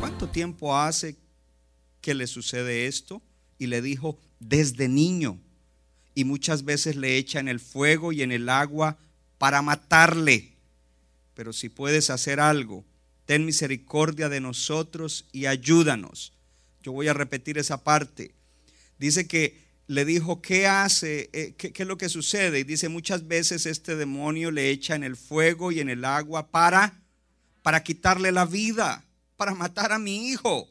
¿Cuánto 0.00 0.28
tiempo 0.28 0.76
hace 0.76 1.16
que 2.00 2.14
le 2.14 2.26
sucede 2.26 2.86
esto? 2.86 3.22
Y 3.58 3.66
le 3.66 3.82
dijo, 3.82 4.18
desde 4.40 4.88
niño. 4.88 5.38
Y 6.14 6.24
muchas 6.24 6.64
veces 6.64 6.96
le 6.96 7.16
echa 7.16 7.40
en 7.40 7.48
el 7.48 7.60
fuego 7.60 8.12
y 8.12 8.22
en 8.22 8.32
el 8.32 8.48
agua 8.48 8.96
para 9.38 9.62
matarle. 9.62 10.52
Pero 11.34 11.52
si 11.52 11.68
puedes 11.68 12.10
hacer 12.10 12.40
algo, 12.40 12.84
ten 13.26 13.44
misericordia 13.44 14.28
de 14.28 14.40
nosotros 14.40 15.26
y 15.32 15.46
ayúdanos. 15.46 16.32
Yo 16.82 16.92
voy 16.92 17.08
a 17.08 17.14
repetir 17.14 17.58
esa 17.58 17.82
parte. 17.82 18.34
Dice 18.98 19.26
que 19.26 19.63
le 19.86 20.04
dijo, 20.04 20.40
¿qué 20.40 20.66
hace? 20.66 21.28
Eh, 21.32 21.54
¿Qué, 21.56 21.72
es 21.74 21.86
lo 21.86 21.98
que 21.98 22.08
sucede? 22.08 22.60
Y 22.60 22.64
dice, 22.64 22.88
muchas 22.88 23.26
veces 23.26 23.66
este 23.66 23.96
demonio 23.96 24.50
le 24.50 24.70
echa 24.70 24.94
en 24.94 25.04
el 25.04 25.16
fuego 25.16 25.72
y 25.72 25.80
en 25.80 25.90
el 25.90 26.04
agua 26.04 26.50
para, 26.50 27.02
para 27.62 27.82
quitarle 27.82 28.32
la 28.32 28.46
vida, 28.46 29.04
para 29.36 29.54
matar 29.54 29.92
a 29.92 29.98
mi 29.98 30.28
hijo. 30.28 30.68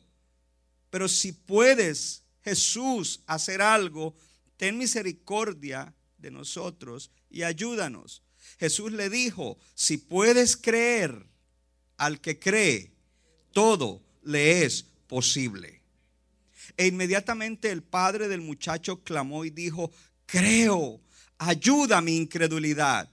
Pero 0.90 1.08
si 1.08 1.32
puedes, 1.32 2.24
Jesús, 2.44 3.22
hacer 3.28 3.62
algo, 3.62 4.16
ten 4.58 4.78
misericordia 4.78 5.94
de 6.18 6.32
nosotros 6.32 7.12
y 7.30 7.44
ayúdanos. 7.44 8.24
Jesús 8.60 8.92
le 8.92 9.10
dijo, 9.10 9.58
si 9.76 9.98
puedes 9.98 10.58
creer 10.58 11.28
al 11.98 12.20
que 12.20 12.40
cree, 12.40 12.94
todo 13.52 14.02
le 14.24 14.64
es 14.64 14.86
posible. 15.08 15.83
E 16.78 16.88
inmediatamente 16.88 17.72
el 17.72 17.84
padre 17.84 18.28
del 18.28 18.42
muchacho 18.42 19.04
clamó 19.04 19.46
y 19.46 19.50
dijo, 19.50 19.92
creo, 20.26 21.02
ayuda 21.38 22.00
a 22.00 22.02
mi 22.02 22.18
incredulidad. 22.18 23.10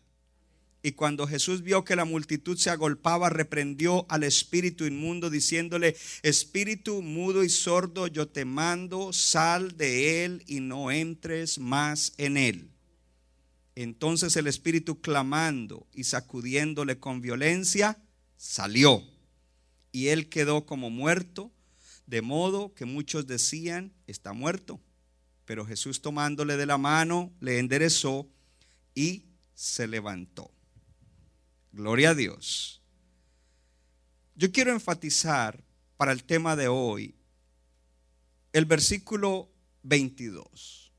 Y 0.83 0.93
cuando 0.93 1.27
Jesús 1.27 1.63
vio 1.63 1.85
que 1.85 1.95
la 1.95 2.07
multitud 2.07 2.57
se 2.57 2.71
agolpaba, 2.71 3.29
reprendió 3.29 4.07
al 4.09 4.23
espíritu 4.23 4.87
inmundo 4.87 5.29
diciéndole, 5.29 5.95
espíritu 6.23 7.03
mudo 7.03 7.45
y 7.45 7.51
sordo, 7.51 8.07
yo 8.07 8.29
te 8.29 8.47
mando, 8.47 9.13
sal 9.13 9.77
de 9.77 10.25
él 10.25 10.43
y 10.47 10.61
no 10.61 10.91
entres 10.91 11.59
más 11.59 12.15
en 12.17 12.39
él. 12.39 12.71
Entonces 13.75 14.37
el 14.37 14.47
espíritu 14.47 15.01
clamando 15.01 15.87
y 15.93 16.05
sacudiéndole 16.05 16.99
con 16.99 17.21
violencia, 17.21 17.99
salió. 18.37 19.03
Y 19.93 20.09
él 20.09 20.31
quedó 20.31 20.65
como 20.65 20.89
muerto, 20.89 21.53
de 22.11 22.21
modo 22.21 22.75
que 22.75 22.85
muchos 22.85 23.27
decían, 23.27 23.95
está 24.07 24.35
muerto. 24.35 24.81
Pero 25.47 25.65
Jesús 25.65 26.03
tomándole 26.03 26.57
de 26.57 26.67
la 26.67 26.77
mano, 26.77 27.33
le 27.41 27.59
enderezó 27.59 28.29
y 28.95 29.25
se 29.55 29.87
levantó. 29.87 30.53
Gloria 31.73 32.11
a 32.11 32.15
Dios. 32.15 32.83
Yo 34.35 34.53
quiero 34.53 34.73
enfatizar 34.73 35.65
para 35.97 36.13
el 36.13 36.25
tema 36.25 36.57
de 36.57 36.69
hoy 36.69 37.15
el 38.53 38.65
versículo 38.65 39.51
22 39.83 40.93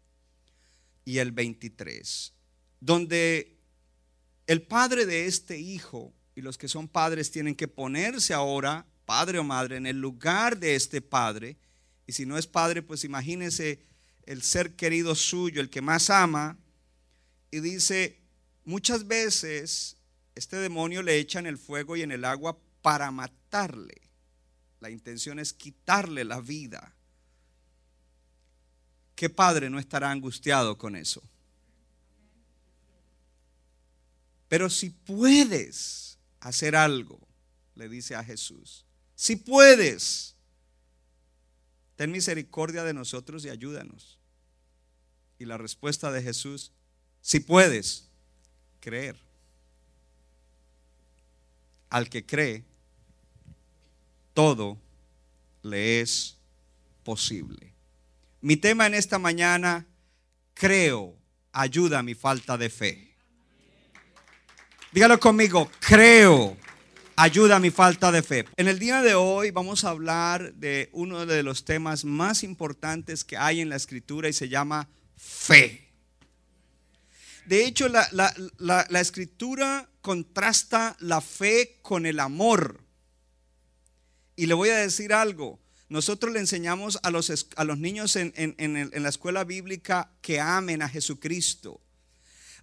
y 1.06 1.18
el 1.18 1.31
23 1.31 2.34
donde 2.81 3.59
el 4.47 4.63
padre 4.63 5.06
de 5.06 5.28
este 5.28 5.57
hijo 5.59 6.13
y 6.36 6.41
los 6.41 6.57
que 6.57 6.68
son 6.68 6.90
padres 6.90 7.31
tienen 7.31 7.56
que 7.56 7.68
ponerse 7.68 8.34
ahora, 8.34 8.86
padre 9.06 9.39
o 9.39 9.44
madre, 9.44 9.78
en 9.78 9.85
el 9.85 10.00
lugar 10.00 10.57
de 10.57 10.75
este 10.75 11.01
padre. 11.01 11.57
Y 12.07 12.13
si 12.13 12.25
no 12.25 12.38
es 12.38 12.47
padre, 12.47 12.81
pues 12.81 13.03
imagínese 13.03 13.84
el 14.23 14.41
ser 14.44 14.75
querido 14.75 15.16
suyo, 15.16 15.62
el 15.62 15.69
que 15.69 15.81
más 15.81 16.09
ama. 16.09 16.57
Y 17.51 17.59
dice, 17.59 18.19
muchas 18.66 19.07
veces 19.07 19.97
este 20.35 20.57
demonio 20.57 21.01
le 21.01 21.17
echa 21.17 21.39
en 21.39 21.47
el 21.47 21.57
fuego 21.57 21.95
y 21.97 22.01
en 22.01 22.12
el 22.12 22.25
agua 22.25 22.57
para 22.81 23.12
matarle. 23.12 24.01
La 24.79 24.89
intención 24.89 25.39
es 25.39 25.53
quitarle 25.53 26.23
la 26.23 26.41
vida. 26.41 26.95
¿Qué 29.16 29.29
padre 29.29 29.69
no 29.69 29.78
estará 29.78 30.09
angustiado 30.09 30.78
con 30.78 30.95
eso? 30.95 31.22
Pero 34.47 34.69
si 34.69 34.89
puedes 34.89 36.18
hacer 36.39 36.75
algo, 36.75 37.19
le 37.75 37.88
dice 37.88 38.16
a 38.16 38.23
Jesús, 38.23 38.85
si 39.22 39.36
puedes, 39.36 40.34
ten 41.96 42.12
misericordia 42.12 42.84
de 42.84 42.92
nosotros 42.92 43.46
y 43.46 43.50
ayúdanos. 43.50 44.18
Y 45.38 45.46
la 45.46 45.59
respuesta 45.59 46.12
de 46.12 46.24
Jesús, 46.24 46.72
si 47.22 47.40
puedes, 47.40 48.10
creer. 48.80 49.16
Al 51.92 52.10
que 52.10 52.26
cree, 52.26 52.64
todo 54.34 54.80
le 55.62 56.02
es 56.02 56.36
posible. 57.04 57.76
Mi 58.42 58.58
tema 58.58 58.88
en 58.88 58.96
esta 58.96 59.20
mañana, 59.20 59.86
creo, 60.56 61.16
ayuda 61.52 62.00
a 62.00 62.04
mi 62.04 62.16
falta 62.16 62.58
de 62.58 62.72
fe. 62.72 63.14
Dígalo 64.92 65.20
conmigo, 65.20 65.70
creo. 65.80 66.58
Ayuda 67.22 67.58
a 67.58 67.59
mi 67.59 67.70
falta 67.70 68.12
de 68.12 68.24
fe. 68.24 68.46
En 68.58 68.68
el 68.68 68.80
día 68.80 69.04
de 69.04 69.14
hoy 69.14 69.52
vamos 69.52 69.84
a 69.84 69.90
hablar 69.90 70.56
de 70.56 70.90
uno 70.92 71.28
de 71.28 71.44
los 71.44 71.66
temas 71.66 72.04
más 72.04 72.42
importantes 72.42 73.24
que 73.24 73.38
hay 73.38 73.62
en 73.62 73.70
la 73.70 73.76
escritura 73.76 74.28
y 74.28 74.34
se 74.34 74.50
llama 74.50 74.90
fe. 75.18 75.88
De 77.46 77.64
hecho, 77.64 77.90
la, 77.90 78.08
la, 78.12 78.34
la, 78.90 79.00
escritura 79.00 79.88
contrasta 80.02 80.98
la 81.00 81.22
fe 81.22 81.78
con 81.84 82.08
el 82.08 82.20
amor. 82.20 82.81
Y 84.36 84.48
le 84.48 84.56
voy 84.56 84.70
a 84.70 84.78
decir 84.78 85.14
algo. 85.14 85.60
Nosotros 85.90 86.34
le 86.34 86.40
enseñamos 86.40 86.98
a 87.04 87.12
los, 87.12 87.48
a 87.56 87.64
los 87.66 87.78
niños 87.78 88.16
en, 88.16 88.34
en, 88.36 88.56
en 88.58 89.04
la 89.04 89.10
escuela 89.10 89.44
bíblica 89.44 90.10
que 90.22 90.40
amen 90.40 90.81
a 90.81 90.90
Jesucristo. 90.90 91.81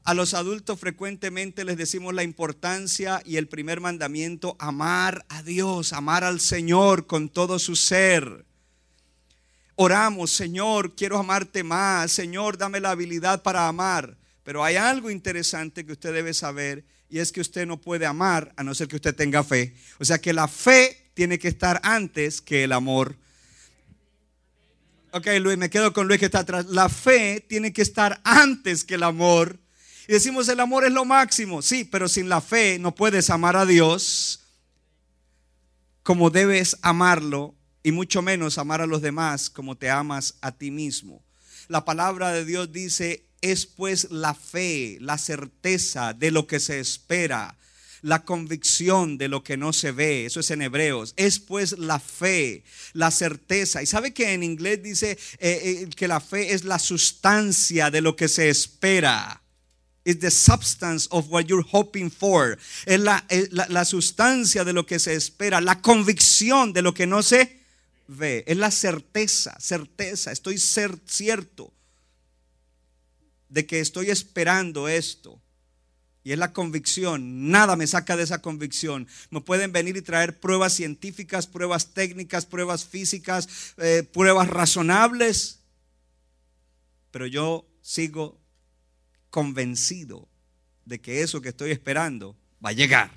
A 0.05 0.15
los 0.15 0.35
adultos 0.35 0.81
frecuentemente 0.81 1.65
les 1.65 1.77
decimos 1.77 2.15
la 2.15 2.23
importancia 2.23 3.21
y 3.25 3.37
el 3.37 3.49
primer 3.49 3.81
mandamiento, 3.81 4.57
amar 4.59 5.27
a 5.29 5.43
Dios, 5.43 5.93
amar 5.93 6.25
al 6.25 6.41
Señor 6.41 7.07
con 7.07 7.29
todo 7.29 7.59
su 7.59 7.77
ser. 7.77 8.47
Oramos, 9.77 10.33
Señor, 10.33 10.97
quiero 10.97 11.19
amarte 11.19 11.63
más, 11.63 12.11
Señor, 12.11 12.59
dame 12.59 12.81
la 12.81 12.91
habilidad 12.91 13.43
para 13.43 13.69
amar. 13.69 14.17
Pero 14.43 14.65
hay 14.65 14.77
algo 14.77 15.11
interesante 15.11 15.85
que 15.85 15.93
usted 15.93 16.13
debe 16.13 16.33
saber 16.33 16.85
y 17.11 17.19
es 17.19 17.33
que 17.33 17.41
usted 17.41 17.67
no 17.67 17.81
puede 17.81 18.07
amar 18.07 18.53
a 18.57 18.65
no 18.65 18.75
ser 18.75 18.89
que 18.89 18.97
usted 18.97 19.15
tenga 19.15 19.45
fe. 19.45 19.75
O 19.99 20.05
sea 20.05 20.19
que 20.19 20.33
la 20.33 20.49
fe 20.49 21.11
tiene 21.15 21.39
que 21.39 21.49
estar 21.49 21.81
antes 21.83 22.41
que 22.41 22.65
el 22.65 22.73
amor. 22.73 23.17
Ok, 25.13 25.27
Luis, 25.41 25.57
me 25.57 25.71
quedo 25.71 25.93
con 25.93 26.07
Luis 26.07 26.19
que 26.19 26.27
está 26.27 26.41
atrás. 26.41 26.67
La 26.67 26.89
fe 26.89 27.45
tiene 27.49 27.73
que 27.73 27.83
estar 27.83 28.21
antes 28.25 28.85
que 28.85 28.95
el 28.95 29.03
amor. 29.03 29.59
Y 30.09 30.15
decimos, 30.15 30.49
el 30.49 30.59
amor 30.59 30.87
es 30.87 30.93
lo 30.93 31.05
máximo. 31.05 31.61
Sí, 31.61 31.85
pero 31.85 32.09
sin 32.09 32.31
la 32.31 32.41
fe 32.41 32.79
no 32.79 32.95
puedes 32.95 33.29
amar 33.29 33.57
a 33.57 33.67
Dios 33.67 34.41
como 36.03 36.31
debes 36.31 36.79
amarlo 36.81 37.55
y 37.83 37.93
mucho 37.93 38.23
menos 38.23 38.57
amar 38.57 38.81
a 38.81 38.87
los 38.87 39.03
demás 39.03 39.51
como 39.51 39.77
te 39.77 39.91
amas 39.91 40.37
a 40.41 40.53
ti 40.53 40.71
mismo. 40.71 41.23
La 41.69 41.85
palabra 41.85 42.33
de 42.33 42.47
Dios 42.47 42.73
dice, 42.73 43.27
es 43.43 43.67
pues 43.67 44.11
la 44.11 44.33
fe, 44.33 44.97
la 45.03 45.19
certeza 45.19 46.15
de 46.15 46.31
lo 46.31 46.47
que 46.47 46.59
se 46.59 46.81
espera, 46.81 47.59
la 48.01 48.25
convicción 48.25 49.19
de 49.19 49.29
lo 49.29 49.45
que 49.45 49.59
no 49.59 49.75
se 49.75 49.93
ve. 49.93 50.25
Eso 50.25 50.41
es 50.41 50.51
en 50.51 50.63
Hebreos. 50.63 51.13
Es 51.19 51.39
pues 51.39 51.77
la 51.77 52.01
fe, 52.01 52.65
la 52.95 53.11
certeza. 53.11 53.83
Y 53.83 53.87
sabe 53.87 54.15
que 54.15 54.33
en 54.33 54.43
inglés 54.43 54.83
dice 54.83 55.19
eh, 55.39 55.83
eh, 55.83 55.89
que 55.95 56.09
la 56.09 56.21
fe 56.21 56.55
es 56.55 56.65
la 56.65 56.79
sustancia 56.79 57.91
de 57.91 58.01
lo 58.01 58.17
que 58.17 58.29
se 58.29 58.49
espera. 58.49 59.43
Is 60.09 60.21
the 60.21 60.31
substance 60.31 61.07
of 61.11 61.29
what 61.29 61.49
you're 61.49 61.67
hoping 61.71 62.11
for. 62.11 62.57
Es 62.87 62.99
la, 62.99 63.85
sustancia 63.85 64.65
de 64.65 64.73
lo 64.73 64.87
que 64.87 64.99
se 64.99 65.13
espera, 65.13 65.61
la 65.61 65.83
convicción 65.83 66.73
de 66.73 66.81
lo 66.81 66.95
que 66.95 67.07
no 67.07 67.23
se 67.23 67.61
ve. 68.07 68.43
Es 68.47 68.57
la 68.57 68.71
certeza, 68.71 69.55
certeza. 69.61 70.33
Estoy 70.33 70.57
cierto. 70.57 71.75
de 73.51 73.67
que 73.67 73.81
estoy 73.81 74.09
esperando 74.09 74.89
esto. 74.89 75.43
Y 76.25 76.33
es 76.33 76.39
la 76.39 76.55
convicción. 76.55 77.51
Nada 77.51 77.77
me 77.77 77.87
saca 77.87 78.17
de 78.17 78.23
esa 78.23 78.41
convicción. 78.41 79.07
Me 79.29 79.43
pueden 79.43 79.73
venir 79.73 79.99
y 79.99 80.03
traer 80.03 80.41
pruebas 80.41 80.73
científicas, 80.73 81.47
pruebas 81.47 81.93
técnicas, 81.93 82.47
pruebas 82.47 82.87
físicas, 82.87 83.75
eh, 83.77 84.09
pruebas 84.11 84.49
razonables. 84.49 85.59
Pero 87.11 87.27
yo 87.27 87.67
sigo 87.83 88.38
convencido 89.31 90.29
de 90.85 91.01
que 91.01 91.23
eso 91.23 91.41
que 91.41 91.51
estoy 91.51 91.71
esperando 91.71 92.37
va 92.65 92.71
a 92.71 92.73
llegar. 92.73 93.11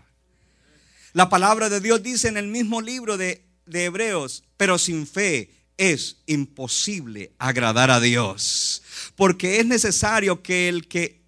La 1.13 1.29
palabra 1.29 1.69
de 1.69 1.81
Dios 1.81 2.03
dice 2.03 2.27
en 2.27 2.37
el 2.37 2.47
mismo 2.47 2.81
libro 2.81 3.17
de, 3.17 3.45
de 3.65 3.85
Hebreos, 3.85 4.43
pero 4.57 4.77
sin 4.77 5.07
fe 5.07 5.51
es 5.77 6.17
imposible 6.25 7.33
agradar 7.39 7.91
a 7.91 7.99
Dios. 7.99 8.83
Porque 9.15 9.59
es 9.59 9.65
necesario 9.65 10.43
que 10.43 10.69
el 10.69 10.87
que 10.87 11.21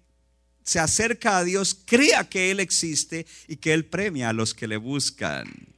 se 0.62 0.78
acerca 0.78 1.38
a 1.38 1.44
Dios 1.44 1.78
crea 1.84 2.28
que 2.28 2.50
Él 2.50 2.60
existe 2.60 3.26
y 3.46 3.56
que 3.56 3.72
Él 3.74 3.84
premia 3.84 4.30
a 4.30 4.32
los 4.32 4.54
que 4.54 4.66
le 4.66 4.78
buscan. 4.78 5.74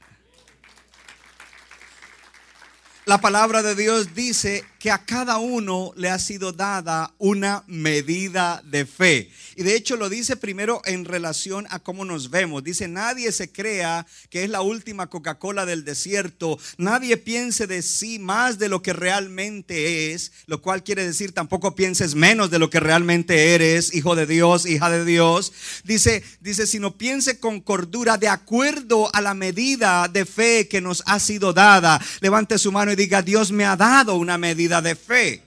La 3.05 3.19
palabra 3.19 3.63
de 3.63 3.75
Dios 3.75 4.13
dice 4.15 4.65
que 4.79 4.91
a 4.91 5.05
cada 5.05 5.37
uno 5.37 5.91
le 5.95 6.09
ha 6.09 6.19
sido 6.19 6.51
dada 6.51 7.13
una 7.17 7.63
medida 7.67 8.61
de 8.65 8.85
fe. 8.85 9.31
Y 9.55 9.63
de 9.63 9.75
hecho 9.75 9.95
lo 9.95 10.09
dice 10.09 10.35
primero 10.35 10.81
en 10.85 11.05
relación 11.05 11.65
a 11.69 11.79
cómo 11.79 12.05
nos 12.05 12.29
vemos. 12.29 12.63
Dice, 12.63 12.87
nadie 12.87 13.31
se 13.31 13.51
crea 13.51 14.05
que 14.29 14.43
es 14.43 14.49
la 14.49 14.61
última 14.61 15.07
Coca-Cola 15.07 15.65
del 15.65 15.83
desierto. 15.83 16.59
Nadie 16.77 17.17
piense 17.17 17.65
de 17.65 17.81
sí 17.81 18.19
más 18.19 18.59
de 18.59 18.69
lo 18.69 18.81
que 18.81 18.93
realmente 18.93 20.13
es, 20.13 20.31
lo 20.45 20.61
cual 20.61 20.83
quiere 20.83 21.05
decir 21.05 21.31
tampoco 21.31 21.75
pienses 21.75 22.13
menos 22.13 22.51
de 22.51 22.59
lo 22.59 22.69
que 22.69 22.79
realmente 22.79 23.55
eres, 23.55 23.93
hijo 23.95 24.15
de 24.15 24.27
Dios, 24.27 24.65
hija 24.65 24.89
de 24.89 25.05
Dios. 25.05 25.53
Dice, 25.85 26.23
dice, 26.39 26.67
sino 26.67 26.97
piense 26.97 27.39
con 27.39 27.61
cordura 27.61 28.17
de 28.17 28.27
acuerdo 28.27 29.09
a 29.13 29.21
la 29.21 29.33
medida 29.33 30.07
de 30.07 30.25
fe 30.25 30.67
que 30.67 30.81
nos 30.81 31.01
ha 31.05 31.19
sido 31.19 31.53
dada. 31.53 31.99
Levante 32.21 32.57
su 32.57 32.71
mano 32.71 32.91
y 32.91 32.95
diga, 32.95 33.21
Dios 33.21 33.51
me 33.51 33.65
ha 33.65 33.75
dado 33.75 34.15
una 34.15 34.37
medida 34.37 34.66
de 34.67 34.95
fe. 34.95 35.43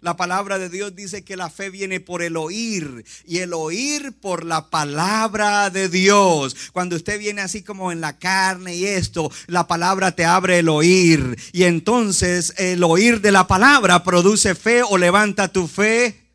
La 0.00 0.16
palabra 0.16 0.60
de 0.60 0.68
Dios 0.68 0.94
dice 0.94 1.24
que 1.24 1.36
la 1.36 1.50
fe 1.50 1.70
viene 1.70 1.98
por 1.98 2.22
el 2.22 2.36
oír 2.36 3.04
y 3.26 3.38
el 3.38 3.52
oír 3.52 4.12
por 4.20 4.44
la 4.44 4.70
palabra 4.70 5.70
de 5.70 5.88
Dios. 5.88 6.54
Cuando 6.72 6.94
usted 6.94 7.18
viene 7.18 7.40
así 7.40 7.62
como 7.62 7.90
en 7.90 8.00
la 8.00 8.16
carne 8.16 8.76
y 8.76 8.86
esto, 8.86 9.28
la 9.48 9.66
palabra 9.66 10.12
te 10.12 10.24
abre 10.24 10.60
el 10.60 10.68
oír 10.68 11.36
y 11.52 11.64
entonces 11.64 12.54
el 12.58 12.84
oír 12.84 13.20
de 13.20 13.32
la 13.32 13.48
palabra 13.48 14.04
produce 14.04 14.54
fe 14.54 14.82
o 14.88 14.98
levanta 14.98 15.48
tu 15.48 15.66
fe. 15.66 16.27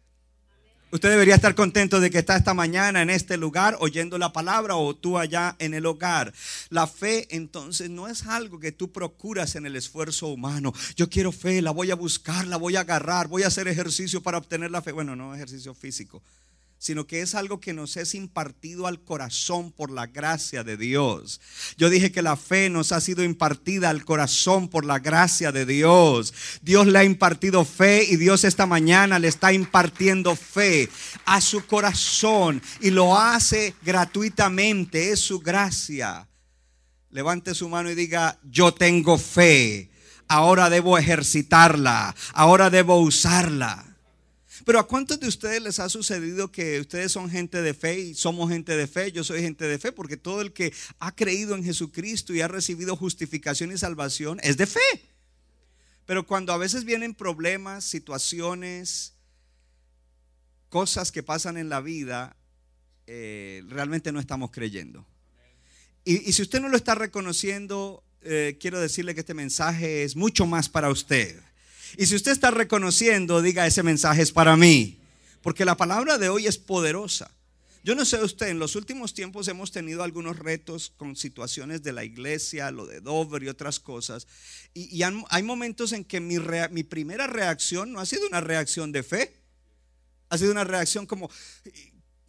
Usted 0.94 1.10
debería 1.10 1.34
estar 1.34 1.56
contento 1.56 2.00
de 2.00 2.12
que 2.12 2.20
está 2.20 2.36
esta 2.36 2.54
mañana 2.54 3.02
en 3.02 3.10
este 3.10 3.36
lugar 3.36 3.76
oyendo 3.80 4.20
la 4.20 4.32
palabra 4.32 4.76
o 4.76 4.96
tú 4.96 5.18
allá 5.18 5.56
en 5.58 5.74
el 5.74 5.88
hogar. 5.88 6.32
La 6.70 6.86
fe 6.86 7.26
entonces 7.36 7.90
no 7.90 8.08
es 8.08 8.28
algo 8.28 8.60
que 8.60 8.72
tú 8.72 8.92
procuras 8.92 9.56
en 9.56 9.66
el 9.66 9.76
esfuerzo 9.76 10.28
humano. 10.28 10.72
Yo 10.96 11.10
quiero 11.10 11.32
fe, 11.32 11.64
la 11.64 11.72
voy 11.72 11.90
a 11.90 11.96
buscar, 11.96 12.46
la 12.46 12.58
voy 12.58 12.76
a 12.76 12.82
agarrar, 12.82 13.28
voy 13.28 13.42
a 13.42 13.48
hacer 13.48 13.68
ejercicio 13.68 14.22
para 14.22 14.38
obtener 14.38 14.70
la 14.70 14.84
fe. 14.84 14.92
Bueno, 14.92 15.16
no 15.16 15.34
ejercicio 15.34 15.74
físico 15.74 16.22
sino 16.84 17.08
que 17.08 17.22
es 17.22 17.34
algo 17.34 17.62
que 17.62 17.72
nos 17.72 17.96
es 17.96 18.14
impartido 18.14 18.88
al 18.88 19.00
corazón 19.00 19.72
por 19.72 19.90
la 19.90 20.08
gracia 20.08 20.66
de 20.66 20.76
Dios. 20.76 21.40
Yo 21.78 21.90
dije 21.90 22.12
que 22.12 22.22
la 22.22 22.36
fe 22.36 22.70
nos 22.70 22.92
ha 22.92 23.00
sido 23.00 23.24
impartida 23.24 23.90
al 23.90 24.04
corazón 24.04 24.68
por 24.68 24.84
la 24.84 25.00
gracia 25.00 25.54
de 25.54 25.66
Dios. 25.66 26.34
Dios 26.62 26.86
le 26.88 27.00
ha 27.00 27.06
impartido 27.06 27.64
fe 27.64 28.04
y 28.04 28.18
Dios 28.18 28.44
esta 28.44 28.66
mañana 28.66 29.18
le 29.18 29.30
está 29.30 29.54
impartiendo 29.54 30.36
fe 30.36 30.90
a 31.24 31.40
su 31.40 31.66
corazón 31.66 32.62
y 32.82 32.90
lo 32.90 33.18
hace 33.18 33.76
gratuitamente, 33.84 35.12
es 35.12 35.22
su 35.22 35.40
gracia. 35.40 36.28
Levante 37.12 37.56
su 37.56 37.70
mano 37.70 37.92
y 37.92 37.96
diga, 37.96 38.38
yo 38.44 38.74
tengo 38.74 39.18
fe, 39.18 39.90
ahora 40.28 40.70
debo 40.70 40.98
ejercitarla, 40.98 42.14
ahora 42.34 42.70
debo 42.70 42.98
usarla. 42.98 43.93
Pero 44.66 44.80
¿a 44.80 44.88
cuántos 44.88 45.20
de 45.20 45.28
ustedes 45.28 45.62
les 45.62 45.80
ha 45.80 45.90
sucedido 45.90 46.52
que 46.52 46.80
ustedes 46.80 47.12
son 47.12 47.30
gente 47.30 47.62
de 47.62 47.74
fe 47.74 48.00
y 48.00 48.14
somos 48.14 48.50
gente 48.50 48.78
de 48.78 48.88
fe? 48.88 49.12
Yo 49.12 49.24
soy 49.24 49.42
gente 49.42 49.66
de 49.66 49.78
fe 49.78 49.92
porque 49.92 50.18
todo 50.18 50.42
el 50.42 50.54
que 50.54 50.74
ha 51.00 51.14
creído 51.14 51.56
en 51.56 51.64
Jesucristo 51.64 52.34
y 52.34 52.42
ha 52.42 52.48
recibido 52.48 52.96
justificación 52.96 53.72
y 53.72 53.78
salvación 53.78 54.40
es 54.42 54.58
de 54.58 54.68
fe. 54.68 54.80
Pero 56.06 56.26
cuando 56.26 56.54
a 56.54 56.58
veces 56.58 56.86
vienen 56.86 57.14
problemas, 57.14 57.84
situaciones, 57.84 59.14
cosas 60.70 61.12
que 61.12 61.24
pasan 61.24 61.58
en 61.58 61.70
la 61.70 61.82
vida, 61.82 62.36
eh, 63.08 63.64
realmente 63.68 64.12
no 64.12 64.20
estamos 64.20 64.52
creyendo. 64.52 65.06
Y, 66.06 66.34
si 66.34 66.42
usted 66.42 66.60
no 66.60 66.68
lo 66.68 66.76
está 66.76 66.96
reconociendo, 66.96 68.04
eh, 68.22 68.58
quiero 68.60 68.80
decirle 68.80 69.14
que 69.14 69.22
este 69.22 69.34
mensaje 69.34 70.04
es 70.04 70.16
mucho 70.18 70.46
más 70.46 70.68
para 70.68 70.90
usted. 70.90 71.42
Y 71.98 72.06
si 72.06 72.16
usted 72.16 72.32
está 72.32 72.52
reconociendo, 72.52 73.42
diga, 73.42 73.68
ese 73.68 73.84
mensaje 73.84 74.22
es 74.22 74.32
para 74.32 74.58
mí. 74.58 75.00
Porque 75.42 75.66
la 75.66 75.78
palabra 75.78 76.18
de 76.18 76.30
hoy 76.30 76.48
es 76.48 76.58
poderosa. 76.58 77.30
Yo 77.84 77.96
no 77.96 78.06
sé 78.06 78.24
usted, 78.24 78.48
en 78.48 78.60
los 78.60 78.78
últimos 78.78 79.14
tiempos 79.14 79.50
hemos 79.50 79.72
tenido 79.72 80.04
algunos 80.04 80.40
retos 80.40 80.94
con 80.96 81.18
situaciones 81.18 81.84
de 81.84 81.92
la 81.92 82.06
iglesia, 82.06 82.72
lo 82.72 82.86
de 82.86 83.02
Dover 83.02 83.44
y 83.44 83.50
otras 83.50 83.78
cosas. 83.82 84.26
Y, 84.74 85.04
hay 85.04 85.44
momentos 85.44 85.92
en 85.92 86.06
que 86.06 86.22
mi, 86.22 86.38
mi 86.72 86.84
primera 86.84 87.28
reacción 87.28 87.92
no 87.92 88.00
ha 88.00 88.06
sido 88.06 88.26
una 88.26 88.40
reacción 88.40 88.94
de 88.94 89.04
fe. 89.04 89.36
Ha 90.30 90.38
sido 90.38 90.54
una 90.54 90.64
reacción 90.64 91.06
como, 91.06 91.30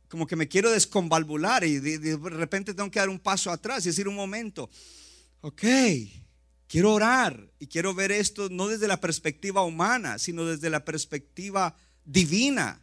como 0.09 0.27
que 0.27 0.35
me 0.35 0.49
quiero 0.49 0.73
desconvalvular 0.73 1.63
y 1.63 1.79
de, 1.79 1.99
de 1.99 2.17
repente 2.31 2.75
tengo 2.75 2.91
que 2.91 2.99
dar 2.99 3.09
un 3.09 3.21
paso 3.21 3.53
atrás 3.53 3.87
y 3.87 3.91
decir 3.91 4.09
un 4.09 4.17
momento, 4.17 4.69
ok, 5.41 5.63
Quiero 6.75 6.93
orar 6.93 7.53
y 7.61 7.69
quiero 7.69 7.95
ver 7.95 8.11
esto 8.11 8.49
no 8.51 8.67
desde 8.67 8.89
la 8.89 9.01
perspectiva 9.01 9.63
humana, 9.63 10.19
sino 10.19 10.45
desde 10.45 10.71
la 10.71 10.85
perspectiva 10.85 11.77
divina. 12.05 12.81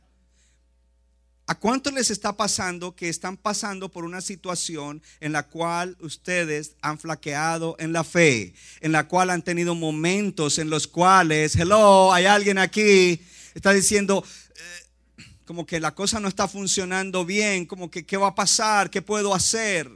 ¿A 1.45 1.55
cuánto 1.55 1.91
les 1.91 2.09
está 2.09 2.38
pasando 2.38 2.95
que 2.95 3.09
están 3.09 3.35
pasando 3.35 3.91
por 3.91 4.05
una 4.05 4.21
situación 4.21 5.03
en 5.19 5.33
la 5.33 5.49
cual 5.49 5.97
ustedes 5.99 6.77
han 6.81 6.99
flaqueado 6.99 7.75
en 7.79 7.91
la 7.91 8.05
fe, 8.05 8.53
en 8.80 8.94
la 8.94 9.09
cual 9.09 9.30
han 9.30 9.42
tenido 9.42 9.75
momentos 9.75 10.57
en 10.57 10.69
los 10.69 10.87
cuales, 10.87 11.57
hello, 11.57 12.13
hay 12.13 12.27
alguien 12.27 12.59
aquí, 12.59 13.21
está 13.54 13.73
diciendo, 13.73 14.23
eh, 14.56 15.23
como 15.44 15.66
que 15.66 15.81
la 15.81 15.94
cosa 15.94 16.21
no 16.21 16.30
está 16.30 16.47
funcionando 16.47 17.25
bien, 17.25 17.66
como 17.66 17.92
que 17.92 18.06
qué 18.06 18.16
va 18.16 18.27
a 18.27 18.35
pasar, 18.35 18.89
qué 18.89 19.01
puedo 19.01 19.35
hacer? 19.35 19.92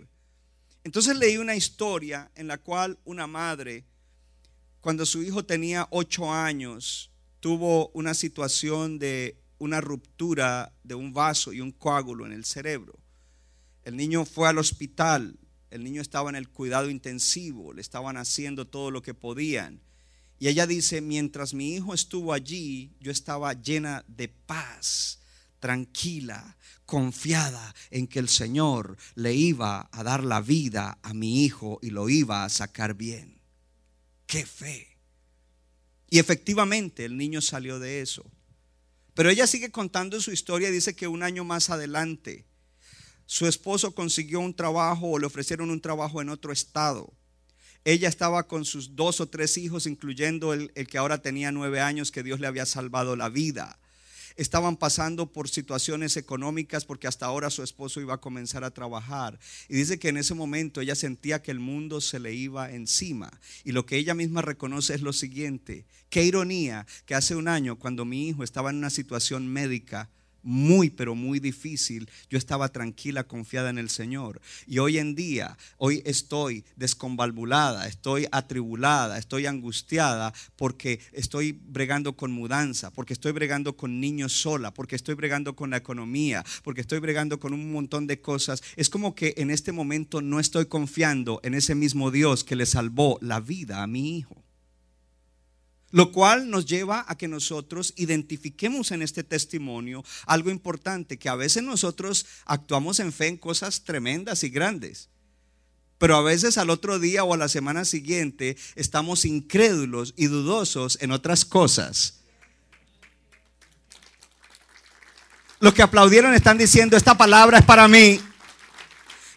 Entonces 0.85 1.17
leí 1.17 1.37
una 1.37 1.55
historia 1.55 2.29
en 2.35 2.47
la 2.47 2.59
cual 2.59 2.99
una 3.05 3.25
madre, 3.25 3.85
cuando 4.81 5.03
su 5.07 5.23
hijo 5.23 5.43
tenía 5.43 5.87
ocho 5.89 6.31
años, 6.31 7.09
tuvo 7.39 7.89
una 7.95 8.13
situación 8.13 8.99
de 8.99 9.35
una 9.57 9.81
ruptura 9.81 10.71
de 10.83 10.93
un 10.93 11.11
vaso 11.11 11.53
y 11.53 11.59
un 11.59 11.71
coágulo 11.71 12.27
en 12.27 12.33
el 12.33 12.45
cerebro. 12.45 12.99
El 13.83 13.97
niño 13.97 14.25
fue 14.25 14.47
al 14.47 14.59
hospital, 14.59 15.39
el 15.71 15.83
niño 15.83 16.03
estaba 16.03 16.29
en 16.29 16.35
el 16.35 16.49
cuidado 16.49 16.91
intensivo, 16.91 17.73
le 17.73 17.81
estaban 17.81 18.15
haciendo 18.15 18.67
todo 18.67 18.91
lo 18.91 19.01
que 19.01 19.15
podían. 19.15 19.81
Y 20.37 20.49
ella 20.49 20.67
dice, 20.67 21.01
mientras 21.01 21.55
mi 21.55 21.73
hijo 21.73 21.95
estuvo 21.95 22.31
allí, 22.31 22.91
yo 22.99 23.11
estaba 23.11 23.53
llena 23.53 24.05
de 24.07 24.27
paz, 24.27 25.19
tranquila, 25.65 26.57
confiada 26.85 27.73
en 27.89 28.05
que 28.05 28.19
el 28.19 28.29
Señor 28.29 28.97
le 29.15 29.33
iba 29.33 29.89
a 29.91 30.03
dar 30.03 30.23
la 30.23 30.39
vida 30.39 30.99
a 31.01 31.15
mi 31.15 31.43
hijo 31.43 31.79
y 31.81 31.89
lo 31.89 32.07
iba 32.07 32.45
a 32.45 32.49
sacar 32.49 32.93
bien. 32.93 33.41
¡Qué 34.27 34.45
fe! 34.45 34.99
Y 36.07 36.19
efectivamente 36.19 37.03
el 37.03 37.17
niño 37.17 37.41
salió 37.41 37.79
de 37.79 38.01
eso. 38.01 38.23
Pero 39.15 39.31
ella 39.31 39.47
sigue 39.47 39.71
contando 39.71 40.21
su 40.21 40.31
historia 40.31 40.69
y 40.69 40.73
dice 40.73 40.95
que 40.95 41.07
un 41.07 41.23
año 41.23 41.43
más 41.43 41.71
adelante 41.71 42.45
su 43.25 43.47
esposo 43.47 43.95
consiguió 43.95 44.41
un 44.41 44.55
trabajo 44.55 45.07
o 45.07 45.17
le 45.17 45.25
ofrecieron 45.25 45.71
un 45.71 45.81
trabajo 45.81 46.21
en 46.21 46.29
otro 46.29 46.53
estado. 46.53 47.11
Ella 47.85 48.07
estaba 48.07 48.47
con 48.47 48.65
sus 48.65 48.95
dos 48.95 49.19
o 49.19 49.29
tres 49.29 49.57
hijos, 49.57 49.87
incluyendo 49.87 50.53
el, 50.53 50.71
el 50.75 50.85
que 50.85 50.99
ahora 50.99 51.23
tenía 51.23 51.51
nueve 51.51 51.81
años, 51.81 52.11
que 52.11 52.21
Dios 52.21 52.39
le 52.39 52.45
había 52.45 52.67
salvado 52.67 53.15
la 53.15 53.29
vida 53.29 53.79
estaban 54.35 54.77
pasando 54.77 55.31
por 55.31 55.49
situaciones 55.49 56.17
económicas 56.17 56.85
porque 56.85 57.07
hasta 57.07 57.25
ahora 57.25 57.49
su 57.49 57.63
esposo 57.63 58.01
iba 58.01 58.15
a 58.15 58.21
comenzar 58.21 58.63
a 58.63 58.71
trabajar. 58.71 59.39
Y 59.69 59.75
dice 59.75 59.99
que 59.99 60.09
en 60.09 60.17
ese 60.17 60.33
momento 60.33 60.81
ella 60.81 60.95
sentía 60.95 61.41
que 61.41 61.51
el 61.51 61.59
mundo 61.59 62.01
se 62.01 62.19
le 62.19 62.33
iba 62.33 62.71
encima. 62.71 63.31
Y 63.63 63.71
lo 63.71 63.85
que 63.85 63.97
ella 63.97 64.13
misma 64.13 64.41
reconoce 64.41 64.95
es 64.95 65.01
lo 65.01 65.13
siguiente. 65.13 65.85
Qué 66.09 66.23
ironía 66.23 66.85
que 67.05 67.15
hace 67.15 67.35
un 67.35 67.47
año 67.47 67.77
cuando 67.77 68.05
mi 68.05 68.27
hijo 68.27 68.43
estaba 68.43 68.69
en 68.69 68.77
una 68.77 68.89
situación 68.89 69.47
médica 69.47 70.09
muy, 70.45 70.91
pero 70.91 71.15
muy 71.15 71.39
difícil, 71.39 72.07
yo 72.29 72.37
estaba 72.37 72.69
tranquila, 72.69 73.25
confiada 73.25 73.69
en 73.71 73.79
el 73.79 73.89
Señor. 73.89 74.39
Y 74.67 74.77
hoy 74.77 74.99
en 74.99 75.15
día, 75.15 75.57
hoy 75.77 76.01
estoy 76.05 76.63
desconvalvulada, 76.75 77.87
estoy 77.87 78.27
atribulada, 78.31 79.17
estoy 79.17 79.47
angustiada 79.47 80.33
porque 80.55 80.99
estoy 81.11 81.51
bregando 81.51 82.15
con 82.15 82.31
mudanza, 82.31 82.91
porque 82.91 83.13
estoy 83.13 83.31
bregando 83.31 83.75
con 83.75 83.99
niños 83.99 84.33
sola, 84.33 84.71
porque 84.71 84.95
estoy 84.95 85.15
bregando 85.15 85.55
con 85.55 85.71
la 85.71 85.77
economía, 85.77 86.45
porque 86.63 86.81
estoy 86.81 86.99
bregando 86.99 87.39
con 87.39 87.51
un 87.53 87.71
montón 87.71 88.05
de 88.05 88.21
cosas. 88.21 88.61
Es 88.75 88.89
como 88.89 89.15
que 89.15 89.33
en 89.37 89.49
este 89.49 89.71
momento 89.71 90.21
no 90.21 90.39
estoy 90.39 90.67
confiando 90.67 91.39
en 91.43 91.55
ese 91.55 91.73
mismo 91.73 92.11
Dios 92.11 92.43
que 92.43 92.55
le 92.55 92.67
salvó 92.67 93.17
la 93.21 93.39
vida 93.39 93.81
a 93.81 93.87
mi 93.87 94.17
hijo. 94.17 94.44
Lo 95.95 96.11
cual 96.11 96.49
nos 96.49 96.65
lleva 96.65 97.05
a 97.07 97.15
que 97.15 97.29
nosotros 97.29 97.93
identifiquemos 97.95 98.91
en 98.91 99.01
este 99.01 99.23
testimonio 99.23 100.03
algo 100.25 100.49
importante, 100.49 101.17
que 101.17 101.29
a 101.29 101.35
veces 101.35 101.63
nosotros 101.63 102.25
actuamos 102.43 102.99
en 102.99 103.13
fe 103.13 103.27
en 103.27 103.37
cosas 103.37 103.85
tremendas 103.85 104.43
y 104.43 104.49
grandes. 104.49 105.07
Pero 105.97 106.17
a 106.17 106.21
veces 106.21 106.57
al 106.57 106.69
otro 106.69 106.99
día 106.99 107.23
o 107.23 107.33
a 107.33 107.37
la 107.37 107.47
semana 107.47 107.85
siguiente 107.85 108.57
estamos 108.75 109.23
incrédulos 109.23 110.13
y 110.17 110.25
dudosos 110.25 110.97
en 110.99 111.11
otras 111.11 111.45
cosas. 111.45 112.19
Los 115.61 115.73
que 115.73 115.81
aplaudieron 115.81 116.33
están 116.33 116.57
diciendo, 116.57 116.97
esta 116.97 117.15
palabra 117.17 117.59
es 117.59 117.65
para 117.65 117.87
mí. 117.87 118.19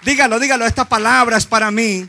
Dígalo, 0.04 0.40
dígalo, 0.40 0.66
esta 0.66 0.88
palabra 0.88 1.36
es 1.36 1.46
para 1.46 1.70
mí. 1.70 2.08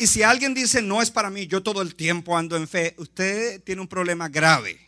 Y 0.00 0.06
si 0.06 0.22
alguien 0.22 0.54
dice, 0.54 0.80
no 0.80 1.02
es 1.02 1.10
para 1.10 1.28
mí, 1.28 1.46
yo 1.46 1.62
todo 1.62 1.82
el 1.82 1.94
tiempo 1.94 2.34
ando 2.34 2.56
en 2.56 2.66
fe, 2.66 2.94
usted 2.96 3.62
tiene 3.64 3.82
un 3.82 3.86
problema 3.86 4.30
grave. 4.30 4.80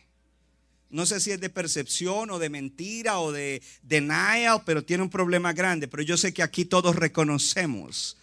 No 0.89 1.05
sé 1.05 1.19
si 1.19 1.29
es 1.29 1.39
de 1.39 1.51
percepción 1.51 2.31
o 2.31 2.39
de 2.39 2.49
mentira 2.49 3.19
o 3.19 3.31
de 3.31 3.61
denial, 3.83 4.63
pero 4.65 4.83
tiene 4.83 5.03
un 5.03 5.11
problema 5.11 5.53
grande. 5.53 5.87
Pero 5.87 6.01
yo 6.01 6.17
sé 6.17 6.33
que 6.33 6.41
aquí 6.41 6.65
todos 6.65 6.95
reconocemos 6.95 8.17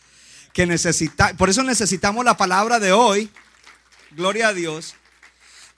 que 0.53 0.67
necesitamos, 0.67 1.37
por 1.37 1.49
eso 1.49 1.63
necesitamos 1.63 2.25
la 2.25 2.37
palabra 2.37 2.81
de 2.81 2.91
hoy. 2.91 3.31
Gloria 4.11 4.49
a 4.49 4.53
Dios. 4.53 4.97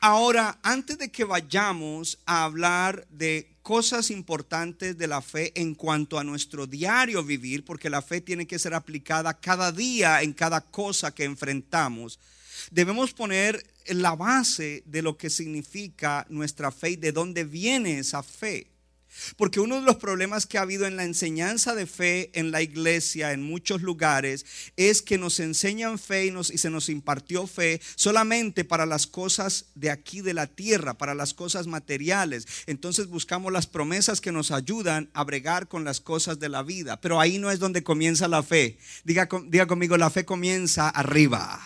Ahora, 0.00 0.60
antes 0.62 0.96
de 0.96 1.12
que 1.12 1.24
vayamos 1.24 2.20
a 2.24 2.44
hablar 2.44 3.06
de 3.10 3.51
cosas 3.62 4.10
importantes 4.10 4.98
de 4.98 5.06
la 5.06 5.22
fe 5.22 5.52
en 5.60 5.74
cuanto 5.74 6.18
a 6.18 6.24
nuestro 6.24 6.66
diario 6.66 7.22
vivir, 7.22 7.64
porque 7.64 7.90
la 7.90 8.02
fe 8.02 8.20
tiene 8.20 8.46
que 8.46 8.58
ser 8.58 8.74
aplicada 8.74 9.38
cada 9.38 9.72
día 9.72 10.22
en 10.22 10.32
cada 10.32 10.60
cosa 10.60 11.14
que 11.14 11.24
enfrentamos. 11.24 12.18
Debemos 12.70 13.12
poner 13.12 13.64
la 13.86 14.14
base 14.14 14.82
de 14.86 15.02
lo 15.02 15.16
que 15.16 15.30
significa 15.30 16.26
nuestra 16.28 16.70
fe 16.70 16.90
y 16.90 16.96
de 16.96 17.12
dónde 17.12 17.44
viene 17.44 17.98
esa 17.98 18.22
fe. 18.22 18.71
Porque 19.36 19.60
uno 19.60 19.76
de 19.76 19.86
los 19.86 19.96
problemas 19.96 20.46
que 20.46 20.58
ha 20.58 20.62
habido 20.62 20.86
en 20.86 20.96
la 20.96 21.04
enseñanza 21.04 21.74
de 21.74 21.86
fe 21.86 22.30
en 22.34 22.50
la 22.50 22.62
iglesia, 22.62 23.32
en 23.32 23.42
muchos 23.42 23.82
lugares, 23.82 24.46
es 24.76 25.02
que 25.02 25.18
nos 25.18 25.40
enseñan 25.40 25.98
fe 25.98 26.26
y, 26.26 26.58
se 26.58 26.70
nos 26.70 26.88
impartió 26.88 27.46
fe 27.46 27.80
solamente 27.94 28.64
para 28.64 28.86
las 28.86 29.06
cosas 29.06 29.66
de 29.74 29.90
aquí 29.90 30.20
de 30.20 30.34
la 30.34 30.46
tierra, 30.46 30.94
para 30.94 31.14
las 31.14 31.34
cosas 31.34 31.66
materiales. 31.66 32.46
Entonces 32.66 33.06
buscamos 33.06 33.52
las 33.52 33.66
promesas 33.66 34.20
que 34.20 34.32
nos 34.32 34.50
ayudan 34.50 35.10
a 35.14 35.24
bregar 35.24 35.68
con 35.68 35.84
las 35.84 36.00
cosas 36.00 36.38
de 36.38 36.48
la 36.48 36.62
vida. 36.62 37.00
Pero 37.00 37.20
ahí 37.20 37.38
no 37.38 37.50
es 37.50 37.58
donde 37.58 37.82
comienza 37.82 38.28
la 38.28 38.42
fe. 38.42 38.78
Diga, 39.04 39.28
diga 39.46 39.66
conmigo, 39.66 39.96
la 39.96 40.10
fe 40.10 40.24
comienza 40.24 40.88
arriba. 40.88 41.60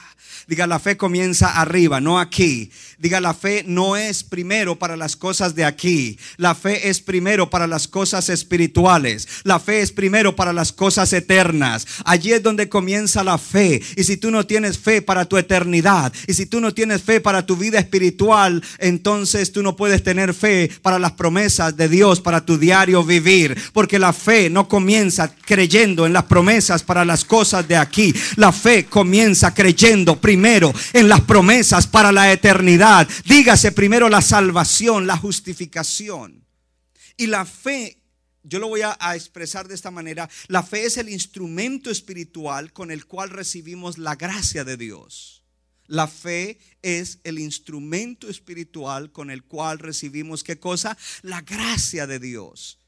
Diga, 0.49 0.69
la 0.69 0.79
fe 0.79 0.97
comienza 0.97 1.61
arriba, 1.61 2.01
no 2.01 2.21
aquí. 2.21 2.71
Diga, 2.99 3.21
la 3.21 3.35
fe 3.35 3.65
no 3.67 3.97
es 3.97 4.23
primero 4.23 4.79
para 4.79 4.97
las 4.97 5.17
cosas 5.17 5.57
de 5.57 5.65
aquí. 5.65 6.21
La 6.37 6.55
fe 6.55 6.89
es 6.89 7.01
primero 7.01 7.51
para 7.51 7.67
las 7.67 7.89
cosas 7.89 8.29
espirituales. 8.29 9.27
La 9.43 9.59
fe 9.59 9.81
es 9.81 9.91
primero 9.91 10.37
para 10.37 10.53
las 10.53 10.73
cosas 10.73 11.13
eternas. 11.13 11.85
Allí 12.05 12.33
es 12.33 12.45
donde 12.45 12.69
comienza 12.69 13.25
la 13.25 13.39
fe. 13.39 13.83
Y 13.97 14.05
si 14.05 14.19
tú 14.19 14.31
no 14.31 14.47
tienes 14.47 14.79
fe 14.79 15.03
para 15.03 15.25
tu 15.25 15.37
eternidad, 15.37 16.13
y 16.29 16.35
si 16.35 16.47
tú 16.47 16.61
no 16.61 16.73
tienes 16.73 17.03
fe 17.03 17.21
para 17.21 17.45
tu 17.45 17.57
vida 17.57 17.81
espiritual, 17.81 18.63
entonces 18.79 19.51
tú 19.51 19.65
no 19.65 19.75
puedes 19.75 20.05
tener 20.05 20.33
fe 20.33 20.71
para 20.81 21.01
las 21.01 21.13
promesas 21.13 21.77
de 21.77 21.89
Dios, 21.89 22.21
para 22.21 22.47
tu 22.47 22.57
diario 22.57 23.03
vivir. 23.03 23.61
Porque 23.73 23.99
la 23.99 24.13
fe 24.13 24.49
no 24.49 24.69
comienza 24.69 25.35
creyendo 25.45 26.07
en 26.07 26.13
las 26.13 26.25
promesas 26.25 26.85
para 26.85 27.05
las 27.05 27.25
cosas 27.25 27.67
de 27.67 27.77
aquí. 27.77 28.15
La 28.37 28.53
fe 28.53 28.85
comienza 28.85 29.53
creyendo 29.53 30.21
primero 30.21 30.36
en 30.93 31.09
las 31.09 31.21
promesas 31.23 31.87
para 31.87 32.13
la 32.13 32.33
eternidad. 32.33 33.09
Dígase 33.25 33.73
primero 33.73 34.09
la 34.09 34.21
salvación, 34.21 35.07
la 35.07 35.17
justificación. 35.17 36.45
Y 37.17 37.27
la 37.27 37.45
fe, 37.45 38.03
yo 38.43 38.59
lo 38.59 38.69
voy 38.69 38.83
a, 38.83 38.97
a, 39.01 39.17
expresar 39.17 39.69
de 39.69 39.75
esta 39.75 39.91
manera, 39.91 40.29
la 40.49 40.63
fe 40.63 40.85
es 40.85 40.97
el 40.97 41.09
instrumento 41.09 41.91
espiritual 41.91 42.73
con 42.73 42.91
el 42.91 43.07
cual 43.07 43.31
recibimos 43.31 43.99
la 43.99 44.17
gracia 44.17 44.65
de 44.65 44.77
Dios. 44.77 45.45
La 45.87 46.09
fe 46.09 46.59
es 46.83 47.21
el 47.25 47.39
instrumento 47.39 48.29
espiritual 48.29 49.13
con 49.13 49.31
el 49.31 49.45
cual 49.45 49.79
recibimos 49.79 50.43
qué 50.43 50.59
cosa? 50.59 50.97
La 51.23 51.43
gracia 51.43 52.07
de 52.07 52.19
Dios. 52.19 52.81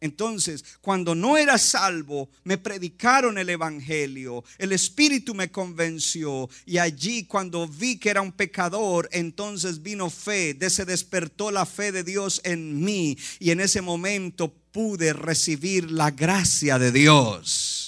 Entonces, 0.00 0.64
cuando 0.80 1.14
no 1.14 1.36
era 1.36 1.58
salvo, 1.58 2.30
me 2.44 2.56
predicaron 2.56 3.36
el 3.36 3.50
Evangelio, 3.50 4.44
el 4.58 4.72
Espíritu 4.72 5.34
me 5.34 5.50
convenció 5.50 6.48
y 6.64 6.78
allí 6.78 7.24
cuando 7.24 7.68
vi 7.68 7.98
que 7.98 8.10
era 8.10 8.22
un 8.22 8.32
pecador, 8.32 9.08
entonces 9.12 9.82
vino 9.82 10.08
fe, 10.08 10.54
de 10.54 10.70
se 10.70 10.84
despertó 10.84 11.50
la 11.50 11.66
fe 11.66 11.92
de 11.92 12.04
Dios 12.04 12.40
en 12.44 12.82
mí 12.82 13.18
y 13.38 13.50
en 13.50 13.60
ese 13.60 13.82
momento 13.82 14.54
pude 14.72 15.12
recibir 15.12 15.90
la 15.90 16.10
gracia 16.10 16.78
de 16.78 16.92
Dios. 16.92 17.79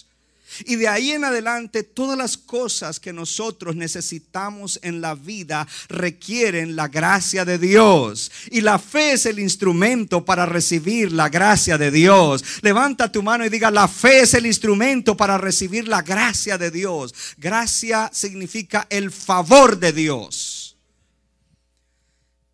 Y 0.65 0.77
de 0.77 0.89
ahí 0.89 1.13
en 1.13 1.25
adelante 1.25 1.83
todas 1.83 2.17
las 2.17 2.37
cosas 2.37 3.01
que 3.01 3.13
nosotros 3.13 3.77
necesitamos 3.77 4.79
en 4.83 5.01
la 5.01 5.15
vida 5.15 5.67
requieren 5.89 6.77
la 6.77 6.89
gracia 6.89 7.45
de 7.45 7.59
Dios. 7.59 8.31
Y 8.51 8.61
la 8.61 8.79
fe 8.79 9.13
es 9.13 9.27
el 9.27 9.39
instrumento 9.39 10.25
para 10.25 10.47
recibir 10.47 11.13
la 11.13 11.29
gracia 11.29 11.79
de 11.79 11.91
Dios. 11.91 12.45
Levanta 12.63 13.11
tu 13.11 13.23
mano 13.23 13.45
y 13.45 13.49
diga, 13.49 13.71
la 13.71 13.89
fe 13.89 14.21
es 14.21 14.35
el 14.35 14.47
instrumento 14.47 15.17
para 15.17 15.39
recibir 15.39 15.89
la 15.89 16.03
gracia 16.03 16.59
de 16.59 16.71
Dios. 16.71 17.15
Gracia 17.37 18.11
significa 18.13 18.87
el 18.91 19.11
favor 19.11 19.79
de 19.79 19.93
Dios. 19.93 20.77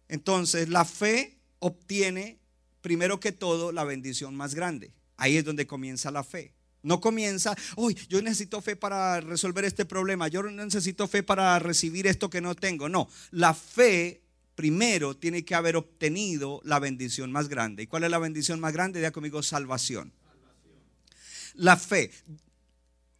Entonces 0.08 0.68
la 0.68 0.84
fe 0.84 1.38
obtiene 1.58 2.38
primero 2.80 3.20
que 3.20 3.32
todo 3.32 3.72
la 3.72 3.84
bendición 3.84 4.34
más 4.34 4.54
grande. 4.54 4.92
Ahí 5.16 5.36
es 5.36 5.44
donde 5.44 5.66
comienza 5.66 6.10
la 6.10 6.24
fe. 6.24 6.54
No 6.82 7.00
comienza, 7.00 7.56
hoy 7.76 7.96
yo 8.08 8.22
necesito 8.22 8.62
fe 8.62 8.76
para 8.76 9.20
resolver 9.20 9.64
este 9.64 9.84
problema, 9.84 10.28
yo 10.28 10.42
necesito 10.44 11.08
fe 11.08 11.22
para 11.22 11.58
recibir 11.58 12.06
esto 12.06 12.30
que 12.30 12.40
no 12.40 12.54
tengo. 12.54 12.88
No, 12.88 13.08
la 13.32 13.52
fe 13.52 14.22
primero 14.54 15.16
tiene 15.16 15.44
que 15.44 15.54
haber 15.54 15.76
obtenido 15.76 16.60
la 16.64 16.78
bendición 16.78 17.30
más 17.30 17.48
grande. 17.48 17.84
¿Y 17.84 17.86
cuál 17.86 18.04
es 18.04 18.10
la 18.10 18.18
bendición 18.18 18.58
más 18.58 18.72
grande? 18.72 18.98
Diga 18.98 19.12
conmigo, 19.12 19.42
salvación. 19.42 20.12
La 21.54 21.76
fe. 21.76 22.10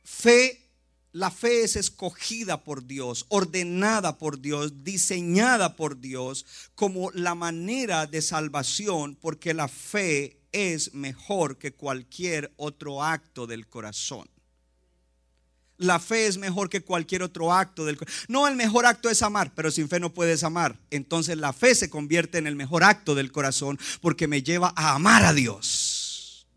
Fe, 0.02 0.68
la 1.12 1.30
fe 1.30 1.62
es 1.62 1.76
escogida 1.76 2.64
por 2.64 2.86
Dios, 2.86 3.26
ordenada 3.28 4.18
por 4.18 4.40
Dios, 4.40 4.84
diseñada 4.84 5.76
por 5.76 6.00
Dios 6.00 6.44
como 6.74 7.10
la 7.12 7.34
manera 7.34 8.06
de 8.06 8.22
salvación, 8.22 9.16
porque 9.16 9.54
la 9.54 9.68
fe 9.68 10.37
es 10.52 10.94
mejor 10.94 11.58
que 11.58 11.72
cualquier 11.72 12.52
otro 12.56 13.02
acto 13.02 13.46
del 13.46 13.66
corazón. 13.66 14.28
La 15.76 16.00
fe 16.00 16.26
es 16.26 16.38
mejor 16.38 16.68
que 16.68 16.82
cualquier 16.82 17.22
otro 17.22 17.52
acto 17.52 17.84
del 17.84 17.96
corazón. 17.96 18.26
No, 18.28 18.48
el 18.48 18.56
mejor 18.56 18.84
acto 18.84 19.08
es 19.10 19.22
amar, 19.22 19.54
pero 19.54 19.70
sin 19.70 19.88
fe 19.88 20.00
no 20.00 20.12
puedes 20.12 20.42
amar. 20.42 20.76
Entonces 20.90 21.36
la 21.36 21.52
fe 21.52 21.74
se 21.74 21.88
convierte 21.88 22.38
en 22.38 22.48
el 22.48 22.56
mejor 22.56 22.82
acto 22.82 23.14
del 23.14 23.30
corazón 23.30 23.78
porque 24.00 24.26
me 24.26 24.42
lleva 24.42 24.72
a 24.76 24.94
amar 24.94 25.24
a 25.24 25.32
Dios. 25.32 26.48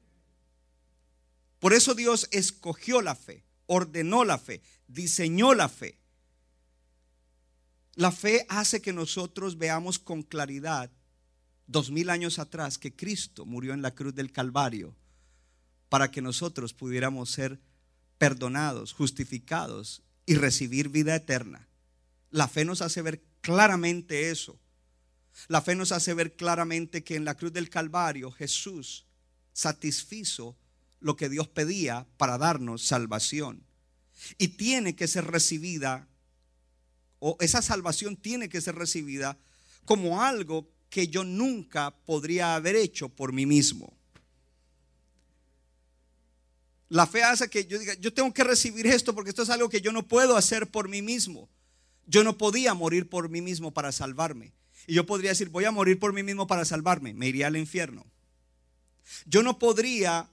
Por 1.60 1.74
eso 1.74 1.94
Dios 1.94 2.28
escogió 2.32 3.04
la 3.04 3.14
fe, 3.14 3.44
ordenó 3.68 4.26
la 4.26 4.40
fe, 4.40 4.64
diseñó 4.88 5.54
la 5.54 5.70
fe. 5.70 6.00
La 7.94 8.12
fe 8.12 8.48
hace 8.50 8.82
que 8.82 8.94
nosotros 8.94 9.60
veamos 9.60 10.00
con 10.00 10.24
claridad 10.24 10.90
dos 11.72 11.92
mil 11.92 12.10
años 12.10 12.40
atrás 12.40 12.78
que 12.78 12.96
Cristo 12.96 13.46
murió 13.46 13.74
en 13.74 13.82
la 13.82 13.96
cruz 13.96 14.14
del 14.14 14.32
Calvario 14.32 14.96
para 15.90 16.12
que 16.12 16.22
nosotros 16.22 16.74
pudiéramos 16.74 17.32
ser 17.32 17.60
perdonados, 18.18 18.94
justificados 18.94 20.04
y 20.26 20.36
recibir 20.36 20.90
vida 20.90 21.16
eterna. 21.16 21.68
La 22.30 22.48
fe 22.48 22.66
nos 22.66 22.82
hace 22.82 23.02
ver 23.02 23.24
claramente 23.42 24.30
eso. 24.30 24.60
La 25.48 25.62
fe 25.62 25.76
nos 25.76 25.92
hace 25.92 26.14
ver 26.14 26.36
claramente 26.36 27.04
que 27.04 27.16
en 27.16 27.26
la 27.26 27.36
cruz 27.36 27.52
del 27.52 27.70
Calvario 27.70 28.32
Jesús 28.32 29.06
satisfizo 29.54 30.58
lo 31.00 31.16
que 31.16 31.30
Dios 31.30 31.48
pedía 31.48 32.08
para 32.18 32.38
darnos 32.38 32.84
salvación. 32.84 33.64
Y 34.38 34.50
tiene 34.50 34.96
que 34.96 35.08
ser 35.08 35.26
recibida, 35.26 36.08
o 37.20 37.38
esa 37.40 37.62
salvación 37.62 38.16
tiene 38.16 38.50
que 38.50 38.62
ser 38.62 38.76
recibida 38.76 39.38
como 39.86 40.22
algo 40.22 40.70
que 40.92 41.08
yo 41.08 41.24
nunca 41.24 41.96
podría 42.06 42.54
haber 42.54 42.76
hecho 42.76 43.08
por 43.08 43.32
mí 43.32 43.46
mismo. 43.46 43.94
La 46.90 47.08
fe 47.08 47.24
hace 47.24 47.50
que 47.50 47.66
yo 47.66 47.80
diga, 47.80 47.94
yo 47.94 48.14
tengo 48.14 48.34
que 48.34 48.44
recibir 48.44 48.86
esto 48.86 49.16
porque 49.16 49.30
esto 49.30 49.44
es 49.44 49.50
algo 49.50 49.70
que 49.70 49.80
yo 49.80 49.94
no 49.94 50.06
puedo 50.06 50.36
hacer 50.36 50.70
por 50.70 50.90
mí 50.90 51.02
mismo. 51.02 51.48
Yo 52.06 52.26
no 52.26 52.38
podía 52.38 52.74
morir 52.74 53.08
por 53.08 53.30
mí 53.30 53.42
mismo 53.42 53.72
para 53.72 53.94
salvarme. 53.94 54.52
Y 54.86 54.96
yo 54.96 55.06
podría 55.06 55.30
decir, 55.30 55.48
voy 55.48 55.64
a 55.64 55.72
morir 55.72 55.98
por 55.98 56.12
mí 56.12 56.24
mismo 56.24 56.46
para 56.46 56.66
salvarme. 56.66 57.14
Me 57.14 57.30
iría 57.30 57.48
al 57.48 57.56
infierno. 57.56 58.06
Yo 59.26 59.44
no 59.44 59.60
podría 59.60 60.30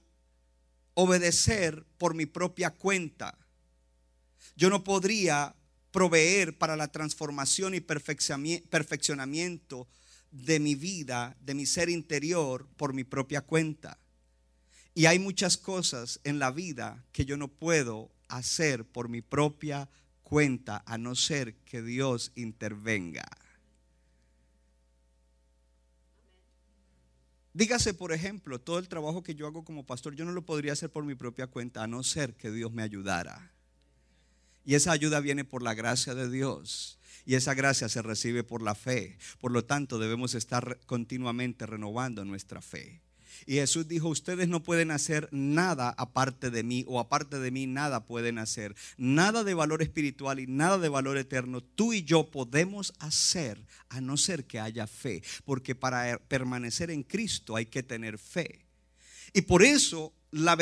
obedecer 0.93 1.85
por 1.97 2.15
mi 2.15 2.25
propia 2.25 2.71
cuenta. 2.71 3.37
Yo 4.57 4.69
no 4.69 4.83
podría 4.83 5.55
proveer 5.91 6.57
para 6.57 6.75
la 6.75 6.89
transformación 6.89 7.75
y 7.75 7.79
perfeccionamiento 7.79 9.87
de 10.31 10.59
mi 10.59 10.75
vida, 10.75 11.35
de 11.41 11.53
mi 11.53 11.65
ser 11.65 11.89
interior, 11.89 12.67
por 12.77 12.93
mi 12.93 13.03
propia 13.03 13.41
cuenta. 13.41 13.97
Y 14.93 15.05
hay 15.05 15.19
muchas 15.19 15.57
cosas 15.57 16.19
en 16.23 16.39
la 16.39 16.51
vida 16.51 17.05
que 17.11 17.25
yo 17.25 17.37
no 17.37 17.47
puedo 17.47 18.11
hacer 18.27 18.85
por 18.85 19.09
mi 19.09 19.21
propia 19.21 19.89
cuenta 20.23 20.83
a 20.85 20.97
no 20.97 21.15
ser 21.15 21.55
que 21.65 21.81
Dios 21.81 22.31
intervenga. 22.35 23.25
Dígase, 27.53 27.93
por 27.93 28.13
ejemplo, 28.13 28.61
todo 28.61 28.77
el 28.77 28.87
trabajo 28.87 29.23
que 29.23 29.35
yo 29.35 29.47
hago 29.47 29.63
como 29.63 29.85
pastor, 29.85 30.15
yo 30.15 30.23
no 30.23 30.31
lo 30.31 30.45
podría 30.45 30.73
hacer 30.73 30.91
por 30.91 31.03
mi 31.03 31.15
propia 31.15 31.47
cuenta 31.47 31.83
a 31.83 31.87
no 31.87 32.03
ser 32.03 32.35
que 32.35 32.51
Dios 32.51 32.71
me 32.71 32.83
ayudara. 32.83 33.51
Y 34.65 34.75
esa 34.75 34.91
ayuda 34.91 35.19
viene 35.19 35.43
por 35.45 35.63
la 35.63 35.73
gracia 35.73 36.13
de 36.13 36.29
Dios. 36.29 36.98
Y 37.29 37.35
esa 37.35 37.53
gracia 37.53 37.87
se 37.89 38.01
recibe 38.01 38.43
por 38.43 38.63
la 38.63 38.73
fe. 38.73 39.19
Por 39.39 39.51
lo 39.51 39.63
tanto, 39.63 39.99
debemos 39.99 40.33
estar 40.33 40.79
continuamente 40.87 41.67
renovando 41.67 42.25
nuestra 42.25 42.59
fe. 42.59 43.03
Y 43.45 43.57
Jesús 43.57 43.87
dijo, 43.87 44.09
ustedes 44.09 44.47
no 44.47 44.63
pueden 44.63 44.89
hacer 44.89 45.29
nada 45.31 45.93
aparte 45.95 46.49
de 46.49 46.63
mí 46.63 46.85
o 46.87 46.99
aparte 46.99 47.37
de 47.37 47.51
mí 47.51 47.67
nada 47.67 48.07
pueden 48.07 48.39
hacer. 48.39 48.73
Nada 48.97 49.43
de 49.43 49.53
valor 49.53 49.83
espiritual 49.83 50.39
y 50.39 50.47
nada 50.47 50.79
de 50.79 50.89
valor 50.89 51.19
eterno 51.19 51.61
tú 51.61 51.93
y 51.93 52.01
yo 52.01 52.31
podemos 52.31 52.95
hacer 52.97 53.63
a 53.89 54.01
no 54.01 54.17
ser 54.17 54.45
que 54.45 54.59
haya 54.59 54.87
fe. 54.87 55.21
Porque 55.45 55.75
para 55.75 56.17
permanecer 56.17 56.89
en 56.89 57.03
Cristo 57.03 57.55
hay 57.55 57.67
que 57.67 57.83
tener 57.83 58.17
fe. 58.17 58.65
Y 59.33 59.43
por 59.43 59.61
eso 59.61 60.13
la, 60.31 60.57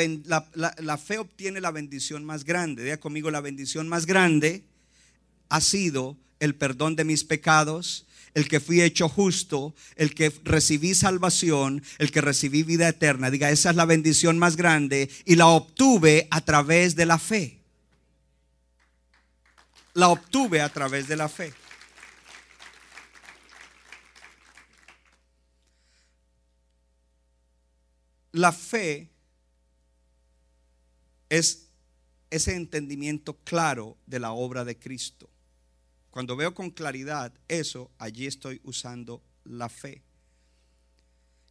fe 0.98 1.16
obtiene 1.16 1.62
la 1.62 1.70
bendición 1.70 2.26
más 2.26 2.44
grande. 2.44 2.84
Diga 2.84 3.00
conmigo, 3.00 3.30
la 3.30 3.40
bendición 3.40 3.88
más 3.88 4.04
grande 4.04 4.64
ha 5.48 5.62
sido 5.62 6.18
el 6.40 6.54
perdón 6.54 6.96
de 6.96 7.04
mis 7.04 7.24
pecados, 7.24 8.06
el 8.34 8.48
que 8.48 8.60
fui 8.60 8.82
hecho 8.82 9.08
justo, 9.08 9.74
el 9.96 10.14
que 10.14 10.32
recibí 10.44 10.94
salvación, 10.94 11.82
el 11.98 12.12
que 12.12 12.20
recibí 12.20 12.62
vida 12.62 12.88
eterna. 12.88 13.30
Diga, 13.30 13.50
esa 13.50 13.70
es 13.70 13.76
la 13.76 13.84
bendición 13.84 14.38
más 14.38 14.56
grande 14.56 15.10
y 15.24 15.36
la 15.36 15.48
obtuve 15.48 16.28
a 16.30 16.40
través 16.40 16.94
de 16.94 17.06
la 17.06 17.18
fe. 17.18 17.58
La 19.94 20.08
obtuve 20.08 20.60
a 20.60 20.68
través 20.68 21.08
de 21.08 21.16
la 21.16 21.28
fe. 21.28 21.52
La 28.32 28.52
fe 28.52 29.08
es 31.28 31.68
ese 32.30 32.54
entendimiento 32.54 33.36
claro 33.42 33.96
de 34.06 34.20
la 34.20 34.32
obra 34.32 34.64
de 34.64 34.78
Cristo. 34.78 35.28
Cuando 36.10 36.36
veo 36.36 36.54
con 36.54 36.70
claridad 36.70 37.32
eso, 37.48 37.90
allí 37.98 38.26
estoy 38.26 38.60
usando 38.64 39.22
la 39.44 39.68
fe. 39.68 40.02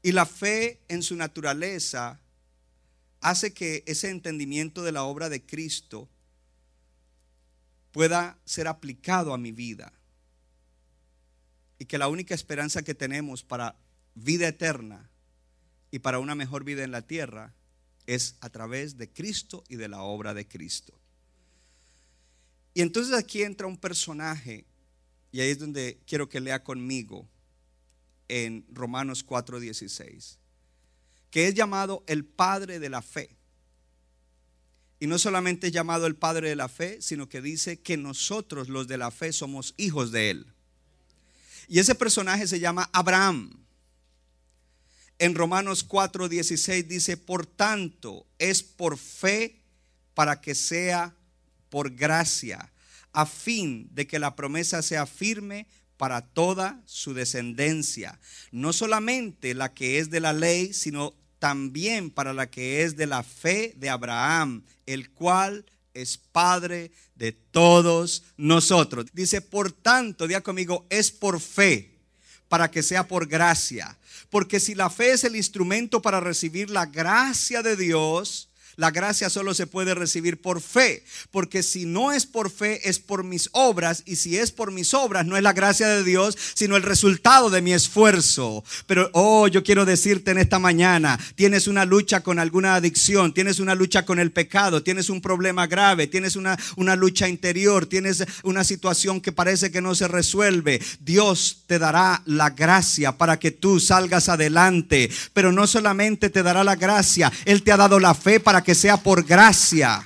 Y 0.02 0.12
la 0.12 0.26
fe 0.26 0.82
en 0.88 1.04
su 1.04 1.16
naturaleza 1.16 2.20
hace 3.22 3.54
que 3.54 3.84
ese 3.88 4.10
entendimiento 4.10 4.84
de 4.84 4.92
la 4.92 5.04
obra 5.04 5.30
de 5.30 5.46
Cristo 5.46 6.10
pueda 7.92 8.40
ser 8.46 8.68
aplicado 8.68 9.34
a 9.34 9.38
mi 9.38 9.52
vida. 9.52 9.94
Y 11.80 11.86
que 11.86 11.98
la 11.98 12.08
única 12.08 12.36
esperanza 12.36 12.84
que 12.84 12.96
tenemos 12.96 13.44
para 13.44 13.76
vida 14.16 14.48
eterna 14.48 15.10
y 15.92 16.00
para 16.00 16.20
una 16.20 16.36
mejor 16.36 16.64
vida 16.64 16.84
en 16.84 16.92
la 16.92 17.02
tierra 17.04 17.54
es 18.06 18.36
a 18.40 18.50
través 18.50 18.98
de 18.98 19.12
Cristo 19.12 19.64
y 19.68 19.76
de 19.76 19.88
la 19.88 20.02
obra 20.02 20.34
de 20.34 20.48
Cristo. 20.48 21.00
Y 22.78 22.82
entonces 22.82 23.16
aquí 23.16 23.42
entra 23.42 23.66
un 23.66 23.76
personaje, 23.76 24.64
y 25.32 25.40
ahí 25.40 25.50
es 25.50 25.58
donde 25.58 26.00
quiero 26.06 26.30
que 26.30 26.40
lea 26.40 26.64
conmigo 26.64 27.28
en 28.28 28.68
Romanos 28.72 29.26
4:16, 29.26 30.38
que 31.32 31.48
es 31.48 31.56
llamado 31.56 32.04
el 32.06 32.24
Padre 32.24 32.78
de 32.78 32.90
la 32.92 33.02
Fe. 33.02 33.36
Y 35.00 35.08
no 35.08 35.18
solamente 35.18 35.66
es 35.66 35.74
llamado 35.74 36.06
el 36.06 36.16
Padre 36.16 36.50
de 36.50 36.56
la 36.56 36.70
Fe, 36.70 37.02
sino 37.02 37.28
que 37.28 37.42
dice 37.42 37.80
que 37.80 37.98
nosotros 37.98 38.70
los 38.70 38.88
de 38.88 39.00
la 39.00 39.10
fe 39.10 39.34
somos 39.34 39.74
hijos 39.78 40.12
de 40.12 40.30
Él. 40.30 40.46
Y 41.68 41.80
ese 41.80 41.96
personaje 41.96 42.46
se 42.46 42.60
llama 42.60 42.92
Abraham. 42.94 43.58
En 45.18 45.34
Romanos 45.34 45.84
4:16 45.84 46.86
dice, 46.86 47.18
por 47.18 47.48
tanto, 47.48 48.28
es 48.38 48.62
por 48.62 49.00
fe 49.00 49.64
para 50.14 50.42
que 50.42 50.54
sea 50.54 51.17
por 51.70 51.92
gracia, 51.96 52.72
a 53.14 53.26
fin 53.26 53.90
de 53.94 54.08
que 54.08 54.20
la 54.20 54.36
promesa 54.36 54.82
sea 54.82 55.06
firme 55.06 55.68
para 55.98 56.22
toda 56.22 56.80
su 56.86 57.14
descendencia, 57.14 58.20
no 58.52 58.72
solamente 58.72 59.54
la 59.54 59.74
que 59.74 60.00
es 60.00 60.10
de 60.10 60.20
la 60.20 60.34
ley, 60.34 60.74
sino 60.74 61.16
también 61.40 62.10
para 62.12 62.34
la 62.34 62.50
que 62.50 62.84
es 62.84 62.96
de 62.96 63.08
la 63.08 63.24
fe 63.24 63.74
de 63.78 63.90
Abraham, 63.90 64.64
el 64.86 65.10
cual 65.10 65.66
es 65.94 66.18
Padre 66.18 66.92
de 67.16 67.32
todos 67.32 68.24
nosotros. 68.38 69.08
Dice, 69.14 69.42
por 69.42 69.72
tanto, 69.72 70.28
diga 70.28 70.42
conmigo, 70.42 70.86
es 70.90 71.12
por 71.12 71.40
fe, 71.40 71.98
para 72.48 72.70
que 72.70 72.84
sea 72.84 73.08
por 73.08 73.28
gracia. 73.28 73.98
Porque 74.30 74.60
si 74.60 74.76
la 74.76 74.90
fe 74.90 75.12
es 75.12 75.24
el 75.24 75.36
instrumento 75.36 76.02
para 76.02 76.20
recibir 76.20 76.70
la 76.70 76.86
gracia 76.86 77.64
de 77.64 77.76
Dios, 77.76 78.47
la 78.78 78.92
gracia 78.92 79.30
solo 79.32 79.56
se 79.56 79.66
puede 79.66 79.96
recibir 79.96 80.40
por 80.40 80.62
fe, 80.62 81.04
porque 81.32 81.64
si 81.64 81.86
no 81.86 82.12
es 82.12 82.28
por 82.28 82.52
fe, 82.52 82.88
es 82.88 83.00
por 83.00 83.24
mis 83.24 83.50
obras, 83.54 84.04
y 84.06 84.18
si 84.18 84.38
es 84.38 84.52
por 84.52 84.72
mis 84.72 84.94
obras, 84.94 85.26
no 85.26 85.36
es 85.36 85.42
la 85.42 85.54
gracia 85.54 85.88
de 85.88 86.04
Dios, 86.04 86.38
sino 86.54 86.78
el 86.78 86.84
resultado 86.84 87.50
de 87.50 87.64
mi 87.64 87.74
esfuerzo. 87.74 88.64
Pero, 88.86 89.10
oh, 89.14 89.48
yo 89.48 89.64
quiero 89.64 89.84
decirte 89.84 90.30
en 90.30 90.38
esta 90.38 90.60
mañana, 90.60 91.20
tienes 91.36 91.68
una 91.68 91.86
lucha 91.86 92.22
con 92.22 92.38
alguna 92.38 92.76
adicción, 92.76 93.34
tienes 93.34 93.60
una 93.60 93.74
lucha 93.74 94.06
con 94.06 94.20
el 94.20 94.32
pecado, 94.32 94.84
tienes 94.84 95.10
un 95.10 95.22
problema 95.22 95.66
grave, 95.66 96.06
tienes 96.06 96.36
una, 96.36 96.56
una 96.76 96.96
lucha 96.96 97.28
interior, 97.28 97.88
tienes 97.88 98.24
una 98.44 98.64
situación 98.64 99.22
que 99.22 99.32
parece 99.32 99.72
que 99.72 99.82
no 99.82 99.96
se 99.96 100.08
resuelve. 100.08 100.80
Dios 101.00 101.64
te 101.66 101.80
dará 101.80 102.22
la 102.26 102.52
gracia 102.52 103.18
para 103.18 103.40
que 103.40 103.50
tú 103.50 103.80
salgas 103.80 104.30
adelante, 104.30 105.10
pero 105.34 105.52
no 105.52 105.66
solamente 105.66 106.30
te 106.30 106.44
dará 106.44 106.64
la 106.64 106.76
gracia, 106.76 107.32
Él 107.46 107.64
te 107.64 107.72
ha 107.72 107.78
dado 107.78 108.00
la 108.00 108.14
fe 108.14 108.40
para 108.40 108.64
que 108.67 108.67
que 108.68 108.76
sea 108.76 108.98
por 108.98 109.24
gracia. 109.24 110.06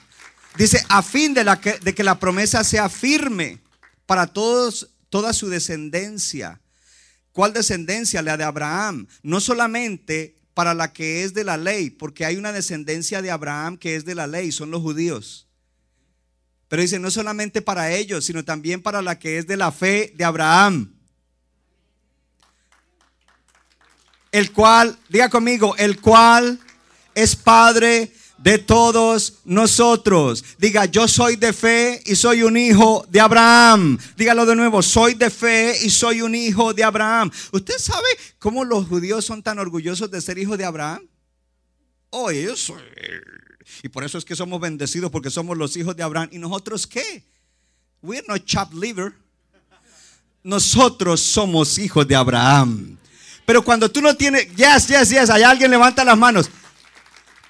Dice, 0.56 0.86
a 0.88 1.02
fin 1.02 1.34
de, 1.34 1.44
la 1.44 1.60
que, 1.60 1.80
que 1.80 2.04
la 2.04 2.20
promesa 2.20 2.64
sea 2.64 2.90
firme 2.90 3.58
para 4.06 4.28
todos, 4.28 4.90
toda 5.10 5.34
su 5.34 5.50
descendencia. 5.50 6.62
¿Cuál 7.32 7.54
descendencia? 7.54 8.22
La 8.22 8.38
de 8.38 8.44
Abraham. 8.44 9.08
No 9.24 9.40
solamente 9.40 10.36
para 10.54 10.76
la 10.76 10.94
que 10.94 11.24
es 11.24 11.34
de 11.34 11.44
la 11.44 11.58
ley, 11.58 11.90
porque 11.90 12.24
hay 12.24 12.36
una 12.36 12.52
descendencia 12.52 13.24
de 13.24 13.32
Abraham 13.32 13.78
que 13.78 13.96
es 13.96 14.06
de 14.06 14.14
la 14.14 14.28
ley, 14.28 14.52
son 14.52 14.70
los 14.70 14.84
judíos. 14.84 15.48
Pero 16.68 16.84
dice, 16.84 17.00
no 17.00 17.10
solamente 17.10 17.64
para 17.64 17.92
ellos, 17.92 18.26
sino 18.26 18.46
también 18.46 18.84
para 18.84 19.02
la 19.02 19.18
que 19.18 19.40
es 19.40 19.48
de 19.48 19.58
la 19.58 19.72
fe 19.72 20.14
de 20.16 20.24
Abraham. 20.24 20.94
El 24.32 24.52
cual, 24.52 25.00
diga 25.10 25.30
conmigo, 25.30 25.76
el 25.78 26.00
cual 26.00 26.60
es 27.16 27.36
padre 27.36 28.14
de 28.44 28.58
todos 28.58 29.40
nosotros. 29.46 30.44
Diga, 30.58 30.86
yo 30.86 31.08
soy 31.08 31.36
de 31.36 31.54
fe 31.54 32.02
y 32.06 32.16
soy 32.16 32.44
un 32.44 32.58
hijo 32.58 33.06
de 33.10 33.20
Abraham. 33.20 33.98
Dígalo 34.18 34.46
de 34.46 34.56
nuevo, 34.56 34.82
soy 34.82 35.14
de 35.14 35.30
fe 35.30 35.76
y 35.84 35.90
soy 35.90 36.22
un 36.22 36.34
hijo 36.34 36.74
de 36.74 36.84
Abraham. 36.84 37.32
¿Usted 37.52 37.78
sabe 37.78 38.08
cómo 38.40 38.66
los 38.66 38.88
judíos 38.88 39.26
son 39.26 39.44
tan 39.44 39.60
orgullosos 39.60 40.10
de 40.10 40.22
ser 40.22 40.38
hijos 40.38 40.58
de 40.58 40.66
Abraham? 40.66 41.08
Oh, 42.10 42.30
ellos 42.30 42.74
Y 43.84 43.90
por 43.90 44.04
eso 44.04 44.18
es 44.18 44.26
que 44.26 44.36
somos 44.36 44.60
bendecidos 44.60 45.12
porque 45.12 45.30
somos 45.30 45.58
los 45.58 45.78
hijos 45.78 45.96
de 45.96 46.04
Abraham. 46.04 46.30
¿Y 46.32 46.40
nosotros 46.40 46.88
qué? 46.88 47.24
We're 48.02 48.26
not 48.28 48.44
chopped 48.46 48.78
liver. 48.78 49.14
Nosotros 50.44 51.22
somos 51.22 51.78
hijos 51.78 52.08
de 52.08 52.16
Abraham. 52.16 52.98
Pero 53.46 53.64
cuando 53.64 53.90
tú 53.90 54.02
no 54.02 54.16
tienes, 54.16 54.48
yes, 54.56 54.88
yes, 54.88 55.10
yes, 55.10 55.30
hay 55.30 55.44
alguien 55.44 55.70
levanta 55.70 56.04
las 56.04 56.18
manos. 56.18 56.50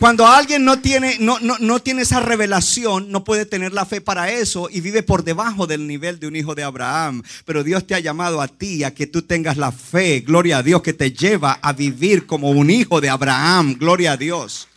Cuando 0.02 0.26
alguien 0.26 0.66
no 0.66 0.82
tiene, 0.82 1.18
no, 1.20 1.40
no, 1.42 1.60
no 1.60 1.80
tiene 1.80 2.02
esa 2.02 2.20
revelación, 2.20 3.12
no 3.12 3.24
puede 3.24 3.46
tener 3.46 3.72
la 3.72 3.86
fe 3.86 4.02
para 4.02 4.32
eso 4.32 4.68
y 4.68 4.82
vive 4.82 5.04
por 5.04 5.24
debajo 5.24 5.68
del 5.68 5.86
nivel 5.86 6.20
de 6.20 6.26
un 6.26 6.36
hijo 6.36 6.56
de 6.56 6.64
Abraham. 6.64 7.22
Pero 7.46 7.64
Dios 7.64 7.86
te 7.86 7.94
ha 7.94 8.00
llamado 8.00 8.42
a 8.42 8.48
ti 8.48 8.84
a 8.84 8.96
que 8.96 9.06
tú 9.06 9.22
tengas 9.22 9.58
la 9.58 9.72
fe, 9.72 10.22
gloria 10.22 10.58
a 10.58 10.64
Dios, 10.64 10.82
que 10.82 10.94
te 10.94 11.12
lleva 11.12 11.60
a 11.62 11.72
vivir 11.74 12.26
como 12.26 12.50
un 12.50 12.72
hijo 12.72 13.00
de 13.00 13.10
Abraham, 13.10 13.76
gloria 13.78 14.14
a 14.14 14.18
Dios. 14.18 14.68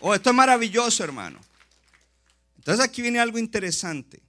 Oh, 0.00 0.14
esto 0.14 0.30
es 0.30 0.36
maravilloso, 0.36 1.04
hermano. 1.04 1.38
Entonces 2.56 2.82
aquí 2.82 3.02
viene 3.02 3.20
algo 3.20 3.36
interesante. 3.36 4.22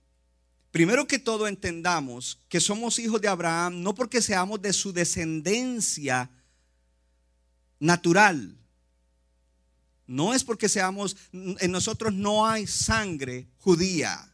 Primero 0.69 1.07
que 1.07 1.17
todo 1.17 1.47
entendamos 1.47 2.39
que 2.49 2.59
somos 2.59 2.99
hijos 2.99 3.21
de 3.21 3.29
Abraham 3.29 3.81
no 3.81 3.95
porque 3.95 4.21
seamos 4.21 4.61
de 4.61 4.73
su 4.73 4.91
descendencia 4.91 6.29
natural. 7.79 8.57
No 10.07 10.33
es 10.33 10.45
porque 10.45 10.69
seamos, 10.69 11.17
en 11.33 11.71
nosotros 11.71 12.13
no 12.13 12.47
hay 12.47 12.65
sangre 12.65 13.47
judía. 13.59 14.33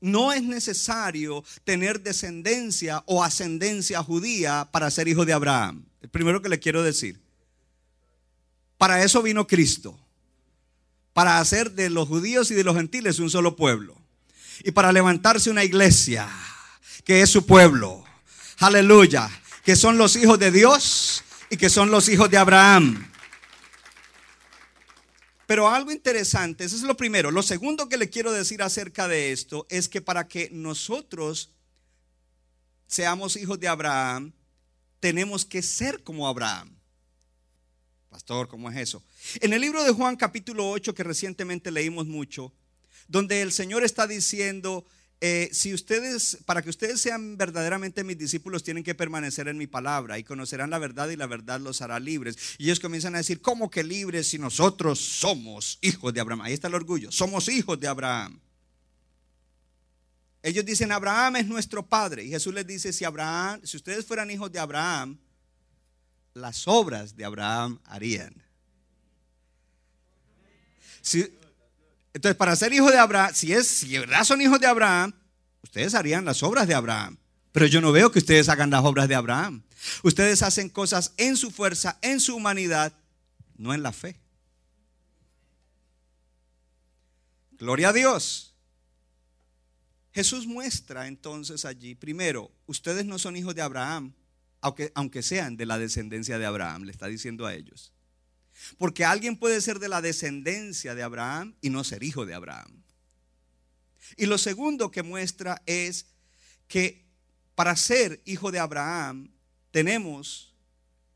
No 0.00 0.32
es 0.32 0.42
necesario 0.42 1.44
tener 1.64 2.00
descendencia 2.00 3.02
o 3.06 3.22
ascendencia 3.22 4.02
judía 4.02 4.68
para 4.72 4.90
ser 4.90 5.08
hijo 5.08 5.24
de 5.24 5.32
Abraham. 5.32 5.84
El 6.00 6.08
primero 6.08 6.40
que 6.40 6.48
le 6.48 6.60
quiero 6.60 6.82
decir. 6.82 7.20
Para 8.78 9.02
eso 9.02 9.20
vino 9.20 9.46
Cristo. 9.46 9.98
Para 11.12 11.38
hacer 11.38 11.72
de 11.72 11.90
los 11.90 12.08
judíos 12.08 12.50
y 12.50 12.54
de 12.54 12.64
los 12.64 12.76
gentiles 12.76 13.18
un 13.18 13.28
solo 13.28 13.56
pueblo. 13.56 14.00
Y 14.64 14.70
para 14.70 14.92
levantarse 14.92 15.50
una 15.50 15.64
iglesia 15.64 16.28
que 17.04 17.20
es 17.20 17.28
su 17.28 17.44
pueblo. 17.44 18.04
Aleluya. 18.58 19.28
Que 19.64 19.76
son 19.76 19.98
los 19.98 20.16
hijos 20.16 20.38
de 20.38 20.50
Dios 20.50 21.24
y 21.50 21.56
que 21.56 21.68
son 21.68 21.90
los 21.90 22.08
hijos 22.08 22.30
de 22.30 22.38
Abraham. 22.38 23.09
Pero 25.50 25.68
algo 25.68 25.90
interesante, 25.90 26.62
eso 26.62 26.76
es 26.76 26.82
lo 26.82 26.96
primero. 26.96 27.32
Lo 27.32 27.42
segundo 27.42 27.88
que 27.88 27.96
le 27.96 28.08
quiero 28.08 28.30
decir 28.30 28.62
acerca 28.62 29.08
de 29.08 29.32
esto 29.32 29.66
es 29.68 29.88
que 29.88 30.00
para 30.00 30.28
que 30.28 30.48
nosotros 30.52 31.50
seamos 32.86 33.34
hijos 33.34 33.58
de 33.58 33.66
Abraham, 33.66 34.32
tenemos 35.00 35.44
que 35.44 35.60
ser 35.62 36.04
como 36.04 36.28
Abraham. 36.28 36.78
Pastor, 38.10 38.46
¿cómo 38.46 38.70
es 38.70 38.76
eso? 38.76 39.02
En 39.40 39.52
el 39.52 39.60
libro 39.60 39.82
de 39.82 39.90
Juan 39.90 40.14
capítulo 40.14 40.70
8 40.70 40.94
que 40.94 41.02
recientemente 41.02 41.72
leímos 41.72 42.06
mucho, 42.06 42.52
donde 43.08 43.42
el 43.42 43.50
Señor 43.50 43.82
está 43.82 44.06
diciendo, 44.06 44.86
eh, 45.22 45.50
si 45.52 45.74
ustedes, 45.74 46.38
para 46.46 46.62
que 46.62 46.70
ustedes 46.70 47.00
sean 47.00 47.36
verdaderamente 47.36 48.04
mis 48.04 48.16
discípulos, 48.16 48.62
tienen 48.62 48.82
que 48.82 48.94
permanecer 48.94 49.48
en 49.48 49.58
mi 49.58 49.66
palabra 49.66 50.18
y 50.18 50.24
conocerán 50.24 50.70
la 50.70 50.78
verdad 50.78 51.10
y 51.10 51.16
la 51.16 51.26
verdad 51.26 51.60
los 51.60 51.82
hará 51.82 52.00
libres. 52.00 52.36
Y 52.56 52.64
ellos 52.64 52.80
comienzan 52.80 53.14
a 53.14 53.18
decir, 53.18 53.42
¿cómo 53.42 53.70
que 53.70 53.84
libres 53.84 54.28
si 54.28 54.38
nosotros 54.38 54.98
somos 54.98 55.78
hijos 55.82 56.14
de 56.14 56.20
Abraham? 56.20 56.40
Ahí 56.40 56.54
está 56.54 56.68
el 56.68 56.74
orgullo, 56.74 57.12
somos 57.12 57.48
hijos 57.48 57.78
de 57.78 57.88
Abraham. 57.88 58.40
Ellos 60.42 60.64
dicen, 60.64 60.90
Abraham 60.90 61.36
es 61.36 61.46
nuestro 61.46 61.86
padre. 61.86 62.24
Y 62.24 62.30
Jesús 62.30 62.54
les 62.54 62.66
dice, 62.66 62.92
si 62.92 63.04
Abraham, 63.04 63.60
si 63.62 63.76
ustedes 63.76 64.06
fueran 64.06 64.30
hijos 64.30 64.50
de 64.50 64.58
Abraham, 64.58 65.18
las 66.32 66.66
obras 66.66 67.14
de 67.14 67.26
Abraham 67.26 67.78
harían. 67.84 68.34
Si, 71.02 71.30
entonces, 72.12 72.36
para 72.36 72.56
ser 72.56 72.72
hijo 72.72 72.90
de 72.90 72.98
Abraham, 72.98 73.32
si 73.34 73.52
es, 73.52 73.68
si 73.68 73.88
de 73.88 74.00
verdad 74.00 74.24
son 74.24 74.40
hijos 74.40 74.60
de 74.60 74.66
Abraham, 74.66 75.12
ustedes 75.62 75.94
harían 75.94 76.24
las 76.24 76.42
obras 76.42 76.66
de 76.66 76.74
Abraham. 76.74 77.16
Pero 77.52 77.66
yo 77.66 77.80
no 77.80 77.92
veo 77.92 78.10
que 78.10 78.18
ustedes 78.18 78.48
hagan 78.48 78.70
las 78.70 78.84
obras 78.84 79.08
de 79.08 79.14
Abraham. 79.14 79.62
Ustedes 80.02 80.42
hacen 80.42 80.68
cosas 80.68 81.12
en 81.16 81.36
su 81.36 81.50
fuerza, 81.50 81.98
en 82.02 82.20
su 82.20 82.36
humanidad, 82.36 82.92
no 83.56 83.74
en 83.74 83.82
la 83.82 83.92
fe. 83.92 84.20
Gloria 87.52 87.90
a 87.90 87.92
Dios. 87.92 88.54
Jesús 90.12 90.46
muestra 90.46 91.06
entonces 91.06 91.64
allí, 91.64 91.94
primero, 91.94 92.50
ustedes 92.66 93.04
no 93.04 93.18
son 93.18 93.36
hijos 93.36 93.54
de 93.54 93.62
Abraham, 93.62 94.12
aunque, 94.60 94.90
aunque 94.94 95.22
sean 95.22 95.56
de 95.56 95.66
la 95.66 95.78
descendencia 95.78 96.38
de 96.38 96.46
Abraham, 96.46 96.82
le 96.82 96.92
está 96.92 97.06
diciendo 97.06 97.46
a 97.46 97.54
ellos. 97.54 97.92
Porque 98.78 99.04
alguien 99.04 99.36
puede 99.36 99.60
ser 99.60 99.78
de 99.78 99.88
la 99.88 100.00
descendencia 100.00 100.94
de 100.94 101.02
Abraham 101.02 101.54
y 101.60 101.70
no 101.70 101.84
ser 101.84 102.02
hijo 102.02 102.26
de 102.26 102.34
Abraham. 102.34 102.82
Y 104.16 104.26
lo 104.26 104.38
segundo 104.38 104.90
que 104.90 105.02
muestra 105.02 105.62
es 105.66 106.06
que 106.68 107.04
para 107.54 107.76
ser 107.76 108.22
hijo 108.24 108.50
de 108.50 108.58
Abraham 108.58 109.30
tenemos 109.70 110.54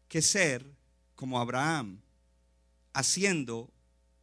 que 0.08 0.22
ser 0.22 0.74
como 1.14 1.40
Abraham, 1.40 2.00
haciendo 2.92 3.72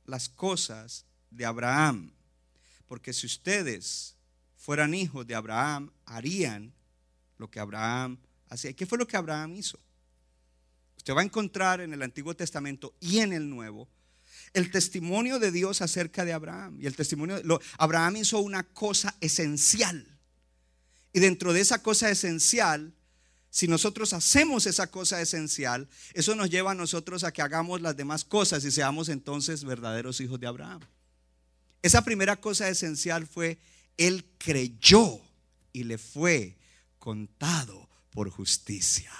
las 0.05 0.29
cosas 0.29 1.05
de 1.29 1.45
Abraham. 1.45 2.13
Porque 2.87 3.13
si 3.13 3.25
ustedes 3.25 4.15
fueran 4.55 4.93
hijos 4.93 5.25
de 5.25 5.35
Abraham, 5.35 5.91
harían 6.05 6.73
lo 7.37 7.49
que 7.49 7.59
Abraham 7.59 8.19
hacía. 8.49 8.73
¿Qué 8.73 8.85
fue 8.85 8.97
lo 8.97 9.07
que 9.07 9.17
Abraham 9.17 9.55
hizo? 9.55 9.79
Usted 11.01 11.15
va 11.15 11.21
a 11.21 11.23
encontrar 11.23 11.81
en 11.81 11.93
el 11.93 12.03
Antiguo 12.03 12.35
Testamento 12.35 12.93
y 12.99 13.21
en 13.21 13.33
el 13.33 13.49
Nuevo 13.49 13.89
el 14.53 14.69
testimonio 14.69 15.39
de 15.39 15.51
Dios 15.51 15.81
acerca 15.81 16.25
de 16.25 16.31
Abraham. 16.31 16.77
Y 16.79 16.85
el 16.85 16.95
testimonio, 16.95 17.41
lo, 17.43 17.59
Abraham 17.79 18.17
hizo 18.17 18.37
una 18.39 18.61
cosa 18.61 19.15
esencial. 19.19 20.19
Y 21.11 21.19
dentro 21.19 21.53
de 21.53 21.61
esa 21.61 21.81
cosa 21.81 22.11
esencial, 22.11 22.93
si 23.49 23.67
nosotros 23.67 24.13
hacemos 24.13 24.67
esa 24.67 24.91
cosa 24.91 25.19
esencial, 25.19 25.89
eso 26.13 26.35
nos 26.35 26.51
lleva 26.51 26.69
a 26.69 26.75
nosotros 26.75 27.23
a 27.23 27.33
que 27.33 27.41
hagamos 27.41 27.81
las 27.81 27.97
demás 27.97 28.23
cosas 28.23 28.63
y 28.63 28.69
seamos 28.69 29.09
entonces 29.09 29.63
verdaderos 29.63 30.21
hijos 30.21 30.39
de 30.39 30.45
Abraham. 30.45 30.81
Esa 31.81 32.03
primera 32.03 32.35
cosa 32.39 32.69
esencial 32.69 33.25
fue, 33.25 33.57
él 33.97 34.23
creyó 34.37 35.19
y 35.73 35.83
le 35.85 35.97
fue 35.97 36.59
contado 36.99 37.89
por 38.11 38.29
justicia. 38.29 39.11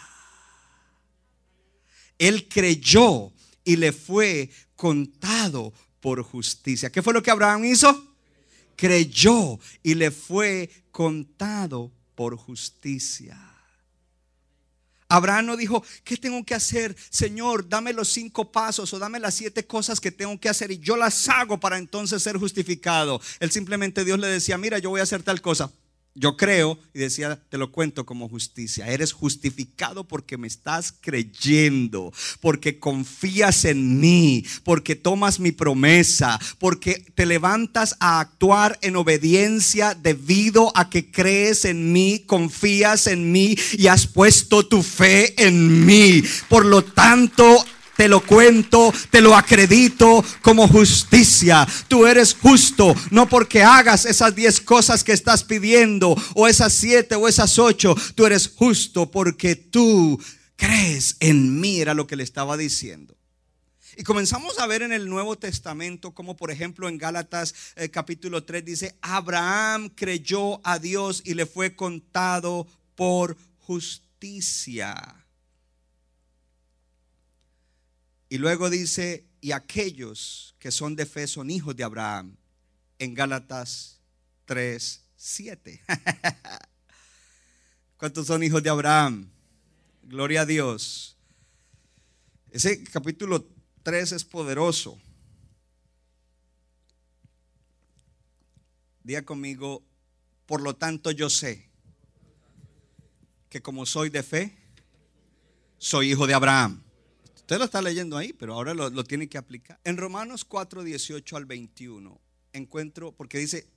Él 2.21 2.47
creyó 2.47 3.33
y 3.63 3.77
le 3.77 3.91
fue 3.91 4.51
contado 4.75 5.73
por 5.99 6.21
justicia. 6.21 6.91
¿Qué 6.91 7.01
fue 7.01 7.13
lo 7.13 7.23
que 7.23 7.31
Abraham 7.31 7.65
hizo? 7.65 8.15
Creyó 8.75 9.59
y 9.81 9.95
le 9.95 10.11
fue 10.11 10.69
contado 10.91 11.91
por 12.13 12.37
justicia. 12.37 13.39
Abraham 15.09 15.47
no 15.47 15.57
dijo, 15.57 15.83
¿qué 16.03 16.15
tengo 16.15 16.45
que 16.45 16.53
hacer? 16.53 16.95
Señor, 17.09 17.67
dame 17.67 17.91
los 17.91 18.09
cinco 18.09 18.51
pasos 18.51 18.93
o 18.93 18.99
dame 18.99 19.19
las 19.19 19.33
siete 19.33 19.65
cosas 19.65 19.99
que 19.99 20.11
tengo 20.11 20.39
que 20.39 20.47
hacer 20.47 20.69
y 20.69 20.77
yo 20.77 20.97
las 20.97 21.27
hago 21.27 21.59
para 21.59 21.79
entonces 21.79 22.21
ser 22.21 22.37
justificado. 22.37 23.19
Él 23.39 23.49
simplemente 23.49 24.05
Dios 24.05 24.19
le 24.19 24.27
decía, 24.27 24.59
mira, 24.59 24.77
yo 24.77 24.91
voy 24.91 24.99
a 24.99 25.03
hacer 25.03 25.23
tal 25.23 25.41
cosa. 25.41 25.71
Yo 26.13 26.35
creo 26.35 26.77
y 26.93 26.99
decía, 26.99 27.41
te 27.49 27.57
lo 27.57 27.71
cuento 27.71 28.05
como 28.05 28.27
justicia. 28.27 28.87
Eres 28.87 29.13
justificado 29.13 30.03
porque 30.03 30.37
me 30.37 30.47
estás 30.47 30.93
creyendo, 30.99 32.11
porque 32.41 32.79
confías 32.79 33.63
en 33.63 34.01
mí, 34.01 34.43
porque 34.65 34.97
tomas 34.97 35.39
mi 35.39 35.53
promesa, 35.53 36.37
porque 36.59 37.05
te 37.15 37.25
levantas 37.25 37.95
a 38.01 38.19
actuar 38.19 38.77
en 38.81 38.97
obediencia 38.97 39.95
debido 39.95 40.73
a 40.75 40.89
que 40.89 41.09
crees 41.09 41.63
en 41.63 41.93
mí, 41.93 42.23
confías 42.25 43.07
en 43.07 43.31
mí 43.31 43.55
y 43.71 43.87
has 43.87 44.05
puesto 44.05 44.67
tu 44.67 44.83
fe 44.83 45.41
en 45.41 45.85
mí. 45.85 46.21
Por 46.49 46.65
lo 46.65 46.83
tanto, 46.83 47.63
te 48.01 48.07
lo 48.07 48.25
cuento, 48.25 48.91
te 49.11 49.21
lo 49.21 49.35
acredito 49.35 50.25
como 50.41 50.67
justicia. 50.67 51.67
Tú 51.87 52.07
eres 52.07 52.33
justo, 52.33 52.95
no 53.11 53.29
porque 53.29 53.61
hagas 53.61 54.05
esas 54.05 54.33
diez 54.33 54.59
cosas 54.59 55.03
que 55.03 55.11
estás 55.11 55.43
pidiendo, 55.43 56.15
o 56.33 56.47
esas 56.47 56.73
siete 56.73 57.13
o 57.13 57.27
esas 57.27 57.59
ocho. 57.59 57.95
Tú 58.15 58.25
eres 58.25 58.47
justo 58.55 59.11
porque 59.11 59.55
tú 59.55 60.19
crees 60.55 61.15
en 61.19 61.61
mí, 61.61 61.79
era 61.79 61.93
lo 61.93 62.07
que 62.07 62.15
le 62.15 62.23
estaba 62.23 62.57
diciendo. 62.57 63.15
Y 63.95 64.01
comenzamos 64.01 64.57
a 64.57 64.65
ver 64.65 64.81
en 64.81 64.93
el 64.93 65.07
Nuevo 65.07 65.37
Testamento, 65.37 66.15
como 66.15 66.35
por 66.35 66.49
ejemplo 66.49 66.89
en 66.89 66.97
Gálatas 66.97 67.53
eh, 67.75 67.89
capítulo 67.89 68.45
3 68.45 68.65
dice, 68.65 68.95
Abraham 69.01 69.89
creyó 69.89 70.59
a 70.65 70.79
Dios 70.79 71.21
y 71.23 71.35
le 71.35 71.45
fue 71.45 71.75
contado 71.75 72.65
por 72.95 73.37
justicia. 73.59 75.20
Y 78.31 78.37
luego 78.37 78.69
dice, 78.69 79.25
y 79.41 79.51
aquellos 79.51 80.55
que 80.57 80.71
son 80.71 80.95
de 80.95 81.05
fe 81.05 81.27
son 81.27 81.51
hijos 81.51 81.75
de 81.75 81.83
Abraham, 81.83 82.37
en 82.97 83.13
Gálatas 83.13 83.99
3, 84.45 85.03
7. 85.17 85.81
¿Cuántos 87.97 88.27
son 88.27 88.41
hijos 88.41 88.63
de 88.63 88.69
Abraham? 88.69 89.29
Gloria 90.03 90.43
a 90.43 90.45
Dios. 90.45 91.17
Ese 92.51 92.81
capítulo 92.85 93.45
3 93.83 94.13
es 94.13 94.23
poderoso. 94.23 94.97
Diga 99.03 99.23
conmigo, 99.23 99.83
por 100.45 100.61
lo 100.61 100.77
tanto 100.77 101.11
yo 101.11 101.29
sé 101.29 101.69
que 103.49 103.61
como 103.61 103.85
soy 103.85 104.09
de 104.09 104.23
fe, 104.23 104.57
soy 105.77 106.11
hijo 106.11 106.27
de 106.27 106.33
Abraham. 106.33 106.81
Usted 107.51 107.59
lo 107.59 107.65
está 107.65 107.81
leyendo 107.81 108.15
ahí, 108.15 108.31
pero 108.31 108.53
ahora 108.53 108.73
lo, 108.73 109.03
tiene 109.03 109.27
que 109.27 109.37
aplicar. 109.37 109.77
En 109.83 109.97
Romanos 109.97 110.45
4, 110.45 110.83
18 110.83 111.35
al 111.35 111.43
21, 111.43 112.21
encuentro, 112.53 113.11
porque 113.11 113.39
dice, 113.39 113.67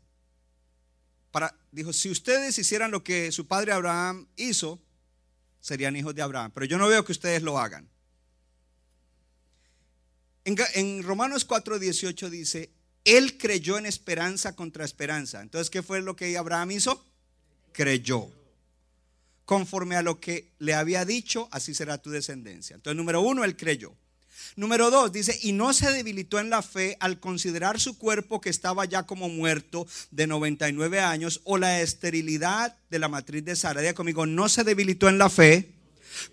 para, 1.33 1.53
dijo, 1.73 1.93
si 1.93 2.09
ustedes 2.09 2.57
hicieran 2.57 2.93
lo 2.93 3.03
que 3.03 3.33
su 3.33 3.49
padre 3.49 3.73
Abraham 3.73 4.29
hizo, 4.37 4.81
serían 5.59 5.97
hijos 5.97 6.15
de 6.15 6.23
Abraham. 6.23 6.53
Pero 6.55 6.67
yo 6.67 6.79
no 6.79 6.87
veo 6.87 7.05
que 7.05 7.11
ustedes 7.11 7.43
lo 7.43 7.59
hagan. 7.59 7.91
En, 10.45 10.55
en 10.75 11.03
Romanos 11.03 11.45
4, 11.45 11.81
18 11.81 12.31
dice, 12.31 12.71
él 13.03 13.37
creyó 13.39 13.77
en 13.77 13.87
esperanza 13.87 14.55
contra 14.55 14.85
esperanza. 14.85 15.43
Entonces, 15.43 15.69
¿qué 15.69 15.83
fue 15.83 16.01
lo 16.01 16.15
que 16.15 16.39
Abraham 16.39 16.71
hizo? 16.71 17.05
Creyó. 17.73 18.31
Conforme 19.45 19.97
a 19.97 20.03
lo 20.03 20.21
que 20.21 20.53
le 20.59 20.75
había 20.75 21.05
dicho, 21.05 21.49
así 21.51 21.75
será 21.75 21.99
tu 21.99 22.11
descendencia. 22.11 22.75
Entonces, 22.77 22.97
número 22.97 23.21
uno, 23.21 23.45
él 23.45 23.57
creyó. 23.57 23.95
Número 24.57 24.91
dos, 24.91 25.11
dice, 25.11 25.37
y 25.43 25.53
no 25.53 25.73
se 25.73 25.91
debilitó 25.91 26.39
en 26.39 26.49
la 26.49 26.63
fe 26.63 26.97
al 27.01 27.19
considerar 27.19 27.81
su 27.81 27.99
cuerpo 27.99 28.41
que 28.41 28.51
estaba 28.51 28.85
ya 28.85 29.03
como 29.03 29.29
muerto 29.29 29.87
de 30.13 30.29
99 30.29 31.01
años 31.01 31.41
o 31.45 31.59
la 31.59 31.81
esterilidad 31.81 32.77
de 32.89 32.99
la 33.01 33.09
matriz 33.09 33.45
de 33.45 33.57
Sara. 33.57 33.81
Diga 33.81 33.95
conmigo, 33.95 34.27
no 34.27 34.49
se 34.49 34.63
debilitó 34.63 35.09
en 35.09 35.19
la 35.19 35.29
fe 35.29 35.73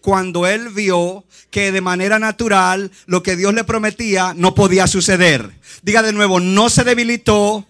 cuando 0.01 0.45
él 0.45 0.69
vio 0.69 1.25
que 1.49 1.71
de 1.71 1.81
manera 1.81 2.19
natural 2.19 2.91
lo 3.07 3.23
que 3.23 3.35
Dios 3.35 3.55
le 3.55 3.63
prometía 3.63 4.33
no 4.35 4.53
podía 4.53 4.85
suceder. 4.85 5.51
Diga 5.81 6.03
de 6.03 6.13
nuevo, 6.13 6.39
no 6.39 6.69
se 6.69 6.83
debilitó 6.83 7.65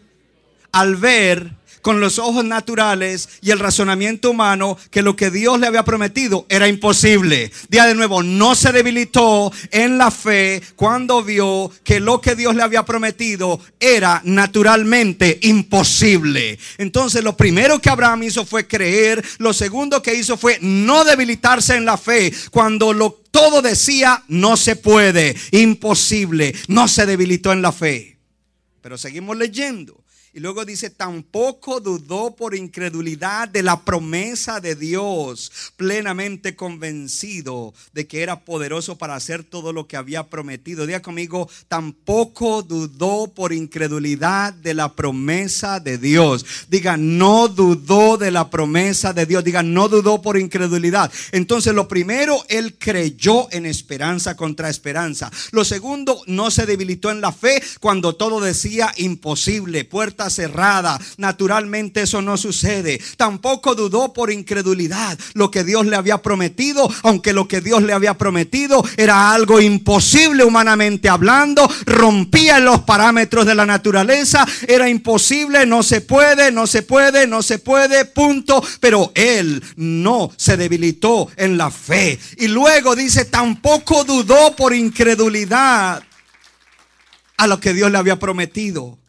al 0.73 0.97
ver 0.97 1.55
con 1.81 1.99
los 1.99 2.19
ojos 2.19 2.45
naturales 2.45 3.29
y 3.41 3.51
el 3.51 3.59
razonamiento 3.59 4.31
humano 4.31 4.77
que 4.89 5.01
lo 5.01 5.15
que 5.15 5.31
Dios 5.31 5.59
le 5.59 5.67
había 5.67 5.83
prometido 5.83 6.45
era 6.49 6.67
imposible. 6.67 7.51
Día 7.69 7.85
de 7.85 7.95
nuevo, 7.95 8.23
no 8.23 8.55
se 8.55 8.71
debilitó 8.71 9.51
en 9.71 9.97
la 9.97 10.11
fe 10.11 10.61
cuando 10.75 11.23
vio 11.23 11.71
que 11.83 11.99
lo 11.99 12.21
que 12.21 12.35
Dios 12.35 12.55
le 12.55 12.63
había 12.63 12.85
prometido 12.85 13.59
era 13.79 14.21
naturalmente 14.23 15.39
imposible. 15.43 16.57
Entonces 16.77 17.23
lo 17.23 17.35
primero 17.35 17.79
que 17.79 17.89
Abraham 17.89 18.23
hizo 18.23 18.45
fue 18.45 18.67
creer, 18.67 19.23
lo 19.37 19.53
segundo 19.53 20.01
que 20.01 20.15
hizo 20.15 20.37
fue 20.37 20.57
no 20.61 21.03
debilitarse 21.03 21.75
en 21.75 21.85
la 21.85 21.97
fe 21.97 22.33
cuando 22.51 22.93
lo 22.93 23.21
todo 23.31 23.61
decía 23.61 24.23
no 24.27 24.57
se 24.57 24.75
puede, 24.75 25.35
imposible, 25.51 26.53
no 26.67 26.87
se 26.87 27.05
debilitó 27.05 27.51
en 27.53 27.61
la 27.61 27.71
fe. 27.71 28.17
Pero 28.81 28.97
seguimos 28.97 29.37
leyendo. 29.37 30.00
Y 30.33 30.39
luego 30.39 30.63
dice, 30.63 30.89
tampoco 30.89 31.81
dudó 31.81 32.33
por 32.37 32.55
incredulidad 32.55 33.49
de 33.49 33.63
la 33.63 33.83
promesa 33.83 34.61
de 34.61 34.75
Dios, 34.75 35.51
plenamente 35.75 36.55
convencido 36.55 37.73
de 37.91 38.07
que 38.07 38.21
era 38.21 38.39
poderoso 38.45 38.97
para 38.97 39.15
hacer 39.15 39.43
todo 39.43 39.73
lo 39.73 39.87
que 39.87 39.97
había 39.97 40.29
prometido. 40.29 40.85
Diga 40.85 41.01
conmigo, 41.01 41.49
tampoco 41.67 42.63
dudó 42.63 43.27
por 43.27 43.51
incredulidad 43.51 44.53
de 44.53 44.73
la 44.73 44.93
promesa 44.93 45.81
de 45.81 45.97
Dios. 45.97 46.45
Diga, 46.69 46.95
no 46.95 47.49
dudó 47.49 48.15
de 48.15 48.31
la 48.31 48.49
promesa 48.49 49.11
de 49.11 49.25
Dios. 49.25 49.43
Diga, 49.43 49.63
no 49.63 49.89
dudó 49.89 50.21
por 50.21 50.37
incredulidad. 50.37 51.11
Entonces, 51.33 51.73
lo 51.73 51.89
primero, 51.89 52.41
él 52.47 52.77
creyó 52.77 53.51
en 53.51 53.65
esperanza 53.65 54.37
contra 54.37 54.69
esperanza. 54.69 55.29
Lo 55.51 55.65
segundo, 55.65 56.21
no 56.27 56.51
se 56.51 56.65
debilitó 56.65 57.11
en 57.11 57.19
la 57.19 57.33
fe 57.33 57.61
cuando 57.81 58.15
todo 58.15 58.39
decía 58.39 58.93
imposible, 58.95 59.83
puerta 59.83 60.20
cerrada. 60.29 60.99
Naturalmente 61.17 62.03
eso 62.03 62.21
no 62.21 62.37
sucede. 62.37 63.01
Tampoco 63.17 63.75
dudó 63.75 64.13
por 64.13 64.31
incredulidad 64.31 65.17
lo 65.33 65.51
que 65.51 65.63
Dios 65.63 65.85
le 65.85 65.95
había 65.95 66.21
prometido, 66.21 66.89
aunque 67.03 67.33
lo 67.33 67.47
que 67.47 67.61
Dios 67.61 67.83
le 67.83 67.93
había 67.93 68.17
prometido 68.17 68.83
era 68.97 69.31
algo 69.33 69.59
imposible 69.59 70.43
humanamente 70.43 71.09
hablando, 71.09 71.69
rompía 71.85 72.59
los 72.59 72.81
parámetros 72.81 73.45
de 73.45 73.55
la 73.55 73.65
naturaleza, 73.65 74.45
era 74.67 74.89
imposible, 74.89 75.65
no 75.65 75.83
se 75.83 76.01
puede, 76.01 76.51
no 76.51 76.67
se 76.67 76.83
puede, 76.83 77.27
no 77.27 77.41
se 77.41 77.59
puede, 77.59 78.05
punto. 78.05 78.63
Pero 78.79 79.11
él 79.15 79.63
no 79.75 80.31
se 80.37 80.57
debilitó 80.57 81.29
en 81.35 81.57
la 81.57 81.71
fe. 81.71 82.19
Y 82.37 82.47
luego 82.47 82.95
dice, 82.95 83.25
tampoco 83.25 84.03
dudó 84.03 84.55
por 84.55 84.73
incredulidad 84.73 86.03
a 87.37 87.47
lo 87.47 87.59
que 87.59 87.73
Dios 87.73 87.91
le 87.91 87.97
había 87.97 88.19
prometido. 88.19 89.00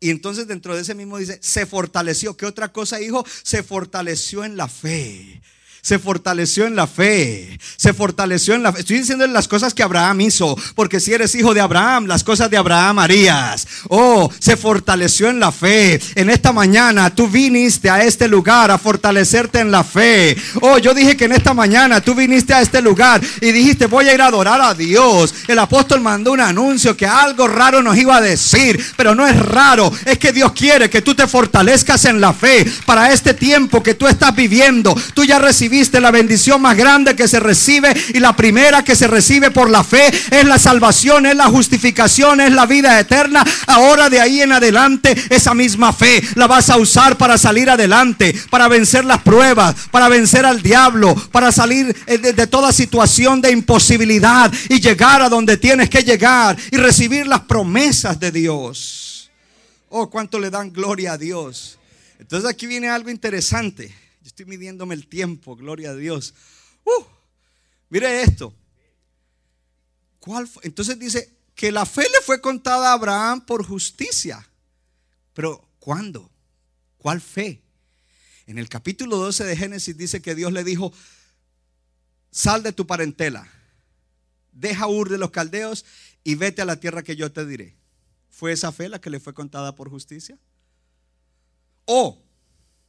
Y 0.00 0.10
entonces 0.10 0.46
dentro 0.46 0.74
de 0.74 0.82
ese 0.82 0.94
mismo 0.94 1.18
dice, 1.18 1.38
se 1.42 1.66
fortaleció. 1.66 2.36
¿Qué 2.36 2.46
otra 2.46 2.72
cosa, 2.72 3.00
hijo? 3.00 3.24
Se 3.42 3.62
fortaleció 3.62 4.44
en 4.44 4.56
la 4.56 4.68
fe 4.68 5.42
se 5.82 5.98
fortaleció 5.98 6.66
en 6.66 6.76
la 6.76 6.86
fe, 6.86 7.58
se 7.76 7.92
fortaleció 7.92 8.54
en 8.54 8.62
la 8.62 8.72
fe. 8.72 8.80
Estoy 8.80 8.98
diciendo 8.98 9.26
las 9.26 9.48
cosas 9.48 9.74
que 9.74 9.82
Abraham 9.82 10.20
hizo, 10.22 10.56
porque 10.74 11.00
si 11.00 11.12
eres 11.12 11.34
hijo 11.34 11.54
de 11.54 11.60
Abraham, 11.60 12.06
las 12.06 12.24
cosas 12.24 12.50
de 12.50 12.56
Abraham 12.56 12.98
harías. 12.98 13.66
Oh, 13.88 14.30
se 14.38 14.56
fortaleció 14.56 15.28
en 15.28 15.40
la 15.40 15.52
fe. 15.52 16.00
En 16.14 16.30
esta 16.30 16.52
mañana 16.52 17.14
tú 17.14 17.28
viniste 17.28 17.90
a 17.90 18.02
este 18.02 18.28
lugar 18.28 18.70
a 18.70 18.78
fortalecerte 18.78 19.60
en 19.60 19.70
la 19.70 19.84
fe. 19.84 20.36
Oh, 20.60 20.78
yo 20.78 20.94
dije 20.94 21.16
que 21.16 21.26
en 21.26 21.32
esta 21.32 21.54
mañana 21.54 22.00
tú 22.00 22.14
viniste 22.14 22.52
a 22.52 22.60
este 22.60 22.82
lugar 22.82 23.20
y 23.40 23.52
dijiste, 23.52 23.86
voy 23.86 24.08
a 24.08 24.14
ir 24.14 24.20
a 24.20 24.26
adorar 24.26 24.60
a 24.60 24.74
Dios. 24.74 25.34
El 25.46 25.58
apóstol 25.58 26.00
mandó 26.00 26.32
un 26.32 26.40
anuncio 26.40 26.96
que 26.96 27.06
algo 27.06 27.46
raro 27.46 27.82
nos 27.82 27.96
iba 27.96 28.16
a 28.16 28.20
decir, 28.20 28.84
pero 28.96 29.14
no 29.14 29.26
es 29.26 29.38
raro, 29.38 29.92
es 30.04 30.18
que 30.18 30.32
Dios 30.32 30.52
quiere 30.52 30.90
que 30.90 31.02
tú 31.02 31.14
te 31.14 31.26
fortalezcas 31.26 32.04
en 32.04 32.20
la 32.20 32.32
fe 32.32 32.66
para 32.84 33.12
este 33.12 33.34
tiempo 33.34 33.82
que 33.82 33.94
tú 33.94 34.06
estás 34.06 34.34
viviendo. 34.34 34.94
Tú 35.14 35.24
ya 35.24 35.38
recibiste 35.38 35.67
la 36.00 36.10
bendición 36.10 36.60
más 36.62 36.76
grande 36.76 37.14
que 37.14 37.28
se 37.28 37.40
recibe 37.40 37.94
y 38.14 38.20
la 38.20 38.34
primera 38.34 38.82
que 38.82 38.96
se 38.96 39.06
recibe 39.06 39.50
por 39.50 39.70
la 39.70 39.84
fe 39.84 40.10
es 40.30 40.44
la 40.44 40.58
salvación, 40.58 41.26
es 41.26 41.36
la 41.36 41.46
justificación, 41.46 42.40
es 42.40 42.52
la 42.52 42.66
vida 42.66 42.98
eterna. 42.98 43.44
Ahora 43.66 44.08
de 44.08 44.20
ahí 44.20 44.40
en 44.40 44.52
adelante 44.52 45.14
esa 45.30 45.54
misma 45.54 45.92
fe 45.92 46.22
la 46.34 46.46
vas 46.46 46.70
a 46.70 46.78
usar 46.78 47.16
para 47.16 47.38
salir 47.38 47.70
adelante, 47.70 48.34
para 48.50 48.68
vencer 48.68 49.04
las 49.04 49.22
pruebas, 49.22 49.74
para 49.90 50.08
vencer 50.08 50.46
al 50.46 50.62
diablo, 50.62 51.14
para 51.30 51.52
salir 51.52 51.94
eh, 52.06 52.18
de, 52.18 52.32
de 52.32 52.46
toda 52.46 52.72
situación 52.72 53.40
de 53.40 53.50
imposibilidad 53.50 54.52
y 54.68 54.80
llegar 54.80 55.22
a 55.22 55.28
donde 55.28 55.56
tienes 55.56 55.90
que 55.90 56.02
llegar 56.02 56.56
y 56.70 56.76
recibir 56.76 57.26
las 57.26 57.40
promesas 57.40 58.18
de 58.18 58.32
Dios. 58.32 59.30
Oh, 59.90 60.08
cuánto 60.10 60.38
le 60.38 60.50
dan 60.50 60.72
gloria 60.72 61.12
a 61.12 61.18
Dios. 61.18 61.78
Entonces 62.18 62.48
aquí 62.48 62.66
viene 62.66 62.88
algo 62.88 63.10
interesante 63.10 64.07
estoy 64.28 64.44
midiéndome 64.44 64.94
el 64.94 65.08
tiempo, 65.08 65.56
gloria 65.56 65.90
a 65.90 65.94
Dios. 65.94 66.34
Uh, 66.84 67.04
mire 67.88 68.22
esto. 68.22 68.54
¿Cuál 70.18 70.48
Entonces 70.62 70.98
dice 70.98 71.34
que 71.54 71.72
la 71.72 71.86
fe 71.86 72.02
le 72.02 72.20
fue 72.22 72.40
contada 72.40 72.90
a 72.90 72.92
Abraham 72.92 73.44
por 73.44 73.64
justicia. 73.64 74.48
Pero 75.32 75.68
¿cuándo? 75.80 76.30
¿Cuál 76.98 77.20
fe? 77.20 77.62
En 78.46 78.58
el 78.58 78.68
capítulo 78.68 79.16
12 79.16 79.44
de 79.44 79.56
Génesis 79.56 79.96
dice 79.96 80.22
que 80.22 80.34
Dios 80.34 80.52
le 80.52 80.62
dijo, 80.62 80.92
sal 82.30 82.62
de 82.62 82.72
tu 82.72 82.86
parentela, 82.86 83.50
deja 84.52 84.86
Ur 84.86 85.08
de 85.08 85.18
los 85.18 85.30
caldeos 85.30 85.84
y 86.22 86.34
vete 86.34 86.62
a 86.62 86.64
la 86.64 86.80
tierra 86.80 87.02
que 87.02 87.16
yo 87.16 87.32
te 87.32 87.46
diré. 87.46 87.76
¿Fue 88.30 88.52
esa 88.52 88.70
fe 88.70 88.88
la 88.88 89.00
que 89.00 89.10
le 89.10 89.20
fue 89.20 89.34
contada 89.34 89.74
por 89.74 89.88
justicia? 89.88 90.38
O, 91.86 92.22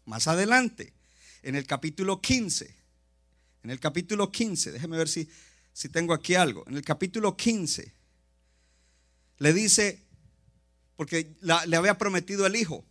más 0.05 0.27
adelante, 0.27 0.93
en 1.43 1.55
el 1.55 1.65
capítulo 1.65 2.21
15. 2.21 2.75
En 3.63 3.69
el 3.69 3.79
capítulo 3.79 4.31
15, 4.31 4.71
déjeme 4.71 4.97
ver 4.97 5.09
si, 5.09 5.29
si 5.73 5.89
tengo 5.89 6.13
aquí 6.13 6.35
algo. 6.35 6.65
En 6.67 6.77
el 6.77 6.83
capítulo 6.83 7.35
15 7.35 7.93
le 9.37 9.53
dice, 9.53 10.03
porque 10.95 11.35
le 11.41 11.75
había 11.75 11.97
prometido 11.97 12.45
el 12.45 12.55
hijo, 12.55 12.85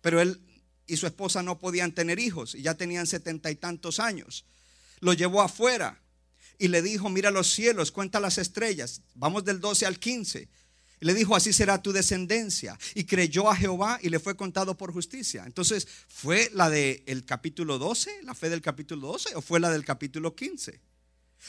pero 0.00 0.20
él 0.20 0.40
y 0.86 0.96
su 0.96 1.06
esposa 1.06 1.42
no 1.42 1.58
podían 1.58 1.92
tener 1.92 2.18
hijos 2.18 2.54
y 2.54 2.62
ya 2.62 2.74
tenían 2.74 3.06
setenta 3.06 3.50
y 3.50 3.56
tantos 3.56 4.00
años. 4.00 4.44
Lo 5.00 5.12
llevó 5.12 5.42
afuera 5.42 6.00
y 6.58 6.68
le 6.68 6.80
dijo, 6.80 7.08
mira 7.10 7.30
los 7.30 7.52
cielos, 7.52 7.92
cuenta 7.92 8.20
las 8.20 8.38
estrellas. 8.38 9.02
Vamos 9.14 9.44
del 9.44 9.60
12 9.60 9.86
al 9.86 9.98
15. 9.98 10.48
Le 11.00 11.14
dijo, 11.14 11.36
así 11.36 11.52
será 11.52 11.82
tu 11.82 11.92
descendencia. 11.92 12.78
Y 12.94 13.04
creyó 13.04 13.50
a 13.50 13.56
Jehová 13.56 13.98
y 14.02 14.08
le 14.08 14.18
fue 14.18 14.36
contado 14.36 14.76
por 14.76 14.92
justicia. 14.92 15.44
Entonces, 15.46 15.86
¿fue 16.08 16.50
la 16.54 16.70
del 16.70 17.24
capítulo 17.26 17.78
12, 17.78 18.22
la 18.22 18.34
fe 18.34 18.48
del 18.48 18.62
capítulo 18.62 19.08
12, 19.08 19.36
o 19.36 19.42
fue 19.42 19.60
la 19.60 19.70
del 19.70 19.84
capítulo 19.84 20.34
15? 20.34 20.80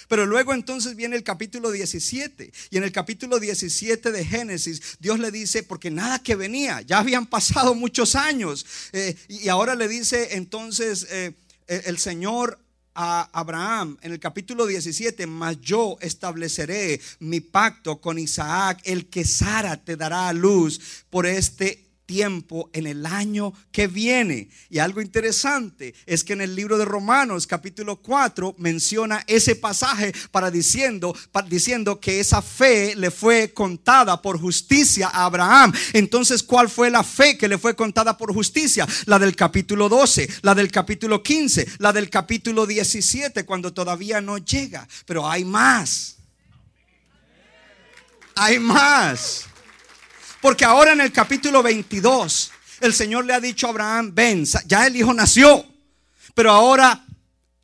Pero 0.08 0.26
luego 0.26 0.54
entonces 0.54 0.96
viene 0.96 1.16
el 1.16 1.24
capítulo 1.24 1.72
17. 1.72 2.52
Y 2.70 2.78
en 2.78 2.84
el 2.84 2.92
capítulo 2.92 3.40
17 3.40 4.12
de 4.12 4.26
Génesis, 4.26 4.98
Dios 5.00 5.20
le 5.20 5.32
dice, 5.32 5.64
porque 5.64 5.92
nada 5.92 6.20
que 6.20 6.36
venía, 6.36 6.82
ya 6.82 7.00
habían 7.00 7.26
pasado 7.26 7.74
muchos 7.74 8.16
años. 8.16 8.66
Eh, 8.92 9.16
y 9.28 9.48
ahora 9.48 9.76
le 9.76 9.88
dice 9.88 10.36
entonces 10.36 11.08
eh, 11.10 11.34
el 11.68 11.98
Señor 11.98 12.60
a 13.00 13.30
Abraham 13.32 13.96
en 14.02 14.12
el 14.12 14.20
capítulo 14.20 14.66
17, 14.66 15.28
mas 15.28 15.62
yo 15.62 15.98
estableceré 16.02 17.00
mi 17.20 17.42
pacto 17.42 18.02
con 18.02 18.18
Isaac, 18.18 18.82
el 18.86 19.06
que 19.06 19.24
Sara 19.24 19.78
te 19.78 19.96
dará 19.96 20.30
a 20.30 20.34
luz 20.34 21.06
por 21.12 21.28
este 21.28 21.87
tiempo 22.08 22.72
en 22.74 22.88
el 22.88 23.06
año 23.06 23.54
que 23.72 23.86
viene. 23.86 24.50
Y 24.72 24.80
algo 24.80 25.02
interesante 25.02 25.94
es 26.08 26.24
que 26.24 26.34
en 26.34 26.42
el 26.42 26.56
libro 26.56 26.80
de 26.80 26.86
Romanos 26.86 27.46
capítulo 27.46 27.98
4 27.98 28.56
menciona 28.58 29.24
ese 29.28 29.56
pasaje 29.56 30.14
para 30.32 30.50
diciendo, 30.50 31.16
diciendo 31.48 32.00
que 32.00 32.20
esa 32.20 32.42
fe 32.42 32.96
le 32.96 33.12
fue 33.12 33.54
contada 33.54 34.20
por 34.20 34.40
justicia 34.40 35.10
a 35.10 35.26
Abraham. 35.26 35.74
Entonces, 35.94 36.42
¿cuál 36.42 36.70
fue 36.70 36.90
la 36.90 37.04
fe 37.04 37.38
que 37.38 37.48
le 37.48 37.60
fue 37.60 37.76
contada 37.76 38.18
por 38.18 38.34
justicia? 38.34 38.88
La 39.06 39.20
del 39.20 39.36
capítulo 39.36 39.90
12, 39.90 40.28
la 40.42 40.56
del 40.56 40.72
capítulo 40.72 41.22
15, 41.22 41.68
la 41.80 41.94
del 41.94 42.10
capítulo 42.10 42.66
17, 42.66 43.46
cuando 43.46 43.74
todavía 43.74 44.22
no 44.22 44.38
llega. 44.38 44.88
Pero 45.06 45.30
hay 45.30 45.44
más. 45.44 46.16
Hay 48.34 48.60
más. 48.60 49.46
Porque 50.48 50.64
ahora 50.64 50.94
en 50.94 51.02
el 51.02 51.12
capítulo 51.12 51.62
22, 51.62 52.52
el 52.80 52.94
Señor 52.94 53.26
le 53.26 53.34
ha 53.34 53.42
dicho 53.42 53.68
a 53.68 53.72
Abraham, 53.72 54.12
ven, 54.16 54.46
ya 54.66 54.88
el 54.88 54.96
hijo 54.96 55.14
nació, 55.14 55.66
pero 56.34 56.54
ahora 56.54 57.06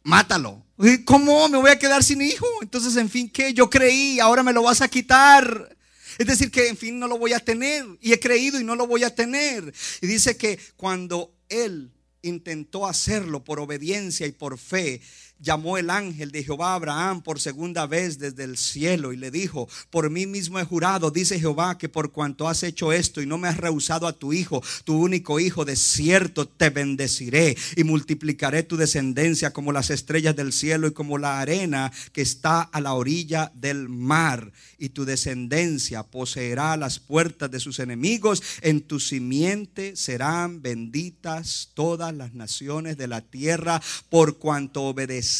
mátalo. 0.03 0.61
¿Cómo 1.05 1.47
me 1.47 1.59
voy 1.59 1.71
a 1.71 1.79
quedar 1.79 2.03
sin 2.03 2.21
hijo? 2.21 2.45
Entonces, 2.61 2.97
en 2.97 3.09
fin, 3.09 3.29
¿qué? 3.29 3.53
Yo 3.53 3.69
creí, 3.69 4.19
ahora 4.19 4.43
me 4.43 4.51
lo 4.51 4.63
vas 4.63 4.81
a 4.81 4.89
quitar. 4.89 5.73
Es 6.17 6.27
decir, 6.27 6.51
que 6.51 6.67
en 6.67 6.75
fin 6.75 6.99
no 6.99 7.07
lo 7.07 7.17
voy 7.17 7.31
a 7.31 7.39
tener. 7.39 7.85
Y 8.01 8.11
he 8.11 8.19
creído 8.19 8.59
y 8.59 8.65
no 8.65 8.75
lo 8.75 8.85
voy 8.85 9.05
a 9.05 9.15
tener. 9.15 9.73
Y 10.01 10.07
dice 10.07 10.35
que 10.35 10.59
cuando 10.75 11.33
él 11.47 11.89
intentó 12.21 12.85
hacerlo 12.85 13.45
por 13.45 13.61
obediencia 13.61 14.27
y 14.27 14.33
por 14.33 14.57
fe, 14.57 14.99
llamó 15.43 15.77
el 15.77 15.89
ángel 15.89 16.31
de 16.31 16.43
Jehová 16.43 16.71
a 16.71 16.75
Abraham 16.75 17.21
por 17.21 17.39
segunda 17.39 17.85
vez 17.85 18.17
desde 18.17 18.45
el 18.45 18.57
cielo 18.57 19.11
y 19.11 19.17
le 19.17 19.29
dijo, 19.29 19.67
por 19.89 20.09
mí 20.09 20.25
mismo 20.25 20.59
he 20.59 20.63
jurado, 20.63 21.11
dice 21.11 21.39
Jehová, 21.39 21.77
que 21.77 21.89
por 21.89 22.11
cuanto 22.11 22.47
has 22.47 22.63
hecho 22.63 22.93
esto 22.93 23.21
y 23.21 23.25
no 23.25 23.37
me 23.37 23.49
has 23.49 23.57
rehusado 23.57 24.07
a 24.07 24.13
tu 24.13 24.31
hijo, 24.33 24.63
tu 24.85 24.97
único 24.97 25.39
hijo, 25.39 25.65
de 25.65 25.75
cierto 25.75 26.47
te 26.47 26.69
bendeciré 26.69 27.57
y 27.75 27.83
multiplicaré 27.83 28.63
tu 28.63 28.77
descendencia 28.77 29.51
como 29.51 29.73
las 29.73 29.89
estrellas 29.89 30.35
del 30.35 30.53
cielo 30.53 30.87
y 30.87 30.93
como 30.93 31.17
la 31.17 31.41
arena 31.41 31.91
que 32.13 32.21
está 32.21 32.61
a 32.61 32.79
la 32.79 32.93
orilla 32.93 33.51
del 33.53 33.89
mar. 33.89 34.51
Y 34.77 34.89
tu 34.89 35.05
descendencia 35.05 36.03
poseerá 36.03 36.77
las 36.77 36.99
puertas 36.99 37.51
de 37.51 37.59
sus 37.59 37.79
enemigos, 37.79 38.41
en 38.61 38.81
tu 38.81 38.99
simiente 38.99 39.95
serán 39.95 40.61
benditas 40.61 41.71
todas 41.73 42.13
las 42.13 42.33
naciones 42.33 42.97
de 42.97 43.07
la 43.07 43.21
tierra 43.21 43.81
por 44.09 44.37
cuanto 44.37 44.83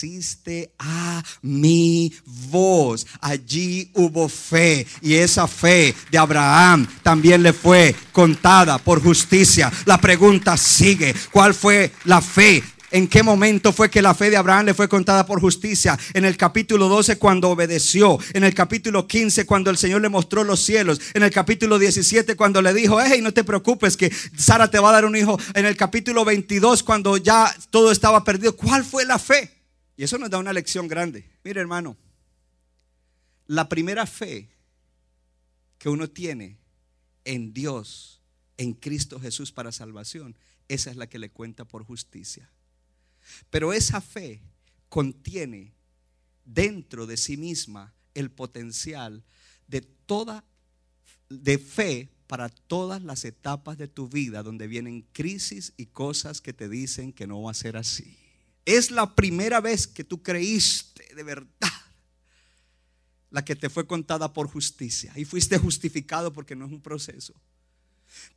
obedecerán 0.02 0.70
a 0.80 1.24
mi 1.42 2.14
voz. 2.50 3.06
Allí 3.22 3.90
hubo 3.94 4.28
fe 4.30 4.86
y 5.02 5.16
esa 5.16 5.48
fe 5.48 5.94
de 6.12 6.18
Abraham 6.18 6.88
también 7.02 7.44
le 7.44 7.54
fue 7.54 7.96
contada 8.12 8.78
por 8.78 9.02
justicia. 9.02 9.72
La 9.86 10.00
pregunta 10.00 10.58
sigue, 10.58 11.14
¿cuál 11.32 11.54
fue 11.54 11.92
la 12.06 12.22
fe 12.22 12.64
¿En 12.94 13.08
qué 13.08 13.24
momento 13.24 13.74
fue 13.74 13.90
que 13.90 14.04
la 14.04 14.14
fe 14.14 14.30
de 14.30 14.38
Abraham 14.38 14.68
le 14.68 14.76
fue 14.76 14.88
contada 14.88 15.26
por 15.26 15.42
justicia? 15.42 15.98
En 16.14 16.26
el 16.26 16.38
capítulo 16.38 16.88
12 16.88 17.18
cuando 17.18 17.50
obedeció. 17.50 18.20
En 18.34 18.44
el 18.44 18.54
capítulo 18.54 19.08
15 19.08 19.48
cuando 19.48 19.72
el 19.72 19.78
Señor 19.78 20.02
le 20.02 20.10
mostró 20.10 20.44
los 20.44 20.60
cielos. 20.60 21.02
En 21.16 21.24
el 21.24 21.32
capítulo 21.32 21.80
17 21.80 22.36
cuando 22.36 22.62
le 22.62 22.72
dijo, 22.72 23.00
hey, 23.02 23.20
no 23.24 23.34
te 23.34 23.44
preocupes 23.44 23.98
que 23.98 24.14
Sara 24.38 24.70
te 24.70 24.78
va 24.78 24.90
a 24.90 24.94
dar 24.94 25.06
un 25.06 25.16
hijo. 25.16 25.40
En 25.56 25.66
el 25.66 25.76
capítulo 25.76 26.24
22 26.24 26.84
cuando 26.84 27.18
ya 27.18 27.52
todo 27.72 27.92
estaba 27.92 28.24
perdido. 28.24 28.56
¿Cuál 28.56 28.86
fue 28.86 29.06
la 29.06 29.18
fe? 29.18 29.63
Y 29.96 30.04
eso 30.04 30.18
nos 30.18 30.30
da 30.30 30.40
una 30.40 30.54
lección 30.54 30.88
grande. 30.88 31.30
Mire 31.44 31.62
hermano, 31.62 31.98
la 33.48 33.70
primera 33.70 34.06
fe 34.06 34.50
que 35.78 35.90
uno 35.90 36.10
tiene 36.10 36.58
en 37.26 37.54
Dios, 37.54 38.22
en 38.58 38.74
Cristo 38.74 39.20
Jesús 39.20 39.52
para 39.52 39.72
salvación, 39.72 40.36
esa 40.68 40.90
es 40.90 40.98
la 40.98 41.08
que 41.08 41.20
le 41.20 41.30
cuenta 41.30 41.66
por 41.66 41.84
justicia. 41.84 42.50
Pero 43.50 43.74
esa 43.74 44.02
fe 44.02 44.42
contiene 44.90 45.74
dentro 46.46 47.06
de 47.06 47.18
sí 47.18 47.38
misma 47.38 47.94
el 48.14 48.32
potencial 48.32 49.24
de 49.68 49.82
toda 49.82 50.44
de 51.30 51.58
fe 51.58 52.10
para 52.28 52.50
todas 52.50 53.02
las 53.02 53.26
etapas 53.26 53.78
de 53.78 53.88
tu 53.88 54.08
vida 54.08 54.44
donde 54.44 54.68
vienen 54.68 55.02
crisis 55.14 55.74
y 55.78 55.88
cosas 55.88 56.42
que 56.42 56.54
te 56.54 56.70
dicen 56.70 57.12
que 57.12 57.28
no 57.28 57.42
va 57.42 57.52
a 57.52 57.56
ser 57.56 57.76
así 57.78 58.23
es 58.66 58.92
la 58.92 59.16
primera 59.16 59.62
vez 59.62 59.88
que 59.88 60.04
tú 60.04 60.22
creíste 60.22 61.14
de 61.16 61.24
verdad 61.24 61.70
la 63.34 63.44
que 63.44 63.56
te 63.56 63.70
fue 63.70 63.88
contada 63.88 64.32
por 64.32 64.48
justicia 64.48 65.12
y 65.16 65.26
fuiste 65.26 65.58
justificado 65.58 66.32
porque 66.32 66.56
no 66.56 66.66
es 66.66 66.72
un 66.72 66.82
proceso. 66.82 67.34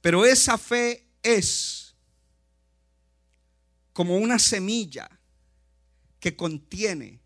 Pero 0.00 0.24
esa 0.24 0.56
fe 0.56 1.06
es 1.22 1.94
como 3.92 4.16
una 4.16 4.38
semilla 4.38 5.08
que 6.18 6.34
contiene 6.34 7.20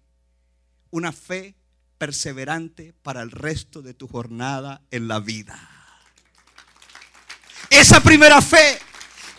una 0.90 1.12
fe 1.12 1.54
perseverante 1.96 2.92
para 3.02 3.22
el 3.22 3.30
resto 3.30 3.82
de 3.82 3.94
tu 3.94 4.08
jornada 4.08 4.82
en 4.90 5.06
la 5.06 5.20
vida. 5.20 5.68
Esa 7.70 8.02
primera 8.02 8.42
fe 8.42 8.80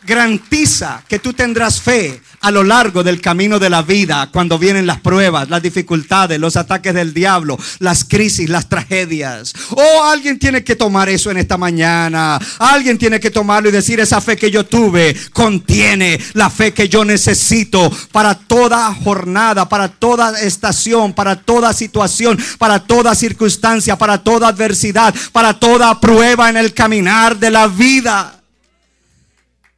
garantiza 0.04 1.04
que 1.08 1.20
tú 1.20 1.34
tendrás 1.34 1.80
fe 1.80 2.22
a 2.42 2.50
lo 2.50 2.64
largo 2.64 3.04
del 3.04 3.22
camino 3.22 3.60
de 3.60 3.70
la 3.70 3.84
vida, 3.84 4.30
cuando 4.32 4.58
vienen 4.58 4.88
las 4.88 5.00
pruebas, 5.00 5.50
las 5.50 5.62
dificultades, 5.62 6.40
los 6.40 6.58
ataques 6.58 6.94
del 6.94 7.14
diablo, 7.14 7.58
las 7.80 8.04
crisis, 8.04 8.50
las 8.50 8.68
tragedias. 8.68 9.54
Oh, 9.70 10.04
alguien 10.04 10.40
tiene 10.40 10.64
que 10.64 10.76
tomar 10.76 11.08
eso 11.10 11.30
en 11.30 11.38
esta 11.38 11.58
mañana. 11.58 12.40
Alguien 12.58 12.98
tiene 12.98 13.20
que 13.20 13.30
tomarlo 13.30 13.70
y 13.70 13.72
decir, 13.72 14.00
esa 14.00 14.22
fe 14.22 14.36
que 14.36 14.50
yo 14.50 14.66
tuve 14.66 15.16
contiene 15.34 16.20
la 16.34 16.50
fe 16.50 16.74
que 16.74 16.90
yo 16.90 17.06
necesito 17.06 17.92
para 18.12 18.34
toda 18.36 18.94
jornada, 18.96 19.70
para 19.70 19.88
toda 19.88 20.40
estación, 20.42 21.14
para 21.14 21.36
toda 21.36 21.74
situación, 21.74 22.40
para 22.58 22.80
toda 22.80 23.14
circunstancia, 23.14 23.98
para 23.98 24.18
toda 24.18 24.48
adversidad, 24.48 25.14
para 25.32 25.60
toda 25.60 26.00
prueba 26.00 26.50
en 26.50 26.58
el 26.58 26.74
caminar 26.74 27.38
de 27.38 27.52
la 27.52 27.68
vida. 27.68 28.41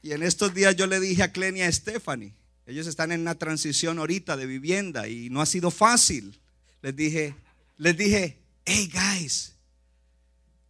Y 0.03 0.11
en 0.11 0.21
estos 0.21 0.53
días 0.53 0.75
yo 0.75 0.85
le 0.85 0.99
dije 0.99 1.23
a 1.23 1.31
Clenia 1.31 1.65
y 1.65 1.67
a 1.69 1.71
Stephanie, 1.71 2.35
ellos 2.65 2.87
están 2.87 3.13
en 3.13 3.21
una 3.21 3.35
transición 3.35 3.97
ahorita 3.99 4.35
de 4.35 4.45
vivienda 4.45 5.07
y 5.07 5.29
no 5.29 5.41
ha 5.41 5.45
sido 5.45 5.71
fácil. 5.71 6.39
Les 6.81 6.93
dije, 6.93 7.35
les 7.77 7.97
dije, 7.97 8.37
hey 8.65 8.91
guys, 8.91 9.53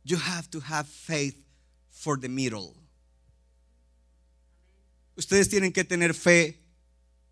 you 0.04 0.17
have 0.17 0.48
to 0.50 0.62
have 0.62 0.88
faith 0.88 1.36
for 1.89 2.19
the 2.19 2.30
middle. 2.30 2.76
Ustedes 5.15 5.50
tienen 5.50 5.74
que 5.74 5.84
tener 5.84 6.13
fe 6.13 6.60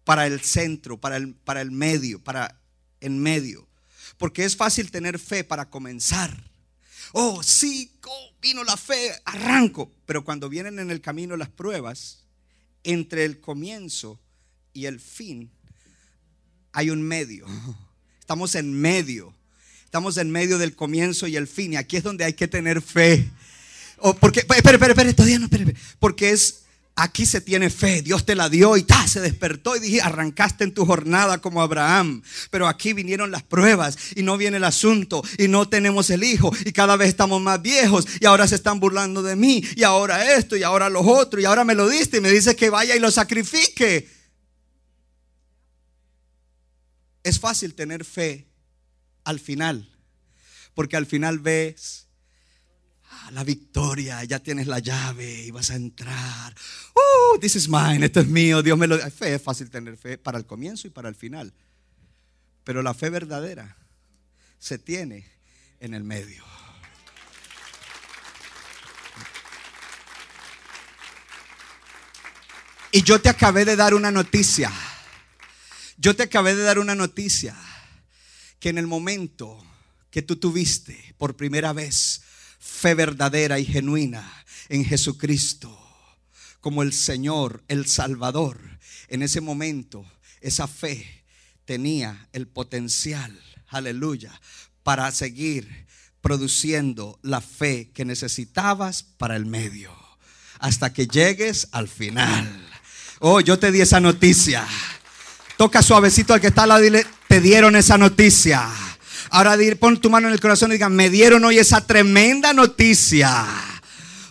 para 0.04 0.26
el 0.26 0.42
centro, 0.42 1.00
para 1.00 1.18
el, 1.18 1.36
para 1.36 1.62
el 1.62 1.70
medio, 1.70 2.20
para 2.24 2.60
en 3.00 3.20
medio. 3.20 3.68
Porque 4.18 4.44
es 4.44 4.56
fácil 4.56 4.90
tener 4.90 5.20
fe 5.20 5.44
para 5.44 5.70
comenzar. 5.70 6.50
Oh, 7.12 7.44
sí, 7.44 7.91
vino 8.42 8.64
la 8.64 8.78
fe, 8.78 9.12
arranco. 9.26 9.92
Pero 10.06 10.24
cuando 10.24 10.50
vienen 10.50 10.80
en 10.80 10.92
el 10.92 11.02
camino 11.02 11.38
las 11.38 11.50
pruebas, 11.50 12.26
entre 12.84 13.26
el 13.26 13.40
comienzo 13.40 14.20
y 14.74 14.86
el 14.86 15.00
fin 15.00 15.52
hay 16.72 16.90
un 16.90 17.02
medio. 17.02 17.46
Estamos 18.20 18.56
en 18.56 18.74
medio. 18.74 19.36
Estamos 19.86 20.18
en 20.18 20.32
medio 20.32 20.58
del 20.58 20.76
comienzo 20.76 21.28
y 21.28 21.36
el 21.36 21.48
fin. 21.48 21.74
Y 21.74 21.76
aquí 21.76 21.98
es 21.98 22.04
donde 22.04 22.24
hay 22.24 22.34
que 22.34 22.48
tener 22.48 22.82
fe. 22.82 23.30
Oh, 23.98 24.16
porque, 24.16 24.40
espere, 24.40 24.60
espere, 24.60 24.94
espere, 24.94 25.14
todavía 25.14 25.38
no, 25.38 25.46
espere, 25.46 25.76
porque 26.00 26.32
es 26.32 26.61
Aquí 26.96 27.26
se 27.26 27.40
tiene 27.40 27.70
fe, 27.70 28.02
Dios 28.02 28.26
te 28.26 28.36
la 28.36 28.50
dio 28.50 28.76
y 28.76 28.84
ta, 28.84 29.08
se 29.08 29.22
despertó 29.22 29.76
y 29.76 29.80
dije, 29.80 30.02
arrancaste 30.02 30.66
en 30.66 30.74
tu 30.74 30.86
jornada 30.86 31.40
como 31.40 31.62
Abraham. 31.62 32.22
Pero 32.50 32.68
aquí 32.68 32.94
vinieron 32.94 33.32
las 33.32 33.44
pruebas 33.44 33.98
y 34.16 34.24
no 34.24 34.38
viene 34.38 34.58
el 34.58 34.66
asunto 34.66 35.24
y 35.38 35.48
no 35.48 35.70
tenemos 35.70 36.10
el 36.10 36.24
hijo 36.24 36.52
y 36.66 36.74
cada 36.74 36.98
vez 36.98 37.08
estamos 37.08 37.42
más 37.42 37.62
viejos 37.62 38.06
y 38.20 38.26
ahora 38.26 38.48
se 38.48 38.56
están 38.56 38.80
burlando 38.80 39.24
de 39.24 39.36
mí 39.36 39.64
y 39.76 39.84
ahora 39.84 40.36
esto 40.36 40.58
y 40.58 40.64
ahora 40.64 40.90
los 40.90 41.08
otros 41.08 41.42
y 41.42 41.46
ahora 41.46 41.64
me 41.64 41.76
lo 41.76 41.88
diste 41.88 42.18
y 42.18 42.22
me 42.22 42.30
dice 42.30 42.56
que 42.56 42.70
vaya 42.70 42.96
y 42.96 43.00
lo 43.00 43.10
sacrifique. 43.10 44.10
Es 47.24 47.40
fácil 47.40 47.74
tener 47.74 48.04
fe 48.04 48.48
al 49.24 49.40
final, 49.40 49.90
porque 50.74 50.98
al 50.98 51.06
final 51.06 51.40
ves 51.40 52.08
la 53.32 53.44
victoria, 53.44 54.24
ya 54.24 54.40
tienes 54.40 54.68
la 54.68 54.80
llave 54.80 55.46
y 55.46 55.52
vas 55.52 55.72
a 55.72 55.76
entrar. 55.76 56.54
Uh, 56.94 57.40
this 57.40 57.56
is 57.56 57.68
mine, 57.70 58.06
esto 58.06 58.20
es 58.20 58.28
mío, 58.28 58.62
Dios 58.62 58.78
me 58.78 58.88
lo 58.88 58.98
Fe 59.10 59.36
es 59.36 59.42
fácil 59.42 59.70
tener 59.70 59.98
fe 59.98 60.18
para 60.18 60.38
el 60.38 60.46
comienzo 60.46 60.88
y 60.88 60.92
para 60.92 61.10
el 61.10 61.16
final. 61.16 61.54
Pero 62.64 62.82
la 62.82 62.94
fe 62.94 63.10
verdadera 63.10 63.78
se 64.60 64.78
tiene 64.78 65.26
en 65.80 65.94
el 65.94 66.04
medio. 66.04 66.44
Y 72.92 73.04
yo 73.04 73.22
te 73.22 73.30
acabé 73.30 73.64
de 73.64 73.78
dar 73.78 73.94
una 73.94 74.12
noticia. 74.12 74.72
Yo 75.98 76.16
te 76.16 76.24
acabé 76.24 76.56
de 76.56 76.64
dar 76.64 76.78
una 76.78 76.96
noticia 76.96 77.56
que 78.60 78.70
en 78.70 78.78
el 78.78 78.88
momento 78.88 79.64
que 80.10 80.22
tú 80.22 80.36
tuviste 80.36 81.16
por 81.18 81.38
primera 81.38 81.72
vez 81.72 82.11
fe 82.82 82.96
verdadera 82.96 83.60
y 83.60 83.66
genuina 83.66 84.28
en 84.68 84.84
Jesucristo, 84.84 85.70
como 86.62 86.82
el 86.82 86.94
Señor, 86.94 87.64
el 87.68 87.86
Salvador, 87.86 88.60
en 89.08 89.22
ese 89.22 89.40
momento 89.40 90.04
esa 90.42 90.68
fe 90.68 91.24
tenía 91.66 92.28
el 92.34 92.48
potencial, 92.48 93.40
aleluya, 93.68 94.32
para 94.82 95.12
seguir 95.12 95.86
produciendo 96.22 97.20
la 97.22 97.40
fe 97.40 97.92
que 97.94 98.04
necesitabas 98.04 99.04
para 99.04 99.36
el 99.36 99.46
medio, 99.46 99.96
hasta 100.58 100.92
que 100.92 101.06
llegues 101.06 101.68
al 101.74 101.88
final. 101.88 102.68
Oh, 103.20 103.42
yo 103.42 103.60
te 103.60 103.72
di 103.72 103.82
esa 103.82 104.00
noticia. 104.00 104.66
Toca 105.56 105.84
suavecito 105.84 106.34
al 106.34 106.42
que 106.42 106.48
está 106.48 106.64
al 106.64 106.70
lado 106.70 106.84
y 106.84 106.92
te 107.28 107.42
dieron 107.42 107.76
esa 107.76 108.00
noticia. 108.00 108.68
Ahora 109.30 109.56
pon 109.80 110.00
tu 110.00 110.10
mano 110.10 110.28
en 110.28 110.34
el 110.34 110.40
corazón 110.40 110.72
y 110.72 110.74
diga, 110.74 110.90
me 110.90 111.10
dieron 111.10 111.46
hoy 111.46 111.58
esa 111.58 111.86
tremenda 111.86 112.54
noticia. 112.54 113.46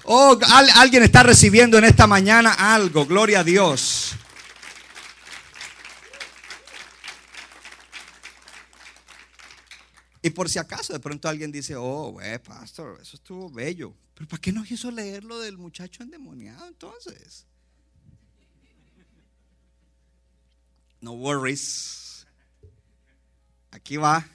Oh, 0.05 0.38
alguien 0.76 1.03
está 1.03 1.22
recibiendo 1.22 1.78
en 1.78 1.84
esta 1.84 2.07
mañana 2.07 2.53
algo, 2.53 3.07
gloria 3.07 3.41
a 3.41 3.45
Dios. 3.45 4.16
Y 10.22 10.30
por 10.30 10.51
si 10.51 10.59
acaso 10.59 10.93
de 10.93 11.01
pronto 11.01 11.28
alguien 11.28 11.51
dice, 11.51 11.76
oh, 11.76 12.09
wey, 12.09 12.38
pastor, 12.38 12.99
eso 13.01 13.16
estuvo 13.16 13.49
bello. 13.49 13.95
Pero 14.14 14.28
¿para 14.28 14.41
qué 14.41 14.53
no 14.53 14.64
quiso 14.64 14.91
leer 14.91 15.24
lo 15.24 15.38
del 15.38 15.57
muchacho 15.57 16.03
endemoniado 16.03 16.66
entonces? 16.68 17.47
No 21.01 21.12
worries. 21.12 22.26
Aquí 23.70 23.97
va. 23.97 24.28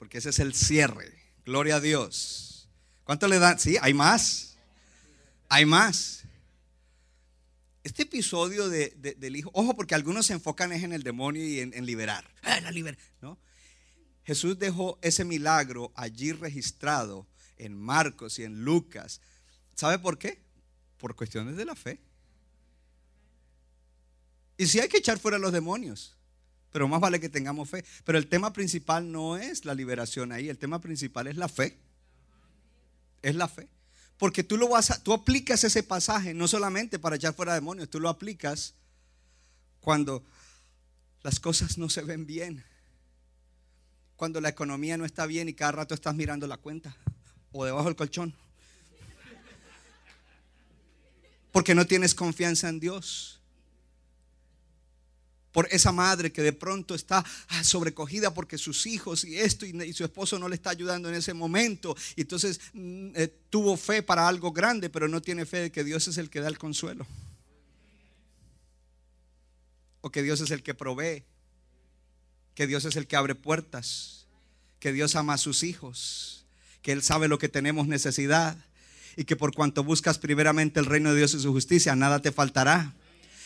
Porque 0.00 0.16
ese 0.16 0.30
es 0.30 0.38
el 0.38 0.54
cierre. 0.54 1.12
Gloria 1.44 1.76
a 1.76 1.80
Dios. 1.80 2.70
¿Cuánto 3.04 3.28
le 3.28 3.38
dan? 3.38 3.58
Sí, 3.58 3.76
hay 3.82 3.92
más. 3.92 4.56
Hay 5.50 5.66
más. 5.66 6.24
Este 7.84 8.04
episodio 8.04 8.70
del 8.70 9.36
hijo, 9.36 9.50
ojo, 9.52 9.76
porque 9.76 9.94
algunos 9.94 10.24
se 10.24 10.32
enfocan 10.32 10.72
en 10.72 10.94
el 10.94 11.02
demonio 11.02 11.44
y 11.44 11.60
en, 11.60 11.84
liberar. 11.84 12.24
Ah, 12.40 12.62
la 12.62 12.70
liber, 12.70 12.96
¿no? 13.20 13.38
Jesús 14.24 14.58
dejó 14.58 14.98
ese 15.02 15.26
milagro 15.26 15.92
allí 15.94 16.32
registrado 16.32 17.26
en 17.58 17.78
Marcos 17.78 18.38
y 18.38 18.44
en 18.44 18.64
Lucas. 18.64 19.20
¿Sabe 19.74 19.98
por 19.98 20.16
qué? 20.16 20.40
Por 20.96 21.14
cuestiones 21.14 21.58
de 21.58 21.66
la 21.66 21.76
fe. 21.76 22.00
Y 24.56 24.66
sí 24.66 24.80
hay 24.80 24.88
que 24.88 24.96
echar 24.96 25.18
fuera 25.18 25.36
los 25.36 25.52
demonios, 25.52 26.16
pero 26.72 26.88
más 26.88 27.00
vale 27.00 27.20
que 27.20 27.28
tengamos 27.28 27.68
fe. 27.68 27.84
Pero 28.04 28.18
el 28.18 28.28
tema 28.28 28.52
principal 28.52 29.10
no 29.10 29.36
es 29.36 29.64
la 29.64 29.74
liberación 29.74 30.32
ahí, 30.32 30.48
el 30.48 30.58
tema 30.58 30.80
principal 30.80 31.26
es 31.26 31.36
la 31.36 31.48
fe. 31.48 31.78
Es 33.22 33.34
la 33.34 33.48
fe. 33.48 33.68
Porque 34.16 34.44
tú 34.44 34.56
lo 34.56 34.68
vas 34.68 34.90
a, 34.90 35.02
tú 35.02 35.12
aplicas 35.12 35.64
ese 35.64 35.82
pasaje 35.82 36.34
no 36.34 36.46
solamente 36.48 36.98
para 36.98 37.16
echar 37.16 37.34
fuera 37.34 37.54
demonios, 37.54 37.88
tú 37.88 38.00
lo 38.00 38.08
aplicas 38.08 38.74
cuando 39.80 40.22
las 41.22 41.40
cosas 41.40 41.78
no 41.78 41.88
se 41.88 42.02
ven 42.02 42.26
bien 42.26 42.64
cuando 44.20 44.42
la 44.42 44.50
economía 44.50 44.98
no 44.98 45.06
está 45.06 45.24
bien 45.24 45.48
y 45.48 45.54
cada 45.54 45.72
rato 45.72 45.94
estás 45.94 46.14
mirando 46.14 46.46
la 46.46 46.58
cuenta 46.58 46.94
o 47.52 47.64
debajo 47.64 47.86
del 47.86 47.96
colchón. 47.96 48.34
Porque 51.50 51.74
no 51.74 51.86
tienes 51.86 52.14
confianza 52.14 52.68
en 52.68 52.80
Dios. 52.80 53.39
Por 55.52 55.66
esa 55.70 55.90
madre 55.90 56.32
que 56.32 56.42
de 56.42 56.52
pronto 56.52 56.94
está 56.94 57.24
ah, 57.48 57.64
sobrecogida 57.64 58.32
porque 58.32 58.56
sus 58.56 58.86
hijos 58.86 59.24
y 59.24 59.36
esto 59.36 59.66
y, 59.66 59.92
su 59.92 60.04
esposo 60.04 60.38
no 60.38 60.48
le 60.48 60.54
está 60.54 60.70
ayudando 60.70 61.08
en 61.08 61.16
ese 61.16 61.34
momento. 61.34 61.96
Y 62.16 62.22
entonces 62.22 62.60
mm, 62.72 63.10
eh, 63.14 63.34
tuvo 63.50 63.76
fe 63.76 64.02
para 64.02 64.28
algo 64.28 64.52
grande, 64.52 64.90
pero 64.90 65.08
no 65.08 65.20
tiene 65.20 65.46
fe 65.46 65.58
de 65.58 65.72
que 65.72 65.84
Dios 65.84 66.06
es 66.08 66.18
el 66.18 66.30
que 66.30 66.40
da 66.40 66.48
el 66.48 66.58
consuelo. 66.58 67.06
O 70.02 70.10
que 70.10 70.22
Dios 70.22 70.40
es 70.40 70.50
el 70.50 70.62
que 70.62 70.74
provee 70.74 71.24
que 72.60 72.66
Dios 72.66 72.84
es 72.84 72.96
el 72.96 73.06
que 73.06 73.16
abre 73.16 73.34
puertas, 73.34 74.26
que 74.80 74.92
Dios 74.92 75.16
ama 75.16 75.32
a 75.32 75.38
sus 75.38 75.62
hijos, 75.62 76.44
que 76.82 76.92
Él 76.92 77.02
sabe 77.02 77.26
lo 77.26 77.38
que 77.38 77.48
tenemos 77.48 77.86
necesidad 77.86 78.54
y 79.16 79.24
que 79.24 79.34
por 79.34 79.54
cuanto 79.54 79.82
buscas 79.82 80.18
primeramente 80.18 80.78
el 80.78 80.84
reino 80.84 81.10
de 81.10 81.16
Dios 81.16 81.32
y 81.32 81.40
su 81.40 81.52
justicia, 81.52 81.96
nada 81.96 82.20
te 82.20 82.32
faltará. 82.32 82.92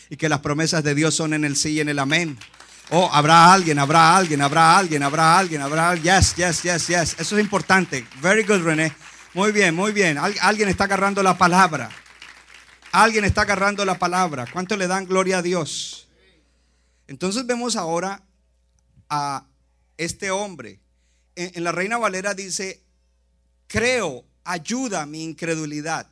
Y 0.09 0.17
que 0.17 0.29
las 0.29 0.39
promesas 0.39 0.83
de 0.83 0.95
Dios 0.95 1.15
son 1.15 1.33
en 1.33 1.45
el 1.45 1.55
sí 1.55 1.71
y 1.71 1.79
en 1.79 1.89
el 1.89 1.99
amén. 1.99 2.37
Oh, 2.91 3.09
habrá 3.11 3.51
alguien, 3.51 3.79
habrá 3.79 4.15
alguien, 4.15 4.41
habrá 4.41 4.77
alguien, 4.77 5.01
habrá 5.01 5.39
alguien, 5.39 5.61
habrá 5.61 5.89
alguien. 5.89 6.15
Yes, 6.15 6.35
yes, 6.35 6.61
yes, 6.61 6.87
yes. 6.87 7.15
Eso 7.19 7.37
es 7.37 7.43
importante. 7.43 8.05
Very 8.21 8.43
good, 8.43 8.61
René. 8.61 8.93
Muy 9.33 9.51
bien, 9.51 9.73
muy 9.73 9.91
bien. 9.91 10.17
alguien 10.17 10.69
está 10.69 10.83
agarrando 10.85 11.21
la 11.23 11.37
palabra. 11.37 11.89
Alguien 12.91 13.25
está 13.25 13.41
agarrando 13.41 13.83
la 13.83 13.99
palabra. 13.99 14.45
¿Cuánto 14.51 14.77
le 14.77 14.87
dan 14.87 15.05
gloria 15.05 15.39
a 15.39 15.41
Dios? 15.41 16.07
Entonces 17.07 17.45
vemos 17.45 17.75
ahora 17.75 18.23
a 19.09 19.45
este 19.97 20.31
hombre. 20.31 20.79
En, 21.35 21.63
la 21.63 21.71
Reina 21.71 21.97
Valera 21.97 22.33
dice, 22.33 22.81
creo, 23.67 24.23
ayuda 24.43 25.05
mi 25.05 25.23
incredulidad. 25.23 26.07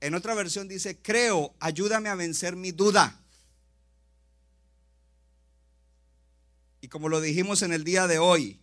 En 0.00 0.14
otra 0.14 0.34
versión 0.34 0.68
dice, 0.68 1.00
creo, 1.00 1.54
ayúdame 1.58 2.08
a 2.08 2.14
vencer 2.14 2.54
mi 2.54 2.70
duda. 2.70 3.20
Y 6.80 6.88
como 6.88 7.08
lo 7.08 7.20
dijimos 7.20 7.62
en 7.62 7.72
el 7.72 7.82
día 7.82 8.06
de 8.06 8.18
hoy, 8.18 8.60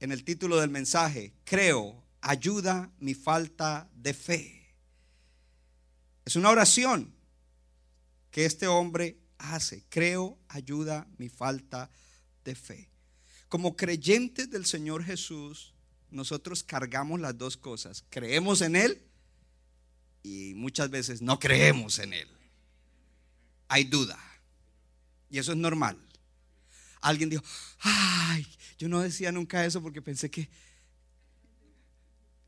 en 0.00 0.12
el 0.12 0.24
título 0.24 0.58
del 0.60 0.70
mensaje, 0.70 1.32
creo, 1.44 2.02
ayuda 2.20 2.90
mi 2.98 3.14
falta 3.14 3.88
de 3.94 4.12
fe. 4.12 4.74
Es 6.24 6.36
una 6.36 6.50
oración 6.50 7.14
que 8.30 8.44
este 8.44 8.66
hombre 8.66 9.18
hace. 9.38 9.84
Creo, 9.88 10.38
ayuda 10.48 11.08
mi 11.16 11.28
falta 11.28 11.90
de 12.44 12.54
fe. 12.54 12.90
Como 13.48 13.76
creyentes 13.76 14.50
del 14.50 14.66
Señor 14.66 15.02
Jesús, 15.02 15.74
nosotros 16.10 16.62
cargamos 16.62 17.18
las 17.20 17.36
dos 17.36 17.56
cosas. 17.56 18.04
Creemos 18.10 18.60
en 18.60 18.76
Él 18.76 19.09
y 20.22 20.54
muchas 20.54 20.90
veces 20.90 21.22
no 21.22 21.38
creemos 21.38 21.98
en 21.98 22.12
Él. 22.12 22.28
Hay 23.68 23.84
duda. 23.84 24.18
Y 25.30 25.38
eso 25.38 25.52
es 25.52 25.58
normal. 25.58 25.98
Alguien 27.00 27.30
dijo, 27.30 27.44
ay, 27.80 28.46
yo 28.78 28.88
no 28.88 29.00
decía 29.00 29.32
nunca 29.32 29.64
eso 29.64 29.80
porque 29.82 30.02
pensé 30.02 30.30
que, 30.30 30.48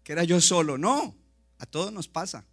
que 0.02 0.12
era 0.12 0.24
yo 0.24 0.40
solo. 0.40 0.76
No, 0.76 1.16
a 1.58 1.66
todos 1.66 1.92
nos 1.92 2.08
pasa. 2.08 2.44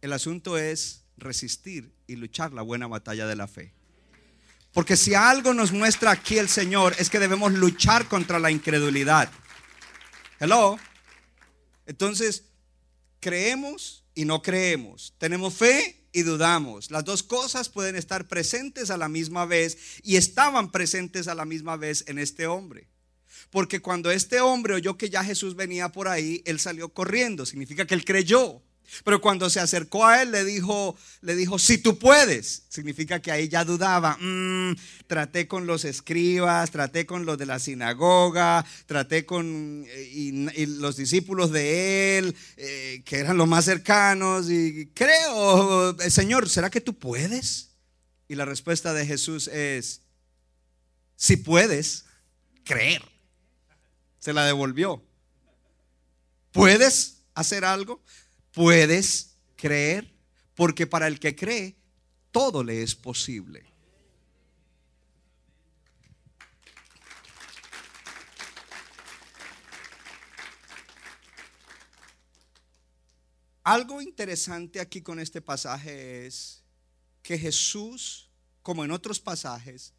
El 0.00 0.12
asunto 0.12 0.56
es 0.56 1.04
resistir 1.16 1.92
y 2.06 2.16
luchar 2.16 2.52
la 2.52 2.62
buena 2.62 2.86
batalla 2.86 3.26
de 3.26 3.36
la 3.36 3.48
fe. 3.48 3.74
Porque 4.72 4.96
si 4.96 5.14
algo 5.14 5.52
nos 5.52 5.72
muestra 5.72 6.12
aquí 6.12 6.38
el 6.38 6.48
Señor 6.48 6.94
es 6.98 7.10
que 7.10 7.18
debemos 7.18 7.52
luchar 7.52 8.06
contra 8.06 8.38
la 8.38 8.50
incredulidad. 8.50 9.30
Hello. 10.38 10.78
Entonces, 11.86 12.44
creemos 13.18 14.04
y 14.20 14.26
no 14.26 14.42
creemos. 14.42 15.14
Tenemos 15.16 15.54
fe 15.54 16.04
y 16.12 16.24
dudamos. 16.24 16.90
Las 16.90 17.06
dos 17.06 17.22
cosas 17.22 17.70
pueden 17.70 17.96
estar 17.96 18.28
presentes 18.28 18.90
a 18.90 18.98
la 18.98 19.08
misma 19.08 19.46
vez 19.46 19.78
y 20.02 20.16
estaban 20.16 20.70
presentes 20.70 21.26
a 21.26 21.34
la 21.34 21.46
misma 21.46 21.78
vez 21.78 22.04
en 22.06 22.18
este 22.18 22.46
hombre. 22.46 22.90
Porque 23.48 23.80
cuando 23.80 24.10
este 24.10 24.42
hombre 24.42 24.74
oyó 24.74 24.98
que 24.98 25.08
ya 25.08 25.24
Jesús 25.24 25.56
venía 25.56 25.88
por 25.88 26.06
ahí, 26.06 26.42
él 26.44 26.60
salió 26.60 26.90
corriendo. 26.90 27.46
Significa 27.46 27.86
que 27.86 27.94
él 27.94 28.04
creyó. 28.04 28.60
Pero 29.04 29.20
cuando 29.20 29.48
se 29.48 29.60
acercó 29.60 30.06
a 30.06 30.22
él, 30.22 30.32
le 30.32 30.44
dijo, 30.44 30.96
le 31.20 31.36
dijo, 31.36 31.58
si 31.58 31.78
tú 31.78 31.98
puedes. 31.98 32.64
Significa 32.68 33.20
que 33.20 33.30
ahí 33.30 33.48
ya 33.48 33.64
dudaba. 33.64 34.16
Mm, 34.20 34.74
traté 35.06 35.46
con 35.46 35.66
los 35.66 35.84
escribas, 35.84 36.70
traté 36.70 37.06
con 37.06 37.24
los 37.24 37.38
de 37.38 37.46
la 37.46 37.58
sinagoga, 37.58 38.64
traté 38.86 39.24
con 39.24 39.84
eh, 39.88 40.66
los 40.78 40.96
discípulos 40.96 41.52
de 41.52 42.18
él, 42.18 42.36
eh, 42.56 43.02
que 43.04 43.18
eran 43.18 43.36
los 43.36 43.48
más 43.48 43.64
cercanos. 43.64 44.50
Y 44.50 44.90
creo, 44.94 45.96
Señor, 46.08 46.48
¿será 46.48 46.68
que 46.70 46.80
tú 46.80 46.98
puedes? 46.98 47.70
Y 48.28 48.34
la 48.34 48.44
respuesta 48.44 48.92
de 48.92 49.06
Jesús 49.06 49.48
es, 49.48 50.02
si 51.16 51.36
puedes, 51.36 52.04
creer. 52.64 53.02
Se 54.18 54.32
la 54.32 54.44
devolvió. 54.44 55.02
¿Puedes 56.52 57.22
hacer 57.34 57.64
algo? 57.64 58.02
Puedes 58.52 59.36
creer, 59.56 60.12
porque 60.54 60.86
para 60.86 61.06
el 61.06 61.18
que 61.18 61.36
cree, 61.36 61.76
todo 62.30 62.62
le 62.62 62.82
es 62.82 62.94
posible. 62.94 63.64
Algo 73.62 74.00
interesante 74.00 74.80
aquí 74.80 75.00
con 75.00 75.20
este 75.20 75.40
pasaje 75.40 76.26
es 76.26 76.64
que 77.22 77.38
Jesús, 77.38 78.28
como 78.62 78.84
en 78.84 78.90
otros 78.90 79.20
pasajes, 79.20 79.92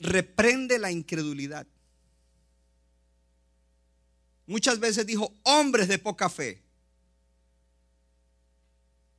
reprende 0.00 0.78
la 0.78 0.90
incredulidad. 0.90 1.66
Muchas 4.46 4.80
veces 4.80 5.06
dijo, 5.06 5.32
hombres 5.42 5.88
de 5.88 5.98
poca 5.98 6.28
fe. 6.28 6.65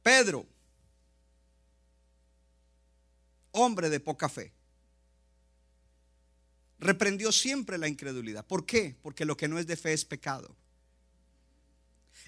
Pedro, 0.08 0.48
hombre 3.52 3.90
de 3.90 4.00
poca 4.00 4.30
fe, 4.30 4.54
reprendió 6.80 7.30
siempre 7.34 7.78
la 7.78 7.90
incredulidad. 7.90 8.48
¿Por 8.48 8.66
qué? 8.66 8.96
Porque 9.02 9.26
lo 9.26 9.36
que 9.36 9.50
no 9.50 9.60
es 9.60 9.68
de 9.68 9.76
fe 9.76 9.92
es 9.92 10.06
pecado. 10.06 10.56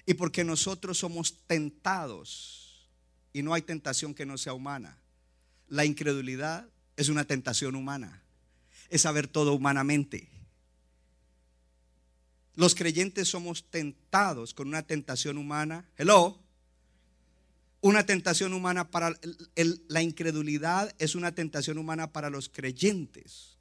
Y 0.04 0.12
porque 0.12 0.44
nosotros 0.44 0.98
somos 0.98 1.38
tentados 1.46 2.86
y 3.32 3.40
no 3.40 3.54
hay 3.54 3.62
tentación 3.62 4.14
que 4.14 4.26
no 4.26 4.36
sea 4.36 4.52
humana. 4.52 4.98
La 5.66 5.86
incredulidad 5.86 6.68
es 6.98 7.08
una 7.08 7.24
tentación 7.24 7.76
humana. 7.76 8.22
Es 8.90 9.00
saber 9.00 9.26
todo 9.26 9.54
humanamente. 9.54 10.28
Los 12.56 12.74
creyentes 12.74 13.28
somos 13.28 13.70
tentados 13.70 14.52
con 14.52 14.68
una 14.68 14.82
tentación 14.82 15.38
humana. 15.38 15.88
Hello. 15.96 16.49
Una 17.82 18.04
tentación 18.04 18.52
humana 18.52 18.90
para 18.90 19.18
la 19.88 20.02
incredulidad 20.02 20.94
es 20.98 21.14
una 21.14 21.34
tentación 21.34 21.78
humana 21.78 22.12
para 22.12 22.28
los 22.28 22.48
creyentes. 22.48 23.56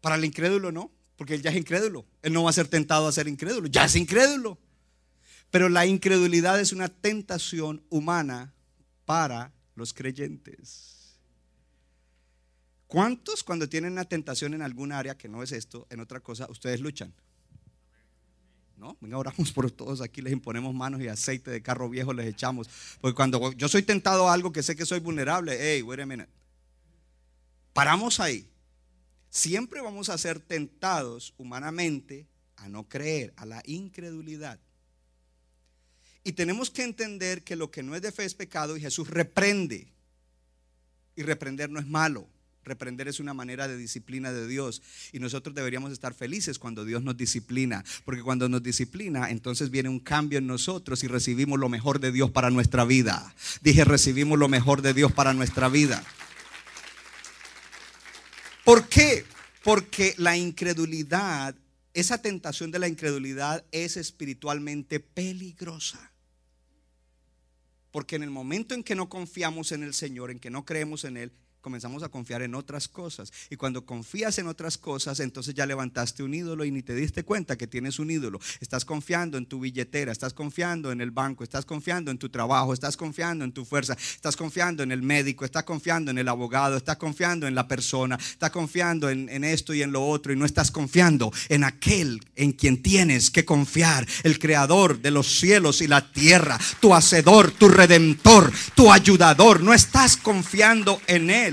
Para 0.00 0.16
el 0.16 0.24
incrédulo 0.24 0.72
no, 0.72 0.90
porque 1.16 1.34
él 1.34 1.42
ya 1.42 1.50
es 1.50 1.56
incrédulo. 1.56 2.04
Él 2.22 2.32
no 2.32 2.42
va 2.42 2.50
a 2.50 2.54
ser 2.54 2.66
tentado 2.66 3.06
a 3.06 3.12
ser 3.12 3.28
incrédulo, 3.28 3.68
ya 3.68 3.84
es 3.84 3.94
incrédulo. 3.94 4.58
Pero 5.52 5.68
la 5.68 5.86
incredulidad 5.86 6.58
es 6.58 6.72
una 6.72 6.88
tentación 6.88 7.84
humana 7.90 8.54
para 9.04 9.52
los 9.76 9.92
creyentes. 9.92 11.20
¿Cuántos 12.88 13.44
cuando 13.44 13.68
tienen 13.68 13.92
una 13.92 14.04
tentación 14.04 14.54
en 14.54 14.62
alguna 14.62 14.98
área 14.98 15.16
que 15.16 15.28
no 15.28 15.42
es 15.42 15.52
esto, 15.52 15.86
en 15.90 16.00
otra 16.00 16.20
cosa, 16.20 16.46
ustedes 16.50 16.80
luchan? 16.80 17.14
¿No? 18.82 18.96
Venga, 19.00 19.16
oramos 19.16 19.52
por 19.52 19.70
todos 19.70 20.00
aquí, 20.00 20.20
les 20.20 20.32
imponemos 20.32 20.74
manos 20.74 21.00
y 21.00 21.06
aceite 21.06 21.52
de 21.52 21.62
carro 21.62 21.88
viejo 21.88 22.12
les 22.12 22.26
echamos. 22.26 22.68
Porque 23.00 23.14
cuando 23.14 23.52
yo 23.52 23.68
soy 23.68 23.84
tentado 23.84 24.28
a 24.28 24.32
algo 24.32 24.50
que 24.50 24.64
sé 24.64 24.74
que 24.74 24.84
soy 24.84 24.98
vulnerable, 24.98 25.56
hey, 25.56 25.82
wait 25.82 26.00
a 26.00 26.04
minute. 26.04 26.28
Paramos 27.72 28.18
ahí. 28.18 28.50
Siempre 29.30 29.80
vamos 29.80 30.08
a 30.08 30.18
ser 30.18 30.40
tentados 30.40 31.32
humanamente 31.38 32.26
a 32.56 32.68
no 32.68 32.88
creer, 32.88 33.32
a 33.36 33.46
la 33.46 33.62
incredulidad. 33.66 34.58
Y 36.24 36.32
tenemos 36.32 36.68
que 36.68 36.82
entender 36.82 37.44
que 37.44 37.54
lo 37.54 37.70
que 37.70 37.84
no 37.84 37.94
es 37.94 38.02
de 38.02 38.10
fe 38.10 38.24
es 38.24 38.34
pecado 38.34 38.76
y 38.76 38.80
Jesús 38.80 39.08
reprende. 39.08 39.92
Y 41.14 41.22
reprender 41.22 41.70
no 41.70 41.78
es 41.78 41.86
malo. 41.86 42.26
Reprender 42.64 43.08
es 43.08 43.18
una 43.18 43.34
manera 43.34 43.66
de 43.66 43.76
disciplina 43.76 44.32
de 44.32 44.46
Dios. 44.46 44.82
Y 45.12 45.18
nosotros 45.18 45.54
deberíamos 45.54 45.92
estar 45.92 46.14
felices 46.14 46.58
cuando 46.58 46.84
Dios 46.84 47.02
nos 47.02 47.16
disciplina. 47.16 47.84
Porque 48.04 48.22
cuando 48.22 48.48
nos 48.48 48.62
disciplina, 48.62 49.30
entonces 49.30 49.70
viene 49.70 49.88
un 49.88 50.00
cambio 50.00 50.38
en 50.38 50.46
nosotros 50.46 51.02
y 51.02 51.08
recibimos 51.08 51.58
lo 51.58 51.68
mejor 51.68 52.00
de 52.00 52.12
Dios 52.12 52.30
para 52.30 52.50
nuestra 52.50 52.84
vida. 52.84 53.34
Dije, 53.62 53.84
recibimos 53.84 54.38
lo 54.38 54.48
mejor 54.48 54.82
de 54.82 54.94
Dios 54.94 55.12
para 55.12 55.34
nuestra 55.34 55.68
vida. 55.68 56.04
¿Por 58.64 58.88
qué? 58.88 59.24
Porque 59.64 60.14
la 60.18 60.36
incredulidad, 60.36 61.56
esa 61.94 62.22
tentación 62.22 62.70
de 62.70 62.78
la 62.78 62.88
incredulidad 62.88 63.64
es 63.72 63.96
espiritualmente 63.96 65.00
peligrosa. 65.00 66.12
Porque 67.90 68.16
en 68.16 68.22
el 68.22 68.30
momento 68.30 68.74
en 68.74 68.82
que 68.82 68.94
no 68.94 69.08
confiamos 69.08 69.72
en 69.72 69.82
el 69.82 69.94
Señor, 69.94 70.30
en 70.30 70.38
que 70.38 70.50
no 70.50 70.64
creemos 70.64 71.04
en 71.04 71.16
Él, 71.16 71.32
comenzamos 71.62 72.02
a 72.02 72.10
confiar 72.10 72.42
en 72.42 72.54
otras 72.54 72.88
cosas. 72.88 73.32
Y 73.48 73.56
cuando 73.56 73.86
confías 73.86 74.38
en 74.38 74.48
otras 74.48 74.76
cosas, 74.76 75.20
entonces 75.20 75.54
ya 75.54 75.64
levantaste 75.64 76.22
un 76.22 76.34
ídolo 76.34 76.64
y 76.66 76.70
ni 76.70 76.82
te 76.82 76.94
diste 76.94 77.24
cuenta 77.24 77.56
que 77.56 77.66
tienes 77.66 77.98
un 77.98 78.10
ídolo. 78.10 78.40
Estás 78.60 78.84
confiando 78.84 79.38
en 79.38 79.46
tu 79.46 79.60
billetera, 79.60 80.12
estás 80.12 80.34
confiando 80.34 80.92
en 80.92 81.00
el 81.00 81.10
banco, 81.10 81.44
estás 81.44 81.64
confiando 81.64 82.10
en 82.10 82.18
tu 82.18 82.28
trabajo, 82.28 82.74
estás 82.74 82.96
confiando 82.96 83.44
en 83.44 83.52
tu 83.52 83.64
fuerza, 83.64 83.94
estás 83.94 84.36
confiando 84.36 84.82
en 84.82 84.92
el 84.92 85.02
médico, 85.02 85.44
estás 85.44 85.64
confiando 85.64 86.10
en 86.10 86.18
el 86.18 86.28
abogado, 86.28 86.76
estás 86.76 86.96
confiando 86.96 87.46
en 87.46 87.54
la 87.54 87.68
persona, 87.68 88.16
estás 88.16 88.50
confiando 88.50 89.08
en, 89.08 89.28
en 89.28 89.44
esto 89.44 89.72
y 89.72 89.82
en 89.82 89.92
lo 89.92 90.06
otro 90.06 90.32
y 90.32 90.36
no 90.36 90.44
estás 90.44 90.70
confiando 90.70 91.32
en 91.48 91.64
aquel 91.64 92.20
en 92.36 92.52
quien 92.52 92.82
tienes 92.82 93.30
que 93.30 93.44
confiar, 93.44 94.06
el 94.24 94.38
creador 94.38 95.00
de 95.00 95.10
los 95.10 95.38
cielos 95.38 95.80
y 95.80 95.86
la 95.86 96.12
tierra, 96.12 96.58
tu 96.80 96.94
hacedor, 96.94 97.52
tu 97.52 97.68
redentor, 97.68 98.52
tu 98.74 98.92
ayudador. 98.92 99.62
No 99.62 99.72
estás 99.72 100.16
confiando 100.16 101.00
en 101.06 101.30
él. 101.30 101.51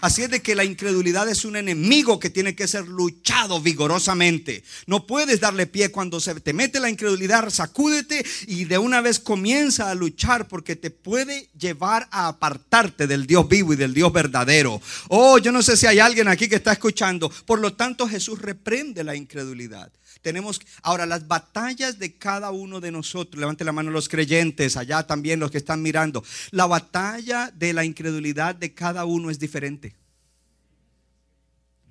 Así 0.00 0.22
es 0.22 0.30
de 0.30 0.40
que 0.40 0.54
la 0.54 0.64
incredulidad 0.64 1.28
es 1.28 1.44
un 1.44 1.56
enemigo 1.56 2.18
que 2.18 2.30
tiene 2.30 2.54
que 2.54 2.68
ser 2.68 2.88
luchado 2.88 3.60
vigorosamente. 3.60 4.64
No 4.86 5.06
puedes 5.06 5.40
darle 5.40 5.66
pie 5.66 5.90
cuando 5.90 6.20
se 6.20 6.34
te 6.40 6.52
mete 6.52 6.80
la 6.80 6.90
incredulidad, 6.90 7.50
sacúdete 7.50 8.24
y 8.46 8.64
de 8.64 8.78
una 8.78 9.00
vez 9.00 9.18
comienza 9.18 9.90
a 9.90 9.94
luchar 9.94 10.48
porque 10.48 10.76
te 10.76 10.90
puede 10.90 11.48
llevar 11.58 12.08
a 12.10 12.28
apartarte 12.28 13.06
del 13.06 13.26
Dios 13.26 13.48
vivo 13.48 13.72
y 13.72 13.76
del 13.76 13.94
Dios 13.94 14.12
verdadero. 14.12 14.80
Oh, 15.08 15.38
yo 15.38 15.52
no 15.52 15.62
sé 15.62 15.76
si 15.76 15.86
hay 15.86 15.98
alguien 15.98 16.28
aquí 16.28 16.48
que 16.48 16.56
está 16.56 16.72
escuchando. 16.72 17.30
Por 17.46 17.60
lo 17.60 17.74
tanto, 17.74 18.08
Jesús 18.08 18.40
reprende 18.40 19.04
la 19.04 19.16
incredulidad. 19.16 19.92
Tenemos 20.22 20.60
ahora 20.82 21.06
las 21.06 21.26
batallas 21.26 21.98
de 21.98 22.16
cada 22.16 22.50
uno 22.50 22.80
de 22.80 22.90
nosotros. 22.90 23.40
Levante 23.40 23.64
la 23.64 23.72
mano 23.72 23.90
los 23.90 24.08
creyentes, 24.08 24.76
allá 24.76 25.06
también 25.06 25.40
los 25.40 25.50
que 25.50 25.58
están 25.58 25.80
mirando. 25.80 26.22
La 26.50 26.66
batalla 26.66 27.50
de 27.54 27.72
la 27.72 27.84
incredulidad 27.84 28.54
de 28.54 28.74
cada 28.74 29.06
uno 29.06 29.30
es 29.30 29.38
diferente. 29.38 29.89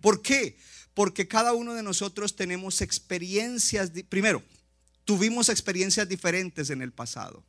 ¿Por 0.02 0.22
qué? 0.22 0.58
Porque 0.94 1.28
cada 1.28 1.54
uno 1.54 1.74
de 1.74 1.84
nosotros 1.84 2.36
tenemos 2.36 2.82
experiencias, 2.82 3.92
primero, 4.10 4.44
tuvimos 5.06 5.50
experiencias 5.50 6.08
diferentes 6.08 6.70
en 6.70 6.82
el 6.82 6.92
pasado. 6.92 7.44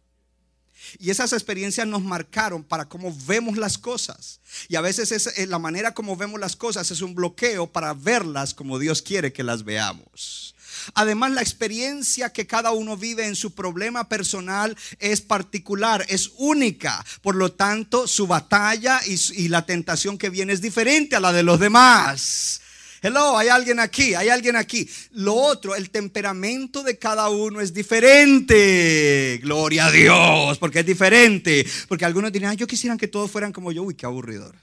Y 0.98 1.10
esas 1.10 1.32
experiencias 1.32 1.86
nos 1.86 2.02
marcaron 2.02 2.64
para 2.64 2.88
cómo 2.88 3.14
vemos 3.26 3.58
las 3.58 3.76
cosas. 3.76 4.40
Y 4.68 4.76
a 4.76 4.80
veces 4.80 5.12
es, 5.12 5.38
eh, 5.38 5.46
la 5.46 5.58
manera 5.58 5.92
como 5.92 6.16
vemos 6.16 6.40
las 6.40 6.56
cosas 6.56 6.90
es 6.90 7.02
un 7.02 7.14
bloqueo 7.14 7.66
para 7.66 7.92
verlas 7.92 8.54
como 8.54 8.78
Dios 8.78 9.02
quiere 9.02 9.32
que 9.32 9.42
las 9.42 9.64
veamos. 9.64 10.54
Además, 10.94 11.32
la 11.32 11.40
experiencia 11.40 12.32
que 12.32 12.46
cada 12.46 12.72
uno 12.72 12.96
vive 12.96 13.26
en 13.26 13.36
su 13.36 13.54
problema 13.54 14.08
personal 14.08 14.76
es 14.98 15.20
particular, 15.20 16.04
es 16.08 16.32
única. 16.36 17.04
Por 17.22 17.36
lo 17.36 17.52
tanto, 17.52 18.06
su 18.06 18.26
batalla 18.26 19.00
y, 19.06 19.48
la 19.48 19.66
tentación 19.66 20.18
que 20.18 20.30
viene 20.30 20.52
es 20.52 20.60
diferente 20.60 21.16
a 21.16 21.20
la 21.20 21.32
de 21.32 21.42
los 21.42 21.58
demás. 21.58 22.60
Hello, 23.02 23.38
hay 23.38 23.48
alguien 23.48 23.80
aquí, 23.80 24.14
hay 24.14 24.28
alguien 24.28 24.56
aquí. 24.56 24.88
Lo 25.12 25.34
otro, 25.34 25.74
el 25.74 25.90
temperamento 25.90 26.82
de 26.82 26.98
cada 26.98 27.30
uno 27.30 27.60
es 27.60 27.72
diferente. 27.72 29.40
Gloria 29.42 29.86
a 29.86 29.90
Dios, 29.90 30.58
porque 30.58 30.80
es 30.80 30.86
diferente. 30.86 31.66
Porque 31.88 32.04
algunos 32.04 32.30
dirán, 32.30 32.56
yo 32.56 32.66
quisiera 32.66 32.96
que 32.98 33.08
todos 33.08 33.30
fueran 33.30 33.52
como 33.52 33.72
yo. 33.72 33.82
Uy, 33.84 33.94
qué 33.94 34.04
aburridor. 34.04 34.54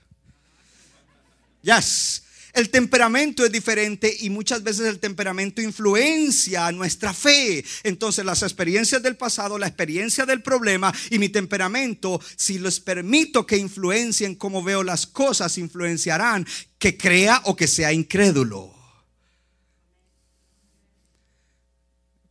Yes. 1.64 2.27
El 2.54 2.70
temperamento 2.70 3.46
es 3.46 3.52
diferente 3.52 4.16
y 4.22 4.30
muchas 4.30 4.64
veces 4.64 4.88
el 4.88 5.00
temperamento 5.00 5.62
influencia 5.62 6.72
nuestra 6.72 7.14
fe. 7.14 7.64
Entonces 7.84 8.26
las 8.26 8.44
experiencias 8.44 9.04
del 9.04 9.18
pasado, 9.18 9.58
la 9.58 9.68
experiencia 9.68 10.26
del 10.26 10.42
problema 10.42 10.94
y 11.10 11.20
mi 11.20 11.30
temperamento, 11.30 12.20
si 12.36 12.60
les 12.60 12.80
permito 12.80 13.46
que 13.46 13.58
influencien 13.58 14.36
cómo 14.36 14.64
veo 14.64 14.84
las 14.84 15.06
cosas, 15.06 15.58
influenciarán 15.58 16.48
que 16.80 16.98
crea 16.98 17.42
o 17.46 17.56
que 17.56 17.68
sea 17.68 17.94
incrédulo. 17.94 18.74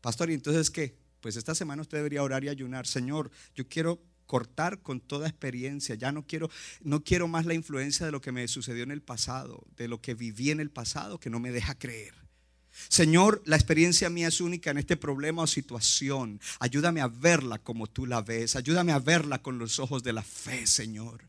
Pastor, 0.00 0.30
¿y 0.30 0.34
entonces 0.34 0.70
qué? 0.70 0.96
Pues 1.20 1.36
esta 1.36 1.54
semana 1.54 1.82
usted 1.82 1.98
debería 1.98 2.22
orar 2.22 2.44
y 2.44 2.48
ayunar. 2.48 2.86
Señor, 2.86 3.30
yo 3.54 3.66
quiero 3.68 4.00
cortar 4.26 4.82
con 4.82 5.00
toda 5.00 5.28
experiencia. 5.28 5.94
Ya 5.94 6.12
no 6.12 6.26
quiero, 6.26 6.50
no 6.82 7.02
quiero 7.02 7.28
más 7.28 7.46
la 7.46 7.54
influencia 7.54 8.06
de 8.06 8.12
lo 8.12 8.20
que 8.20 8.32
me 8.32 8.46
sucedió 8.48 8.82
en 8.82 8.90
el 8.90 9.02
pasado, 9.02 9.64
de 9.76 9.88
lo 9.88 10.00
que 10.00 10.14
viví 10.14 10.50
en 10.50 10.60
el 10.60 10.70
pasado 10.70 11.18
que 11.18 11.30
no 11.30 11.40
me 11.40 11.52
deja 11.52 11.78
creer. 11.78 12.14
Señor, 12.88 13.42
la 13.46 13.56
experiencia 13.56 14.10
mía 14.10 14.28
es 14.28 14.40
única 14.40 14.70
en 14.70 14.78
este 14.78 14.96
problema 14.96 15.42
o 15.42 15.46
situación. 15.46 16.40
Ayúdame 16.60 17.00
a 17.00 17.08
verla 17.08 17.58
como 17.58 17.86
tú 17.86 18.04
la 18.04 18.20
ves. 18.20 18.54
Ayúdame 18.54 18.92
a 18.92 18.98
verla 18.98 19.40
con 19.40 19.58
los 19.58 19.78
ojos 19.78 20.02
de 20.02 20.12
la 20.12 20.22
fe, 20.22 20.66
Señor. 20.66 21.22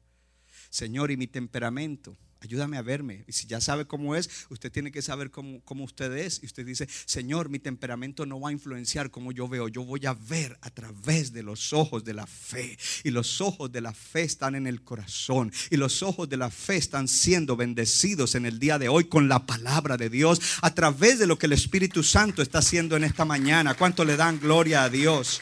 Señor, 0.69 1.09
y 1.11 1.17
mi 1.17 1.27
temperamento 1.27 2.17
Ayúdame 2.39 2.77
a 2.77 2.81
verme. 2.81 3.23
Y 3.27 3.31
si 3.31 3.47
ya 3.47 3.59
sabe 3.59 3.85
cómo 3.85 4.15
es, 4.15 4.29
usted 4.49 4.71
tiene 4.71 4.91
que 4.91 5.01
saber 5.01 5.31
cómo, 5.31 5.61
cómo, 5.65 5.83
usted 5.83 6.11
es. 6.13 6.39
Y 6.43 6.45
usted 6.45 6.65
dice, 6.65 6.87
Señor, 7.05 7.49
mi 7.49 7.59
temperamento 7.59 8.25
no 8.25 8.39
va 8.39 8.49
a 8.49 8.51
influenciar 8.51 9.09
como 9.09 9.31
yo 9.31 9.47
veo. 9.47 9.67
Yo 9.67 9.83
voy 9.83 10.05
a 10.05 10.13
ver 10.13 10.57
a 10.61 10.69
través 10.69 11.33
de 11.33 11.43
los 11.43 11.73
ojos 11.73 12.03
de 12.03 12.13
la 12.13 12.27
fe. 12.27 12.77
Y 13.03 13.09
los 13.09 13.41
ojos 13.41 13.71
de 13.71 13.81
la 13.81 13.93
fe 13.93 14.21
están 14.21 14.55
en 14.55 14.67
el 14.67 14.83
corazón. 14.83 15.51
Y 15.71 15.77
los 15.77 16.03
ojos 16.03 16.29
de 16.29 16.37
la 16.37 16.49
fe 16.49 16.77
están 16.77 17.07
siendo 17.07 17.55
bendecidos 17.55 18.35
en 18.35 18.45
el 18.45 18.59
día 18.59 18.77
de 18.77 18.89
hoy 18.89 19.05
con 19.05 19.27
la 19.27 19.45
palabra 19.45 19.97
de 19.97 20.09
Dios. 20.09 20.39
A 20.61 20.73
través 20.73 21.19
de 21.19 21.27
lo 21.27 21.39
que 21.39 21.47
el 21.47 21.53
Espíritu 21.53 22.03
Santo 22.03 22.41
está 22.41 22.59
haciendo 22.59 22.95
en 22.95 23.03
esta 23.03 23.25
mañana. 23.25 23.73
¿Cuánto 23.73 24.05
le 24.05 24.15
dan 24.15 24.39
gloria 24.39 24.83
a 24.83 24.89
Dios? 24.89 25.41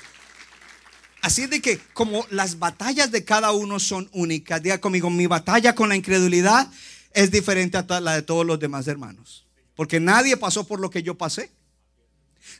Así 1.25 1.41
es 1.41 1.49
de 1.49 1.59
que 1.59 1.79
como 1.93 2.23
las 2.29 2.59
batallas 2.59 3.11
de 3.11 3.25
cada 3.25 3.51
uno 3.51 3.79
son 3.79 4.07
únicas, 4.13 4.61
diga 4.61 4.79
conmigo, 4.79 5.09
mi 5.09 5.25
batalla 5.25 5.73
con 5.73 5.89
la 5.89 5.95
incredulidad 5.95 6.71
es 7.13 7.31
diferente 7.31 7.79
a 7.79 7.99
la 7.99 8.13
de 8.13 8.21
todos 8.21 8.45
los 8.45 8.59
demás 8.59 8.87
hermanos. 8.87 9.43
Porque 9.75 9.99
nadie 9.99 10.37
pasó 10.37 10.67
por 10.67 10.79
lo 10.79 10.91
que 10.91 11.01
yo 11.01 11.17
pasé. 11.17 11.49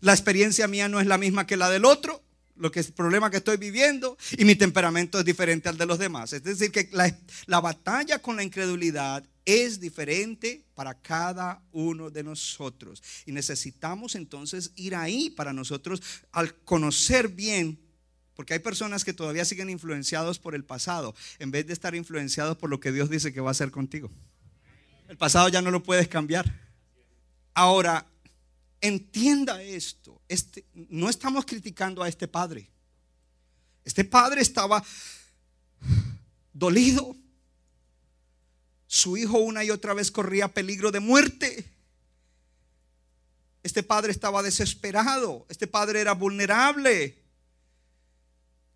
La 0.02 0.14
experiencia 0.14 0.68
mía 0.68 0.90
no 0.90 1.00
es 1.00 1.06
la 1.06 1.20
misma 1.20 1.46
que 1.46 1.58
la 1.58 1.70
del 1.70 1.86
otro. 1.86 2.24
lo 2.56 2.72
que 2.72 2.80
es 2.80 2.88
el 2.88 2.94
problema 2.94 3.30
que 3.30 3.38
estoy 3.38 3.58
viviendo 3.58 4.18
y 4.36 4.46
mi 4.46 4.56
temperamento 4.56 5.20
es 5.20 5.26
diferente 5.26 5.70
al 5.70 5.78
de 5.78 5.86
los 5.86 6.00
demás. 6.00 6.34
Es 6.34 6.42
decir, 6.42 6.72
que 6.72 6.90
la, 6.92 7.16
la 7.46 7.62
batalla 7.62 8.18
con 8.18 8.36
la 8.36 8.44
incredulidad 8.44 9.24
es 9.46 9.80
diferente 9.80 10.64
para 10.74 10.96
cada 10.96 11.62
uno 11.72 12.10
de 12.10 12.24
nosotros. 12.24 13.04
Y 13.28 13.32
necesitamos 13.32 14.16
entonces 14.16 14.72
ir 14.76 14.96
ahí 14.96 15.30
para 15.30 15.54
nosotros 15.54 16.02
al 16.32 16.56
conocer 16.64 17.28
bien, 17.28 17.85
porque 18.36 18.54
hay 18.54 18.60
personas 18.60 19.06
que 19.06 19.14
todavía 19.14 19.46
siguen 19.46 19.70
influenciados 19.70 20.40
por 20.40 20.56
el 20.56 20.64
pasado, 20.64 21.16
en 21.40 21.52
vez 21.52 21.66
de 21.66 21.74
estar 21.74 21.96
influenciados 21.96 22.58
por 22.58 22.70
lo 22.70 22.80
que 22.80 22.92
Dios 22.92 23.10
dice 23.10 23.34
que 23.34 23.42
va 23.42 23.50
a 23.50 23.52
hacer 23.52 23.72
contigo. 23.72 24.12
El 25.08 25.18
pasado 25.18 25.50
ya 25.50 25.62
no 25.62 25.72
lo 25.72 25.82
puedes 25.82 26.08
cambiar. 26.08 26.52
Ahora, 27.54 28.06
entienda 28.82 29.62
esto. 29.62 30.22
Este, 30.28 30.66
no 30.74 31.10
estamos 31.10 31.46
criticando 31.46 32.04
a 32.04 32.10
este 32.10 32.28
padre. 32.28 32.70
Este 33.84 34.04
padre 34.04 34.42
estaba 34.42 34.84
dolido. 36.52 37.16
Su 38.88 39.16
hijo 39.18 39.38
una 39.40 39.64
y 39.64 39.72
otra 39.72 39.94
vez 39.94 40.12
corría 40.12 40.54
peligro 40.54 40.92
de 40.92 41.00
muerte. 41.00 41.72
Este 43.64 43.84
padre 43.84 44.12
estaba 44.12 44.44
desesperado. 44.44 45.46
Este 45.50 45.68
padre 45.68 46.02
era 46.02 46.14
vulnerable. 46.14 47.25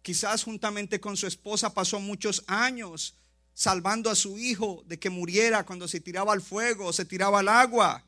Quizás 0.09 0.43
juntamente 0.43 0.99
con 0.99 1.15
su 1.15 1.27
esposa 1.27 1.71
pasó 1.71 1.99
muchos 1.99 2.43
años 2.47 3.15
salvando 3.53 4.09
a 4.09 4.15
su 4.15 4.39
hijo 4.39 4.83
de 4.87 4.97
que 4.97 5.11
muriera 5.11 5.67
cuando 5.67 5.87
se 5.87 5.99
tiraba 5.99 6.33
al 6.33 6.41
fuego 6.41 6.87
o 6.87 6.93
se 6.93 7.05
tiraba 7.05 7.41
al 7.41 7.47
agua 7.47 8.03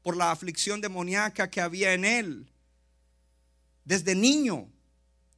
por 0.00 0.16
la 0.16 0.30
aflicción 0.30 0.80
demoníaca 0.80 1.50
que 1.50 1.60
había 1.60 1.92
en 1.92 2.06
él. 2.06 2.50
Desde 3.84 4.14
niño, 4.14 4.72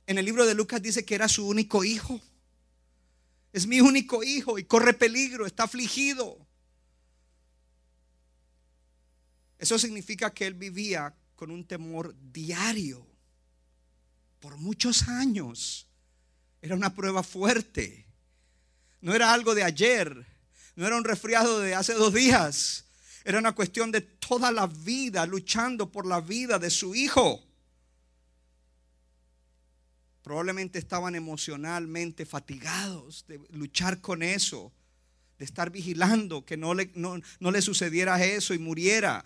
en 0.06 0.18
el 0.18 0.24
libro 0.24 0.46
de 0.46 0.54
Lucas 0.54 0.80
dice 0.82 1.04
que 1.04 1.16
era 1.16 1.26
su 1.26 1.48
único 1.48 1.82
hijo. 1.82 2.20
Es 3.52 3.66
mi 3.66 3.80
único 3.80 4.22
hijo 4.22 4.56
y 4.56 4.62
corre 4.62 4.94
peligro, 4.94 5.46
está 5.46 5.64
afligido. 5.64 6.46
Eso 9.58 9.80
significa 9.80 10.32
que 10.32 10.46
él 10.46 10.54
vivía 10.54 11.12
con 11.34 11.50
un 11.50 11.64
temor 11.64 12.14
diario 12.30 13.09
por 14.40 14.56
muchos 14.56 15.08
años. 15.08 15.86
Era 16.62 16.74
una 16.74 16.94
prueba 16.94 17.22
fuerte. 17.22 18.06
No 19.00 19.14
era 19.14 19.32
algo 19.32 19.54
de 19.54 19.62
ayer, 19.62 20.26
no 20.76 20.86
era 20.86 20.96
un 20.96 21.04
resfriado 21.04 21.60
de 21.60 21.74
hace 21.74 21.94
dos 21.94 22.12
días. 22.12 22.84
Era 23.24 23.38
una 23.38 23.52
cuestión 23.52 23.92
de 23.92 24.00
toda 24.00 24.50
la 24.50 24.66
vida 24.66 25.26
luchando 25.26 25.90
por 25.90 26.06
la 26.06 26.20
vida 26.20 26.58
de 26.58 26.70
su 26.70 26.94
hijo. 26.94 27.44
Probablemente 30.22 30.78
estaban 30.78 31.14
emocionalmente 31.14 32.24
fatigados 32.26 33.24
de 33.26 33.40
luchar 33.50 34.00
con 34.00 34.22
eso, 34.22 34.72
de 35.38 35.44
estar 35.44 35.70
vigilando 35.70 36.44
que 36.44 36.56
no 36.56 36.74
le, 36.74 36.90
no, 36.94 37.20
le 37.50 37.62
sucediera 37.62 38.22
eso 38.22 38.54
y 38.54 38.58
muriera. 38.58 39.24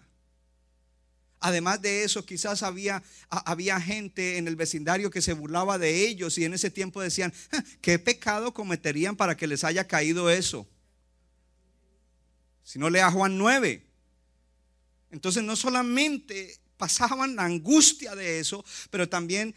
Además 1.40 1.82
de 1.82 2.04
eso, 2.04 2.24
quizás 2.24 2.62
había, 2.62 3.02
había 3.28 3.80
gente 3.80 4.38
en 4.38 4.48
el 4.48 4.56
vecindario 4.56 5.10
que 5.10 5.20
se 5.20 5.34
burlaba 5.34 5.78
de 5.78 6.06
ellos 6.06 6.38
y 6.38 6.44
en 6.44 6.54
ese 6.54 6.70
tiempo 6.70 7.02
decían, 7.02 7.32
¿qué 7.82 7.98
pecado 7.98 8.54
cometerían 8.54 9.16
para 9.16 9.36
que 9.36 9.46
les 9.46 9.62
haya 9.64 9.86
caído 9.86 10.30
eso? 10.30 10.66
Si 12.62 12.78
no 12.78 12.88
lea 12.88 13.10
Juan 13.10 13.36
9. 13.36 13.84
Entonces 15.10 15.42
no 15.42 15.54
solamente 15.54 16.58
pasaban 16.76 17.36
la 17.36 17.44
angustia 17.44 18.14
de 18.14 18.40
eso, 18.40 18.64
pero 18.90 19.08
también 19.08 19.54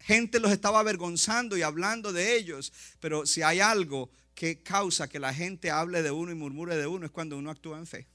gente 0.00 0.40
los 0.40 0.52
estaba 0.52 0.80
avergonzando 0.80 1.56
y 1.56 1.62
hablando 1.62 2.12
de 2.12 2.36
ellos. 2.36 2.72
Pero 3.00 3.26
si 3.26 3.42
hay 3.42 3.60
algo 3.60 4.10
que 4.34 4.62
causa 4.62 5.08
que 5.08 5.18
la 5.18 5.32
gente 5.32 5.70
hable 5.70 6.02
de 6.02 6.10
uno 6.10 6.30
y 6.30 6.34
murmure 6.34 6.76
de 6.76 6.86
uno 6.86 7.06
es 7.06 7.12
cuando 7.12 7.36
uno 7.38 7.50
actúa 7.50 7.78
en 7.78 7.86
fe. 7.86 8.06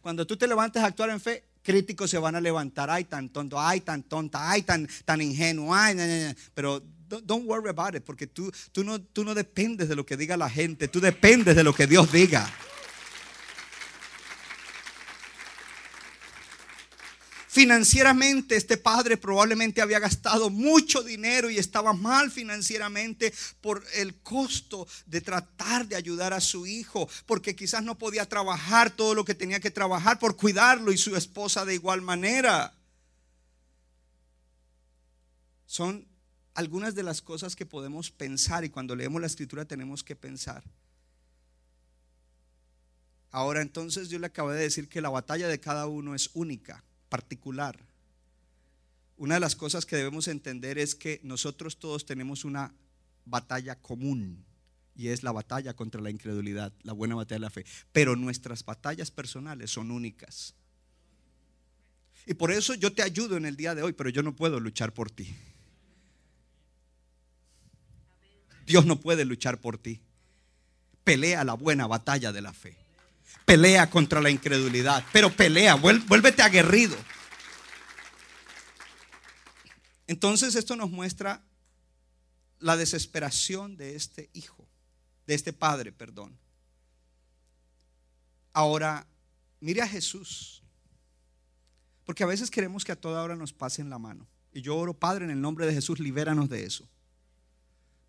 Cuando 0.00 0.26
tú 0.26 0.36
te 0.36 0.48
levantes 0.48 0.82
a 0.82 0.86
actuar 0.86 1.10
en 1.10 1.20
fe, 1.20 1.44
críticos 1.62 2.10
se 2.10 2.18
van 2.18 2.34
a 2.34 2.40
levantar, 2.40 2.90
ay 2.90 3.04
tan 3.04 3.28
tonto, 3.28 3.60
ay 3.60 3.80
tan 3.80 4.02
tonta, 4.02 4.50
ay 4.50 4.62
tan, 4.62 4.88
tan 5.04 5.20
ingenuo, 5.20 5.74
ay, 5.74 5.96
pero 6.54 6.82
don't 7.24 7.46
worry 7.46 7.68
about 7.68 7.94
it, 7.94 8.02
porque 8.04 8.26
tú, 8.26 8.52
tú, 8.72 8.84
no, 8.84 9.00
tú 9.00 9.24
no 9.24 9.34
dependes 9.34 9.88
de 9.88 9.96
lo 9.96 10.06
que 10.06 10.16
diga 10.16 10.36
la 10.36 10.48
gente, 10.48 10.88
tú 10.88 11.00
dependes 11.00 11.56
de 11.56 11.64
lo 11.64 11.74
que 11.74 11.86
Dios 11.86 12.10
diga. 12.12 12.48
Financieramente 17.52 18.54
este 18.54 18.76
padre 18.76 19.16
probablemente 19.16 19.82
había 19.82 19.98
gastado 19.98 20.50
mucho 20.50 21.02
dinero 21.02 21.50
y 21.50 21.58
estaba 21.58 21.92
mal 21.92 22.30
financieramente 22.30 23.34
por 23.60 23.84
el 23.94 24.14
costo 24.20 24.86
de 25.06 25.20
tratar 25.20 25.88
de 25.88 25.96
ayudar 25.96 26.32
a 26.32 26.40
su 26.40 26.64
hijo, 26.68 27.08
porque 27.26 27.56
quizás 27.56 27.82
no 27.82 27.98
podía 27.98 28.28
trabajar 28.28 28.92
todo 28.92 29.16
lo 29.16 29.24
que 29.24 29.34
tenía 29.34 29.58
que 29.58 29.72
trabajar 29.72 30.20
por 30.20 30.36
cuidarlo 30.36 30.92
y 30.92 30.96
su 30.96 31.16
esposa 31.16 31.64
de 31.64 31.74
igual 31.74 32.02
manera. 32.02 32.72
Son 35.66 36.06
algunas 36.54 36.94
de 36.94 37.02
las 37.02 37.20
cosas 37.20 37.56
que 37.56 37.66
podemos 37.66 38.12
pensar 38.12 38.64
y 38.64 38.70
cuando 38.70 38.94
leemos 38.94 39.20
la 39.20 39.26
escritura 39.26 39.64
tenemos 39.64 40.04
que 40.04 40.14
pensar. 40.14 40.62
Ahora 43.32 43.60
entonces 43.60 44.08
yo 44.08 44.20
le 44.20 44.26
acabo 44.26 44.52
de 44.52 44.62
decir 44.62 44.88
que 44.88 45.00
la 45.00 45.10
batalla 45.10 45.48
de 45.48 45.58
cada 45.58 45.88
uno 45.88 46.14
es 46.14 46.30
única 46.34 46.84
particular. 47.10 47.78
Una 49.18 49.34
de 49.34 49.40
las 49.40 49.54
cosas 49.54 49.84
que 49.84 49.96
debemos 49.96 50.28
entender 50.28 50.78
es 50.78 50.94
que 50.94 51.20
nosotros 51.22 51.78
todos 51.78 52.06
tenemos 52.06 52.46
una 52.46 52.72
batalla 53.26 53.76
común 53.76 54.42
y 54.96 55.08
es 55.08 55.22
la 55.22 55.32
batalla 55.32 55.74
contra 55.74 56.00
la 56.00 56.08
incredulidad, 56.08 56.72
la 56.82 56.94
buena 56.94 57.16
batalla 57.16 57.36
de 57.36 57.40
la 57.40 57.50
fe. 57.50 57.66
Pero 57.92 58.16
nuestras 58.16 58.64
batallas 58.64 59.10
personales 59.10 59.70
son 59.70 59.90
únicas. 59.90 60.54
Y 62.24 62.34
por 62.34 62.50
eso 62.50 62.74
yo 62.74 62.92
te 62.92 63.02
ayudo 63.02 63.36
en 63.36 63.44
el 63.44 63.56
día 63.56 63.74
de 63.74 63.82
hoy, 63.82 63.92
pero 63.92 64.08
yo 64.08 64.22
no 64.22 64.34
puedo 64.34 64.58
luchar 64.58 64.94
por 64.94 65.10
ti. 65.10 65.34
Dios 68.66 68.86
no 68.86 69.00
puede 69.00 69.24
luchar 69.24 69.60
por 69.60 69.76
ti. 69.76 70.00
Pelea 71.04 71.44
la 71.44 71.54
buena 71.54 71.86
batalla 71.86 72.32
de 72.32 72.40
la 72.40 72.52
fe 72.52 72.89
pelea 73.50 73.90
contra 73.90 74.20
la 74.20 74.30
incredulidad, 74.30 75.04
pero 75.12 75.28
pelea, 75.34 75.74
vuélvete 75.74 76.40
aguerrido. 76.40 76.96
Entonces 80.06 80.54
esto 80.54 80.76
nos 80.76 80.88
muestra 80.88 81.42
la 82.60 82.76
desesperación 82.76 83.76
de 83.76 83.96
este 83.96 84.30
hijo, 84.34 84.68
de 85.26 85.34
este 85.34 85.52
padre, 85.52 85.90
perdón. 85.90 86.38
Ahora, 88.52 89.04
mire 89.58 89.82
a 89.82 89.88
Jesús, 89.88 90.62
porque 92.04 92.22
a 92.22 92.28
veces 92.28 92.52
queremos 92.52 92.84
que 92.84 92.92
a 92.92 93.00
toda 93.00 93.20
hora 93.20 93.34
nos 93.34 93.52
pasen 93.52 93.90
la 93.90 93.98
mano. 93.98 94.28
Y 94.52 94.62
yo 94.62 94.76
oro, 94.76 94.94
Padre, 94.94 95.24
en 95.24 95.32
el 95.32 95.40
nombre 95.40 95.66
de 95.66 95.74
Jesús, 95.74 95.98
libéranos 95.98 96.48
de 96.48 96.66
eso. 96.66 96.88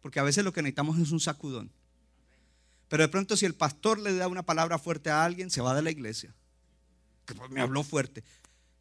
Porque 0.02 0.20
a 0.20 0.24
veces 0.24 0.44
lo 0.44 0.54
que 0.54 0.62
necesitamos 0.62 1.00
es 1.00 1.10
un 1.10 1.20
sacudón. 1.20 1.72
Pero 2.92 3.04
de 3.04 3.08
pronto 3.08 3.38
si 3.38 3.46
el 3.46 3.56
pastor 3.56 4.00
le 4.00 4.14
da 4.14 4.28
una 4.28 4.44
palabra 4.44 4.78
fuerte 4.78 5.10
a 5.10 5.24
alguien, 5.24 5.50
se 5.50 5.62
va 5.62 5.74
de 5.74 5.82
la 5.82 5.92
iglesia. 5.92 6.36
Que 7.26 7.34
pues, 7.34 7.50
me 7.50 7.62
habló 7.62 7.84
fuerte. 7.84 8.22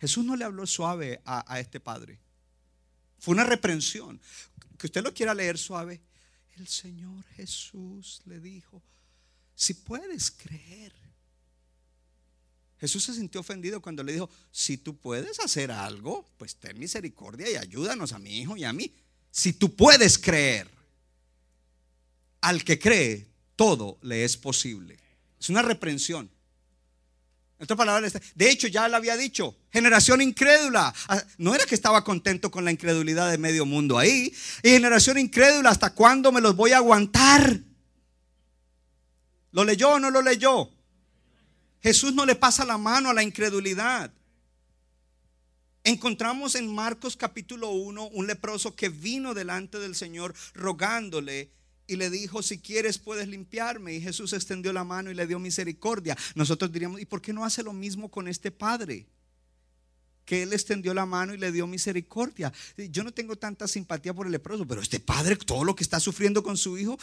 Jesús 0.01 0.25
no 0.25 0.35
le 0.35 0.45
habló 0.45 0.67
suave 0.67 1.23
a, 1.25 1.61
este 1.61 1.79
padre. 1.79 2.19
Fue 3.21 3.35
una 3.35 3.45
reprensión. 3.45 4.21
Que 4.79 4.89
usted 4.89 5.05
lo 5.05 5.15
quiera 5.15 5.33
leer 5.33 5.59
suave. 5.59 6.01
El 6.57 6.67
Señor 6.67 7.25
Jesús 7.37 8.21
le 8.25 8.41
dijo, 8.41 8.83
si 9.55 9.75
puedes 9.75 10.33
creer. 10.33 10.93
Jesús 12.81 13.05
se 13.05 13.15
sintió 13.15 13.43
ofendido 13.43 13.81
cuando 13.81 14.03
le 14.03 14.15
dijo, 14.15 14.29
si 14.51 14.77
tú 14.77 14.97
puedes 14.97 15.39
hacer 15.39 15.71
algo, 15.71 16.29
pues 16.37 16.57
ten 16.57 16.77
misericordia 16.81 17.49
y 17.49 17.55
ayúdanos 17.55 18.13
a 18.13 18.19
mi 18.19 18.41
hijo 18.41 18.57
y 18.57 18.65
a 18.65 18.73
mí. 18.73 18.93
Si 19.31 19.53
tú 19.53 19.77
puedes 19.77 20.19
creer, 20.19 20.69
al 22.41 22.65
que 22.65 22.81
cree, 22.81 23.30
todo 23.61 23.99
le 24.01 24.25
es 24.25 24.39
posible. 24.39 24.99
Es 25.39 25.51
una 25.51 25.61
reprensión. 25.61 26.31
En 27.59 27.67
palabras, 27.67 28.15
de 28.35 28.51
hecho 28.51 28.69
ya 28.69 28.89
le 28.89 28.97
había 28.97 29.19
dicho, 29.19 29.55
generación 29.71 30.23
incrédula. 30.23 30.95
Ah, 31.09 31.23
no 31.37 31.55
era 31.55 31.67
que 31.67 31.75
estaba 31.75 32.03
contento 32.03 32.51
con 32.51 32.65
la 32.65 32.71
incredulidad 32.71 33.31
de 33.31 33.37
medio 33.37 33.67
mundo 33.67 33.99
ahí. 33.99 34.35
Y 34.63 34.71
generación 34.71 35.19
incrédula, 35.19 35.69
¿hasta 35.69 35.93
cuándo 35.93 36.33
me 36.33 36.41
los 36.41 36.57
voy 36.57 36.73
a 36.73 36.79
aguantar? 36.79 37.61
¿Lo 39.53 39.65
leyó 39.65 39.91
o 39.91 39.99
no 39.99 40.11
lo 40.11 40.23
leyó? 40.23 40.71
Jesús 41.83 42.15
no 42.15 42.25
le 42.25 42.37
pasa 42.37 42.65
la 42.65 42.79
mano 42.79 43.11
a 43.11 43.15
la 43.15 43.23
incredulidad. 43.23 44.11
Encontramos 45.85 46.55
en 46.55 46.75
Marcos 46.75 47.15
capítulo 47.15 47.69
1 47.73 48.07
un 48.07 48.27
leproso 48.27 48.75
que 48.75 48.89
vino 48.89 49.35
delante 49.35 49.79
del 49.79 49.95
Señor 49.95 50.35
rogándole 50.55 51.60
y 51.91 51.97
le 51.97 52.09
dijo, 52.09 52.41
si 52.41 52.59
quieres 52.59 52.99
puedes 52.99 53.27
limpiarme. 53.27 53.95
Y 53.95 54.01
Jesús 54.01 54.33
extendió 54.33 54.73
la 54.73 54.85
mano 54.85 55.11
y 55.11 55.15
le 55.15 55.27
dio 55.27 55.41
misericordia. 55.41 56.17
Nosotros 56.37 56.71
diríamos, 56.71 57.01
¿y 57.01 57.05
por 57.05 57.21
qué 57.21 57.33
no 57.33 57.45
hace 57.45 57.65
lo 57.65 57.73
mismo 57.73 58.09
con 58.09 58.29
este 58.29 58.53
padre? 58.53 59.07
que 60.31 60.45
él 60.45 60.53
extendió 60.53 60.95
la 60.95 61.07
mano 61.07 61.35
y 61.35 61.39
le 61.39 61.51
dio 61.51 61.67
misericordia. 61.67 62.53
Yo 62.77 63.03
no 63.03 63.11
tengo 63.11 63.35
tanta 63.35 63.67
simpatía 63.67 64.15
por 64.15 64.27
el 64.27 64.33
leproso, 64.33 64.65
pero 64.65 64.81
este 64.81 65.01
padre, 65.01 65.35
todo 65.35 65.65
lo 65.65 65.75
que 65.75 65.83
está 65.83 65.99
sufriendo 65.99 66.45
con 66.45 66.57
su 66.57 66.79
hijo, 66.79 66.97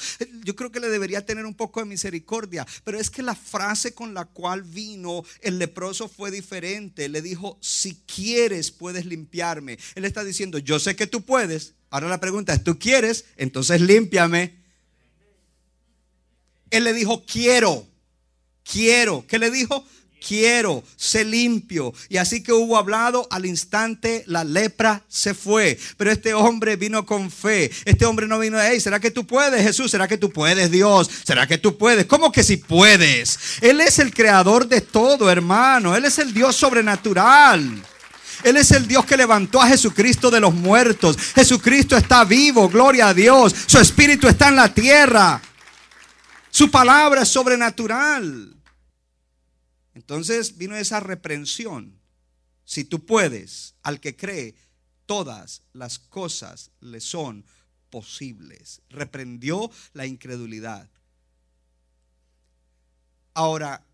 yo 0.46 0.56
creo 0.56 0.72
que 0.72 0.80
le 0.80 0.88
debería 0.88 1.26
tener 1.26 1.46
un 1.46 1.54
poco 1.54 1.82
de 1.82 1.88
misericordia. 1.88 2.66
Pero 2.86 2.98
es 2.98 3.10
que 3.10 3.22
la 3.22 3.36
frase 3.36 3.94
con 3.94 4.14
la 4.14 4.24
cual 4.24 4.64
vino 4.64 5.26
el 5.42 5.60
leproso 5.60 6.08
fue 6.08 6.32
diferente. 6.32 7.10
Le 7.10 7.22
dijo, 7.22 7.58
si 7.60 7.96
quieres 8.06 8.72
puedes 8.72 9.06
limpiarme. 9.06 9.78
Él 9.96 10.06
está 10.06 10.24
diciendo, 10.24 10.58
yo 10.58 10.80
sé 10.80 10.96
que 10.96 11.06
tú 11.06 11.26
puedes. 11.26 11.74
Ahora 11.90 12.08
la 12.08 12.22
pregunta 12.22 12.54
es, 12.54 12.64
¿tú 12.64 12.80
quieres? 12.80 13.26
Entonces 13.36 13.82
límpiame. 13.82 14.67
Él 16.72 16.84
le 16.84 16.94
dijo, 16.94 17.24
quiero, 17.26 17.86
quiero. 18.64 19.26
¿Qué 19.28 19.40
le 19.40 19.52
dijo? 19.52 19.86
quiero, 20.26 20.84
sé 20.96 21.24
limpio. 21.24 21.94
Y 22.10 22.18
así 22.18 22.44
que 22.44 22.52
hubo 22.52 22.78
hablado, 22.78 23.28
al 23.32 23.46
instante 23.46 24.24
la 24.28 24.44
lepra 24.44 25.04
se 25.08 25.34
fue. 25.34 25.80
Pero 25.98 26.12
este 26.12 26.34
hombre 26.34 26.76
vino 26.76 27.06
con 27.06 27.32
fe. 27.32 27.72
Este 27.86 28.06
hombre 28.06 28.28
no 28.28 28.40
vino, 28.40 28.58
hey, 28.62 28.80
¿será 28.80 29.00
que 29.00 29.12
tú 29.12 29.26
puedes, 29.26 29.62
Jesús? 29.64 29.92
¿Será 29.92 30.08
que 30.08 30.18
tú 30.18 30.32
puedes, 30.32 30.72
Dios? 30.72 31.10
¿Será 31.24 31.48
que 31.48 31.58
tú 31.58 31.78
puedes? 31.78 32.06
¿Cómo 32.06 32.32
que 32.32 32.44
si 32.44 32.58
puedes? 32.58 33.40
Él 33.62 33.82
es 33.82 34.00
el 34.00 34.14
creador 34.14 34.68
de 34.68 34.82
todo, 34.82 35.30
hermano. 35.32 35.96
Él 35.96 36.06
es 36.06 36.20
el 36.20 36.34
Dios 36.34 36.56
sobrenatural. 36.56 37.84
Él 38.44 38.58
es 38.58 38.72
el 38.72 38.88
Dios 38.88 39.06
que 39.06 39.18
levantó 39.18 39.62
a 39.62 39.68
Jesucristo 39.68 40.30
de 40.30 40.40
los 40.40 40.54
muertos. 40.54 41.18
Jesucristo 41.36 41.98
está 41.98 42.24
vivo, 42.24 42.70
gloria 42.70 43.10
a 43.10 43.14
Dios. 43.14 43.56
Su 43.66 43.80
espíritu 43.80 44.28
está 44.28 44.50
en 44.50 44.58
la 44.58 44.74
tierra. 44.74 45.42
Su 46.58 46.72
palabra 46.72 47.22
es 47.22 47.30
sobrenatural. 47.30 48.60
Entonces 49.94 50.58
vino 50.58 50.76
esa 50.76 51.00
reprensión. 51.00 52.02
Si 52.66 52.84
tú 52.84 53.06
puedes, 53.06 53.76
al 53.84 54.00
que 54.00 54.16
cree, 54.16 54.56
todas 55.06 55.62
las 55.74 56.00
cosas 56.00 56.72
le 56.80 57.00
son 57.00 57.46
posibles. 57.92 58.82
Reprendió 58.90 59.70
la 59.94 60.08
incredulidad. 60.08 60.90
Ahora, 63.36 63.86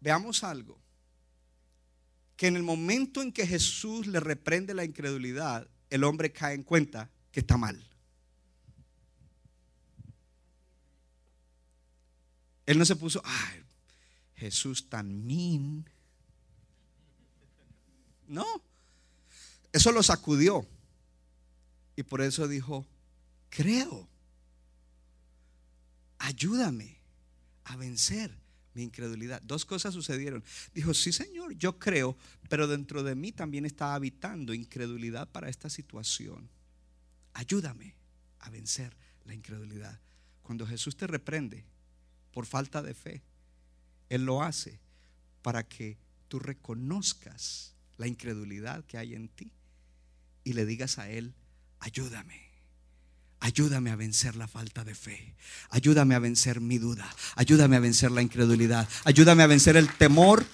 veamos 0.00 0.42
algo. 0.42 0.82
Que 2.34 2.48
en 2.48 2.56
el 2.56 2.64
momento 2.64 3.22
en 3.22 3.30
que 3.30 3.46
Jesús 3.46 4.08
le 4.08 4.18
reprende 4.18 4.74
la 4.74 4.82
incredulidad, 4.82 5.68
el 5.88 6.02
hombre 6.02 6.32
cae 6.32 6.56
en 6.56 6.64
cuenta 6.64 7.12
que 7.30 7.38
está 7.38 7.56
mal. 7.56 7.87
Él 12.68 12.78
no 12.78 12.84
se 12.84 12.96
puso, 12.96 13.22
ay, 13.24 13.62
Jesús 14.34 14.90
tan 14.90 15.24
min. 15.24 15.88
No, 18.26 18.44
eso 19.72 19.90
lo 19.90 20.02
sacudió. 20.02 20.68
Y 21.96 22.02
por 22.02 22.20
eso 22.20 22.46
dijo, 22.46 22.86
creo, 23.48 24.06
ayúdame 26.18 26.98
a 27.64 27.76
vencer 27.76 28.36
mi 28.74 28.82
incredulidad. 28.82 29.40
Dos 29.40 29.64
cosas 29.64 29.94
sucedieron. 29.94 30.44
Dijo, 30.74 30.92
sí 30.92 31.10
Señor, 31.10 31.54
yo 31.54 31.78
creo, 31.78 32.18
pero 32.50 32.66
dentro 32.66 33.02
de 33.02 33.14
mí 33.14 33.32
también 33.32 33.64
está 33.64 33.94
habitando 33.94 34.52
incredulidad 34.52 35.26
para 35.30 35.48
esta 35.48 35.70
situación. 35.70 36.50
Ayúdame 37.32 37.94
a 38.40 38.50
vencer 38.50 38.94
la 39.24 39.32
incredulidad. 39.32 39.98
Cuando 40.42 40.66
Jesús 40.66 40.98
te 40.98 41.06
reprende 41.06 41.64
por 42.32 42.46
falta 42.46 42.82
de 42.82 42.94
fe, 42.94 43.22
él 44.08 44.24
lo 44.24 44.42
hace 44.42 44.78
para 45.42 45.62
que 45.62 45.98
tú 46.28 46.38
reconozcas 46.38 47.74
la 47.96 48.06
incredulidad 48.06 48.84
que 48.84 48.98
hay 48.98 49.14
en 49.14 49.28
ti 49.28 49.50
y 50.44 50.54
le 50.54 50.64
digas 50.64 50.98
a 50.98 51.10
Él, 51.10 51.34
ayúdame. 51.80 52.48
Ayúdame 53.40 53.90
a 53.90 53.96
vencer 53.96 54.34
la 54.34 54.48
falta 54.48 54.82
de 54.82 54.94
fe. 54.94 55.34
Ayúdame 55.70 56.14
a 56.14 56.18
vencer 56.18 56.60
mi 56.60 56.78
duda. 56.78 57.08
Ayúdame 57.36 57.76
a 57.76 57.80
vencer 57.80 58.10
la 58.10 58.22
incredulidad. 58.22 58.88
Ayúdame 59.04 59.42
a 59.42 59.46
vencer 59.46 59.76
el 59.76 59.88
temor 59.94 60.44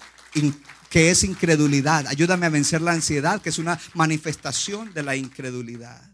que 0.90 1.10
es 1.10 1.24
incredulidad. 1.24 2.06
Ayúdame 2.08 2.44
a 2.46 2.50
vencer 2.50 2.82
la 2.82 2.92
ansiedad, 2.92 3.40
que 3.40 3.48
es 3.48 3.58
una 3.58 3.80
manifestación 3.94 4.92
de 4.92 5.02
la 5.02 5.16
incredulidad. 5.16 6.10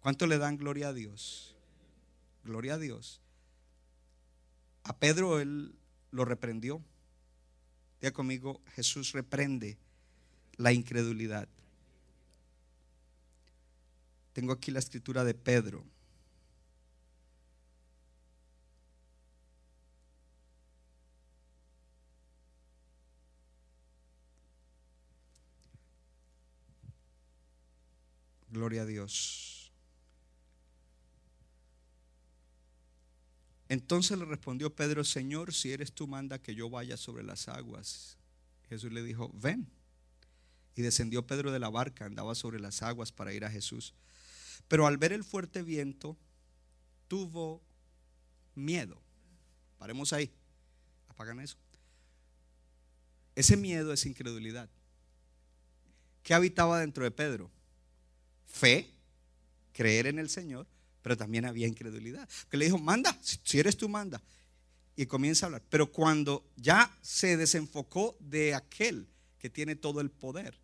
¿Cuánto 0.00 0.26
le 0.26 0.38
dan 0.38 0.56
gloria 0.56 0.88
a 0.88 0.92
Dios? 0.92 1.53
Gloria 2.44 2.74
a 2.74 2.78
Dios. 2.78 3.20
A 4.84 4.96
Pedro 4.98 5.40
él 5.40 5.74
lo 6.10 6.24
reprendió. 6.24 6.82
Diga 8.00 8.12
conmigo, 8.12 8.60
Jesús 8.74 9.12
reprende 9.12 9.78
la 10.56 10.72
incredulidad. 10.72 11.48
Tengo 14.34 14.52
aquí 14.52 14.70
la 14.70 14.80
escritura 14.80 15.24
de 15.24 15.32
Pedro. 15.34 15.84
Gloria 28.50 28.82
a 28.82 28.86
Dios. 28.86 29.53
Entonces 33.74 34.16
le 34.16 34.24
respondió 34.24 34.72
Pedro, 34.72 35.02
Señor, 35.02 35.52
si 35.52 35.72
eres 35.72 35.92
tú, 35.92 36.06
manda 36.06 36.38
que 36.38 36.54
yo 36.54 36.70
vaya 36.70 36.96
sobre 36.96 37.24
las 37.24 37.48
aguas. 37.48 38.16
Jesús 38.68 38.92
le 38.92 39.02
dijo, 39.02 39.32
ven. 39.34 39.68
Y 40.76 40.82
descendió 40.82 41.26
Pedro 41.26 41.50
de 41.50 41.58
la 41.58 41.70
barca, 41.70 42.04
andaba 42.04 42.36
sobre 42.36 42.60
las 42.60 42.82
aguas 42.82 43.10
para 43.10 43.32
ir 43.32 43.44
a 43.44 43.50
Jesús. 43.50 43.92
Pero 44.68 44.86
al 44.86 44.96
ver 44.96 45.12
el 45.12 45.24
fuerte 45.24 45.64
viento, 45.64 46.16
tuvo 47.08 47.60
miedo. 48.54 49.02
Paremos 49.76 50.12
ahí. 50.12 50.30
Apagan 51.08 51.40
eso. 51.40 51.56
Ese 53.34 53.56
miedo 53.56 53.92
es 53.92 54.06
incredulidad. 54.06 54.70
¿Qué 56.22 56.32
habitaba 56.32 56.78
dentro 56.78 57.02
de 57.02 57.10
Pedro? 57.10 57.50
Fe, 58.46 58.88
creer 59.72 60.06
en 60.06 60.20
el 60.20 60.30
Señor, 60.30 60.68
pero 61.04 61.18
también 61.18 61.44
había 61.44 61.68
incredulidad. 61.68 62.26
Que 62.48 62.56
le 62.56 62.64
dijo, 62.64 62.78
manda, 62.78 63.14
si 63.20 63.58
eres 63.58 63.76
tú, 63.76 63.90
manda. 63.90 64.22
Y 64.96 65.04
comienza 65.04 65.44
a 65.44 65.48
hablar. 65.48 65.62
Pero 65.68 65.92
cuando 65.92 66.50
ya 66.56 66.90
se 67.02 67.36
desenfocó 67.36 68.16
de 68.20 68.54
aquel 68.54 69.06
que 69.38 69.50
tiene 69.50 69.76
todo 69.76 70.00
el 70.00 70.10
poder, 70.10 70.58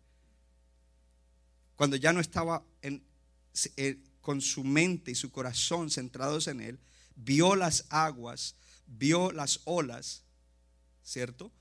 cuando 1.75 1.95
ya 1.95 2.11
no 2.11 2.19
estaba 2.19 2.65
eh, 2.81 3.99
con 4.19 4.41
su 4.41 4.63
mente 4.63 5.11
y 5.11 5.15
su 5.15 5.29
corazón 5.29 5.91
centrados 5.91 6.47
en 6.47 6.61
él, 6.61 6.79
vio 7.15 7.55
las 7.55 7.85
aguas, 7.89 8.55
vio 8.87 9.31
las 9.31 9.59
olas, 9.65 10.23
¿cierto? 11.03 11.51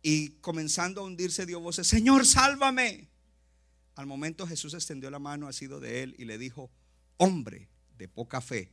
Y 0.00 0.30
comenzando 0.40 1.02
a 1.02 1.04
hundirse 1.04 1.44
dio 1.44 1.60
voces, 1.60 1.86
Señor, 1.86 2.24
sálvame. 2.24 3.10
Al 3.96 4.06
momento 4.06 4.46
Jesús 4.46 4.72
extendió 4.72 5.10
la 5.10 5.18
mano 5.18 5.46
ha 5.46 5.52
sido 5.52 5.78
de 5.78 6.04
él 6.04 6.14
y 6.16 6.24
le 6.24 6.38
dijo, 6.38 6.70
hombre 7.22 7.68
de 7.96 8.08
poca 8.08 8.40
fe, 8.40 8.72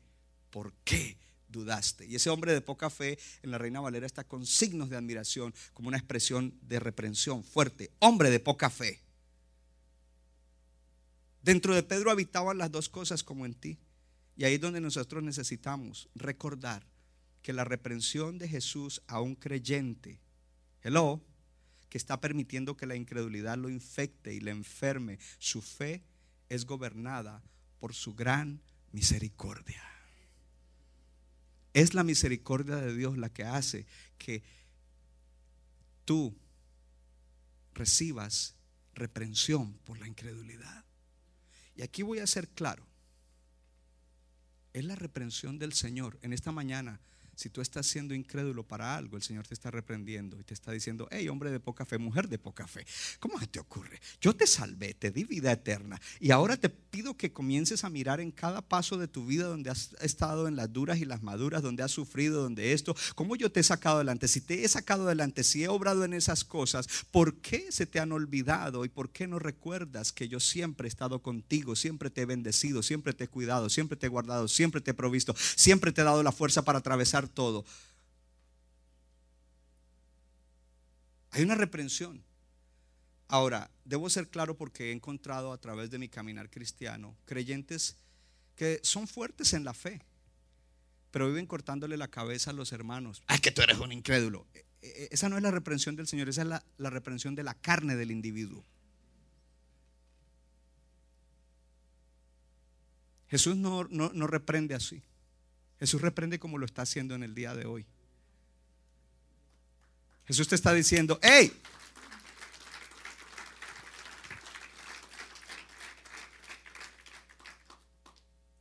¿por 0.49 0.73
qué 0.83 1.19
dudaste? 1.47 2.07
Y 2.07 2.15
ese 2.15 2.31
hombre 2.31 2.51
de 2.51 2.61
poca 2.61 2.89
fe 2.89 3.19
en 3.43 3.51
la 3.51 3.59
Reina 3.59 3.79
Valera 3.79 4.07
está 4.07 4.23
con 4.23 4.47
signos 4.47 4.89
de 4.89 4.97
admiración, 4.97 5.53
como 5.71 5.89
una 5.89 5.97
expresión 5.97 6.57
de 6.63 6.79
reprensión 6.79 7.43
fuerte. 7.43 7.91
Hombre 7.99 8.31
de 8.31 8.39
poca 8.39 8.71
fe. 8.71 9.01
Dentro 11.43 11.75
de 11.75 11.83
Pedro 11.83 12.09
habitaban 12.09 12.57
las 12.57 12.71
dos 12.71 12.89
cosas 12.89 13.23
como 13.23 13.45
en 13.45 13.53
ti. 13.53 13.77
Y 14.35 14.45
ahí 14.45 14.55
es 14.55 14.61
donde 14.61 14.81
nosotros 14.81 15.21
necesitamos 15.21 16.09
recordar 16.15 16.87
que 17.43 17.53
la 17.53 17.65
reprensión 17.65 18.39
de 18.39 18.47
Jesús 18.47 19.03
a 19.05 19.21
un 19.21 19.35
creyente, 19.35 20.21
hello, 20.81 21.21
que 21.87 21.99
está 21.99 22.19
permitiendo 22.19 22.75
que 22.75 22.87
la 22.87 22.95
incredulidad 22.95 23.59
lo 23.59 23.69
infecte 23.69 24.33
y 24.33 24.39
le 24.39 24.49
enferme, 24.49 25.19
su 25.37 25.61
fe 25.61 26.03
es 26.47 26.65
gobernada 26.65 27.43
por 27.79 27.93
su 27.93 28.15
gran 28.15 28.61
misericordia. 28.91 29.83
Es 31.73 31.93
la 31.93 32.03
misericordia 32.03 32.77
de 32.77 32.95
Dios 32.95 33.17
la 33.17 33.29
que 33.29 33.43
hace 33.43 33.85
que 34.17 34.43
tú 36.05 36.35
recibas 37.73 38.55
reprensión 38.93 39.73
por 39.85 39.99
la 39.99 40.07
incredulidad. 40.07 40.85
Y 41.75 41.81
aquí 41.81 42.03
voy 42.03 42.19
a 42.19 42.27
ser 42.27 42.49
claro. 42.49 42.85
Es 44.73 44.83
la 44.83 44.95
reprensión 44.95 45.59
del 45.59 45.73
Señor. 45.73 46.19
En 46.21 46.33
esta 46.33 46.51
mañana 46.51 46.99
Si 47.39 47.49
tú 47.49 47.61
estás 47.61 47.87
siendo 47.87 48.13
incrédulo 48.13 48.63
para 48.63 48.97
algo, 48.97 49.15
el 49.15 49.23
Señor 49.23 49.47
te 49.47 49.53
está 49.53 49.71
reprendiendo 49.71 50.37
y 50.41 50.43
te 50.43 50.53
está 50.53 50.73
diciendo, 50.73 51.07
hey, 51.09 51.29
hombre 51.29 51.51
de 51.51 51.61
poca 51.61 51.85
fe, 51.85 51.97
mujer 51.97 52.27
de 52.27 52.37
poca 52.37 52.67
fe, 52.67 52.85
¿cómo 53.21 53.39
se 53.39 53.47
te 53.47 53.61
ocurre? 53.61 54.01
Yo 54.19 54.35
te 54.35 54.45
salvé, 54.45 54.93
te 54.93 55.09
di 55.09 55.23
vida 55.23 55.53
eterna 55.53 56.01
y 56.19 56.31
ahora 56.31 56.57
te 56.57 56.67
pido 56.67 57.15
que 57.15 57.31
comiences 57.31 57.85
a 57.85 57.89
mirar 57.89 58.19
en 58.19 58.31
cada 58.31 58.61
paso 58.61 58.97
de 58.97 59.07
tu 59.07 59.25
vida 59.25 59.45
donde 59.45 59.69
has 59.69 59.95
estado 60.01 60.49
en 60.49 60.57
las 60.57 60.73
duras 60.73 60.97
y 60.99 61.05
las 61.05 61.23
maduras, 61.23 61.61
donde 61.61 61.81
has 61.81 61.91
sufrido, 61.91 62.43
donde 62.43 62.73
esto, 62.73 62.93
cómo 63.15 63.37
yo 63.37 63.49
te 63.49 63.61
he 63.61 63.63
sacado 63.63 63.95
adelante. 63.95 64.27
Si 64.27 64.41
te 64.41 64.65
he 64.65 64.67
sacado 64.67 65.05
adelante, 65.05 65.45
si 65.45 65.63
he 65.63 65.69
obrado 65.69 66.03
en 66.03 66.13
esas 66.13 66.43
cosas, 66.43 66.89
¿por 67.09 67.37
qué 67.37 67.71
se 67.71 67.85
te 67.85 68.01
han 68.01 68.11
olvidado 68.11 68.83
y 68.83 68.89
por 68.89 69.11
qué 69.11 69.27
no 69.27 69.39
recuerdas 69.39 70.11
que 70.11 70.27
yo 70.27 70.41
siempre 70.41 70.87
he 70.87 70.89
estado 70.89 71.21
contigo, 71.21 71.77
siempre 71.77 72.09
te 72.09 72.23
he 72.23 72.25
bendecido, 72.25 72.83
siempre 72.83 73.13
te 73.13 73.23
he 73.23 73.27
cuidado, 73.29 73.69
siempre 73.69 73.95
te 73.95 74.07
he 74.07 74.09
guardado, 74.09 74.49
siempre 74.49 74.81
te 74.81 74.91
he 74.91 74.93
provisto, 74.93 75.33
siempre 75.37 75.93
te 75.93 76.01
he 76.01 76.03
dado 76.03 76.21
la 76.21 76.33
fuerza 76.33 76.65
para 76.65 76.79
atravesar 76.79 77.28
todo. 77.29 77.65
Hay 81.31 81.43
una 81.43 81.55
reprensión. 81.55 82.23
Ahora, 83.27 83.69
debo 83.85 84.09
ser 84.09 84.27
claro 84.29 84.57
porque 84.57 84.89
he 84.89 84.91
encontrado 84.91 85.53
a 85.53 85.59
través 85.59 85.91
de 85.91 85.99
mi 85.99 86.09
caminar 86.09 86.49
cristiano 86.49 87.15
creyentes 87.25 87.95
que 88.55 88.79
son 88.83 89.07
fuertes 89.07 89.53
en 89.53 89.63
la 89.63 89.73
fe, 89.73 90.01
pero 91.11 91.27
viven 91.27 91.45
cortándole 91.45 91.95
la 91.95 92.07
cabeza 92.07 92.49
a 92.49 92.53
los 92.53 92.71
hermanos. 92.71 93.21
Ay, 93.27 93.39
que 93.39 93.51
tú 93.51 93.61
eres 93.61 93.77
un 93.77 93.91
incrédulo. 93.91 94.47
E, 94.53 94.65
e, 94.81 95.09
esa 95.11 95.29
no 95.29 95.37
es 95.37 95.43
la 95.43 95.51
reprensión 95.51 95.95
del 95.95 96.07
Señor, 96.07 96.27
esa 96.27 96.41
es 96.41 96.47
la, 96.47 96.63
la 96.77 96.89
reprensión 96.89 97.35
de 97.35 97.43
la 97.43 97.53
carne 97.53 97.95
del 97.95 98.11
individuo. 98.11 98.65
Jesús 103.29 103.55
no, 103.55 103.83
no, 103.85 104.11
no 104.11 104.27
reprende 104.27 104.73
así. 104.73 105.03
Jesús 105.79 106.01
reprende 106.01 106.39
como 106.39 106.57
lo 106.57 106.65
está 106.65 106.81
haciendo 106.81 107.15
en 107.15 107.23
el 107.23 107.33
día 107.33 107.55
de 107.55 107.65
hoy. 107.65 107.85
Jesús 110.25 110.47
te 110.47 110.55
está 110.55 110.73
diciendo, 110.73 111.19
hey, 111.23 111.51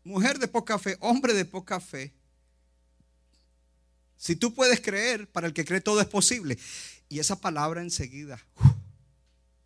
mujer 0.05 0.39
de 0.39 0.49
poca 0.49 0.79
fe, 0.79 0.97
hombre 1.01 1.35
de 1.35 1.45
poca 1.45 1.81
fe, 1.81 2.15
si 4.17 4.35
tú 4.35 4.53
puedes 4.53 4.81
creer, 4.81 5.29
para 5.31 5.47
el 5.47 5.55
que 5.55 5.65
cree 5.65 5.81
todo 5.81 6.01
es 6.01 6.07
posible. 6.07 6.59
Y 7.09 7.21
esa 7.21 7.41
palabra 7.41 7.81
enseguida 7.81 8.45
uf, 8.57 8.73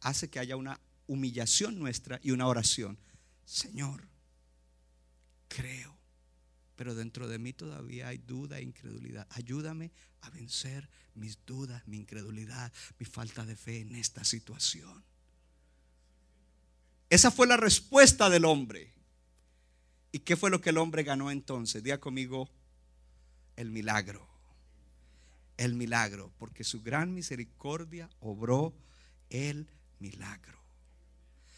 hace 0.00 0.28
que 0.28 0.38
haya 0.38 0.56
una 0.56 0.78
humillación 1.06 1.78
nuestra 1.78 2.20
y 2.22 2.32
una 2.32 2.46
oración. 2.46 2.98
Señor, 3.44 4.06
creo, 5.48 5.96
pero 6.76 6.94
dentro 6.94 7.28
de 7.28 7.38
mí 7.38 7.52
todavía 7.52 8.08
hay 8.08 8.18
duda 8.18 8.58
e 8.58 8.62
incredulidad. 8.62 9.26
Ayúdame 9.30 9.92
a 10.22 10.30
vencer 10.30 10.88
mis 11.14 11.38
dudas, 11.44 11.86
mi 11.86 11.98
incredulidad, 11.98 12.72
mi 12.98 13.06
falta 13.06 13.44
de 13.44 13.56
fe 13.56 13.80
en 13.80 13.94
esta 13.94 14.24
situación. 14.24 15.04
Esa 17.10 17.30
fue 17.30 17.46
la 17.46 17.56
respuesta 17.56 18.30
del 18.30 18.46
hombre. 18.46 18.92
¿Y 20.12 20.20
qué 20.20 20.36
fue 20.36 20.50
lo 20.50 20.60
que 20.60 20.70
el 20.70 20.78
hombre 20.78 21.02
ganó 21.02 21.30
entonces? 21.30 21.82
Diga 21.82 21.98
conmigo, 21.98 22.48
el 23.56 23.70
milagro. 23.70 24.28
El 25.58 25.74
milagro, 25.74 26.32
porque 26.38 26.64
su 26.64 26.82
gran 26.82 27.12
misericordia 27.12 28.08
obró 28.20 28.74
el 29.28 29.68
milagro. 29.98 30.58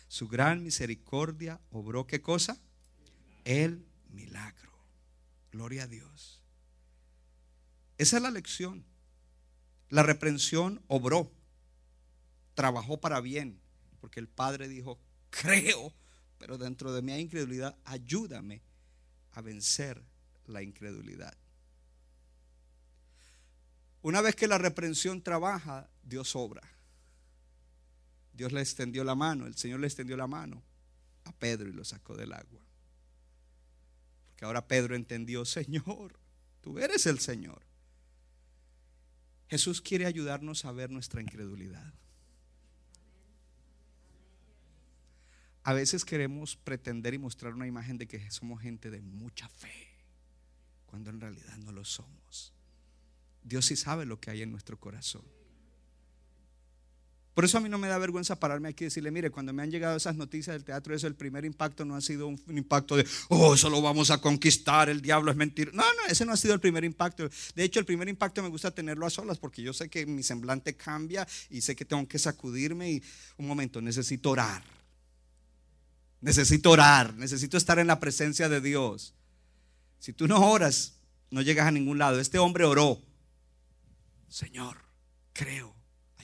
Su 0.08 0.28
gran 0.28 0.62
misericordia 0.62 1.60
obró 1.70 2.06
qué 2.06 2.20
cosa? 2.20 2.60
El 3.44 3.86
milagro. 4.10 4.73
Gloria 5.54 5.84
a 5.84 5.86
Dios. 5.86 6.42
Esa 7.96 8.16
es 8.16 8.22
la 8.24 8.32
lección. 8.32 8.84
La 9.88 10.02
reprensión 10.02 10.82
obró, 10.88 11.30
trabajó 12.54 13.00
para 13.00 13.20
bien, 13.20 13.60
porque 14.00 14.18
el 14.18 14.26
Padre 14.26 14.66
dijo, 14.66 14.98
creo, 15.30 15.94
pero 16.38 16.58
dentro 16.58 16.92
de 16.92 17.12
hay 17.12 17.20
incredulidad, 17.20 17.78
ayúdame 17.84 18.62
a 19.30 19.42
vencer 19.42 20.02
la 20.46 20.60
incredulidad. 20.60 21.36
Una 24.02 24.22
vez 24.22 24.34
que 24.34 24.48
la 24.48 24.58
reprensión 24.58 25.22
trabaja, 25.22 25.88
Dios 26.02 26.34
obra. 26.34 26.68
Dios 28.32 28.50
le 28.50 28.60
extendió 28.60 29.04
la 29.04 29.14
mano, 29.14 29.46
el 29.46 29.54
Señor 29.54 29.78
le 29.78 29.86
extendió 29.86 30.16
la 30.16 30.26
mano 30.26 30.64
a 31.22 31.30
Pedro 31.30 31.68
y 31.68 31.72
lo 31.72 31.84
sacó 31.84 32.16
del 32.16 32.32
agua. 32.32 32.63
Porque 34.34 34.46
ahora 34.46 34.66
Pedro 34.66 34.96
entendió, 34.96 35.44
Señor, 35.44 36.18
tú 36.60 36.80
eres 36.80 37.06
el 37.06 37.20
Señor. 37.20 37.62
Jesús 39.48 39.80
quiere 39.80 40.06
ayudarnos 40.06 40.64
a 40.64 40.72
ver 40.72 40.90
nuestra 40.90 41.22
incredulidad. 41.22 41.94
A 45.62 45.72
veces 45.72 46.04
queremos 46.04 46.56
pretender 46.56 47.14
y 47.14 47.18
mostrar 47.18 47.54
una 47.54 47.68
imagen 47.68 47.96
de 47.96 48.08
que 48.08 48.28
somos 48.32 48.60
gente 48.60 48.90
de 48.90 49.02
mucha 49.02 49.48
fe, 49.48 49.88
cuando 50.86 51.10
en 51.10 51.20
realidad 51.20 51.56
no 51.58 51.70
lo 51.70 51.84
somos. 51.84 52.52
Dios 53.44 53.66
sí 53.66 53.76
sabe 53.76 54.04
lo 54.04 54.18
que 54.20 54.32
hay 54.32 54.42
en 54.42 54.50
nuestro 54.50 54.80
corazón. 54.80 55.24
Por 57.34 57.44
eso 57.44 57.58
a 57.58 57.60
mí 57.60 57.68
no 57.68 57.78
me 57.78 57.88
da 57.88 57.98
vergüenza 57.98 58.38
pararme 58.38 58.68
aquí 58.68 58.84
y 58.84 58.86
decirle, 58.86 59.10
mire, 59.10 59.30
cuando 59.30 59.52
me 59.52 59.62
han 59.62 59.70
llegado 59.70 59.96
esas 59.96 60.14
noticias 60.14 60.54
del 60.54 60.62
teatro, 60.62 60.94
eso 60.94 61.08
el 61.08 61.16
primer 61.16 61.44
impacto 61.44 61.84
no 61.84 61.96
ha 61.96 62.00
sido 62.00 62.28
un, 62.28 62.40
impacto 62.48 62.96
de, 62.96 63.04
oh, 63.28 63.54
eso 63.54 63.68
lo 63.68 63.82
vamos 63.82 64.12
a 64.12 64.20
conquistar, 64.20 64.88
el 64.88 65.02
diablo 65.02 65.32
es 65.32 65.36
mentira. 65.36 65.72
No, 65.74 65.82
no, 65.82 66.06
ese 66.08 66.24
no 66.24 66.32
ha 66.32 66.36
sido 66.36 66.54
el 66.54 66.60
primer 66.60 66.84
impacto. 66.84 67.28
De 67.56 67.64
hecho, 67.64 67.80
el 67.80 67.86
primer 67.86 68.08
impacto 68.08 68.40
me 68.40 68.48
gusta 68.48 68.70
tenerlo 68.70 69.04
a 69.04 69.10
solas 69.10 69.38
porque 69.38 69.62
yo 69.62 69.72
sé 69.72 69.88
que 69.88 70.06
mi 70.06 70.22
semblante 70.22 70.76
cambia 70.76 71.26
y 71.50 71.60
sé 71.60 71.74
que 71.74 71.84
tengo 71.84 72.06
que 72.06 72.20
sacudirme 72.20 72.92
y 72.92 73.02
un 73.36 73.48
momento, 73.48 73.82
necesito 73.82 74.30
orar. 74.30 74.62
Necesito 76.20 76.70
orar, 76.70 77.14
necesito 77.14 77.56
estar 77.56 77.80
en 77.80 77.88
la 77.88 77.98
presencia 77.98 78.48
de 78.48 78.60
Dios. 78.60 79.12
Si 79.98 80.12
tú 80.12 80.28
no 80.28 80.38
oras, 80.38 80.94
no 81.30 81.42
llegas 81.42 81.66
a 81.66 81.72
ningún 81.72 81.98
lado. 81.98 82.20
Este 82.20 82.38
hombre 82.38 82.64
oró. 82.64 83.02
Señor, 84.28 84.78
creo, 85.32 85.74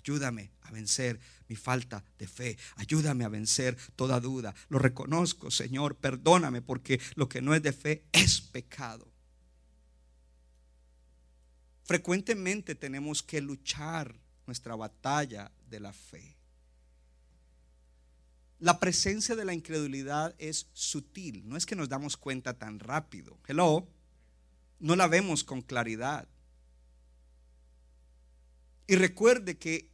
ayúdame 0.01 0.51
a 0.63 0.71
vencer 0.71 1.21
mi 1.49 1.57
falta 1.57 2.05
de 2.19 2.27
fe, 2.27 2.57
ayúdame 2.77 3.25
a 3.25 3.29
vencer 3.29 3.77
toda 3.97 4.21
duda. 4.21 4.55
Lo 4.69 4.79
reconozco, 4.79 5.51
Señor, 5.51 5.97
perdóname 5.97 6.63
porque 6.63 7.01
lo 7.15 7.29
que 7.29 7.43
no 7.43 7.55
es 7.55 7.63
de 7.63 7.73
fe 7.73 8.05
es 8.13 8.41
pecado. 8.41 9.07
Frecuentemente 11.85 12.75
tenemos 12.75 13.23
que 13.23 13.41
luchar 13.41 14.15
nuestra 14.47 14.77
batalla 14.77 15.51
de 15.69 15.81
la 15.81 15.93
fe. 15.93 16.37
La 18.59 18.79
presencia 18.79 19.35
de 19.35 19.45
la 19.45 19.55
incredulidad 19.55 20.35
es 20.39 20.69
sutil, 20.73 21.49
no 21.49 21.57
es 21.57 21.67
que 21.67 21.77
nos 21.77 21.89
damos 21.89 22.17
cuenta 22.17 22.59
tan 22.59 22.79
rápido. 22.79 23.39
Hello, 23.49 23.89
no 24.79 24.97
la 24.97 25.09
vemos 25.09 25.45
con 25.45 25.63
claridad. 25.63 26.29
Y 28.91 28.97
recuerde 28.97 29.57
que 29.57 29.89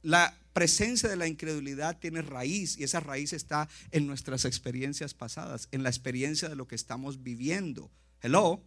la 0.00 0.34
presencia 0.54 1.06
de 1.06 1.16
la 1.16 1.26
incredulidad 1.26 1.98
tiene 1.98 2.22
raíz 2.22 2.78
y 2.78 2.82
esa 2.82 2.98
raíz 2.98 3.34
está 3.34 3.68
en 3.90 4.06
nuestras 4.06 4.46
experiencias 4.46 5.12
pasadas, 5.12 5.68
en 5.70 5.82
la 5.82 5.90
experiencia 5.90 6.48
de 6.48 6.56
lo 6.56 6.66
que 6.66 6.74
estamos 6.74 7.22
viviendo. 7.22 7.90
Hello. 8.22 8.64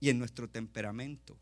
Y 0.00 0.08
en 0.08 0.18
nuestro 0.18 0.50
temperamento. 0.50 1.38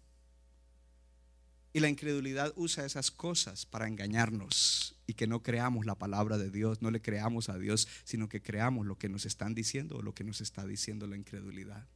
Y 1.73 1.81
la 1.81 1.89
incredulidad 1.89 2.53
usa 2.55 2.85
esas 2.85 3.11
cosas 3.11 3.65
para 3.65 3.89
engañarnos 3.89 4.95
y 5.07 5.15
que 5.15 5.27
no 5.27 5.43
creamos 5.43 5.87
la 5.87 5.95
palabra 5.95 6.37
de 6.37 6.51
Dios, 6.51 6.83
no 6.83 6.91
le 6.91 7.01
creamos 7.01 7.49
a 7.49 7.57
Dios, 7.57 7.89
sino 8.05 8.29
que 8.29 8.43
creamos 8.43 8.85
lo 8.85 8.99
que 8.99 9.09
nos 9.09 9.25
están 9.25 9.55
diciendo 9.55 9.97
o 9.97 10.03
lo 10.03 10.13
que 10.13 10.25
nos 10.25 10.43
está 10.43 10.67
diciendo 10.67 11.07
la 11.07 11.17
incredulidad. 11.17 11.89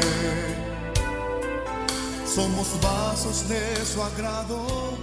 Somos 2.26 2.68
vasos 2.82 3.48
de 3.48 3.86
su 3.86 4.02
agrado 4.02 5.03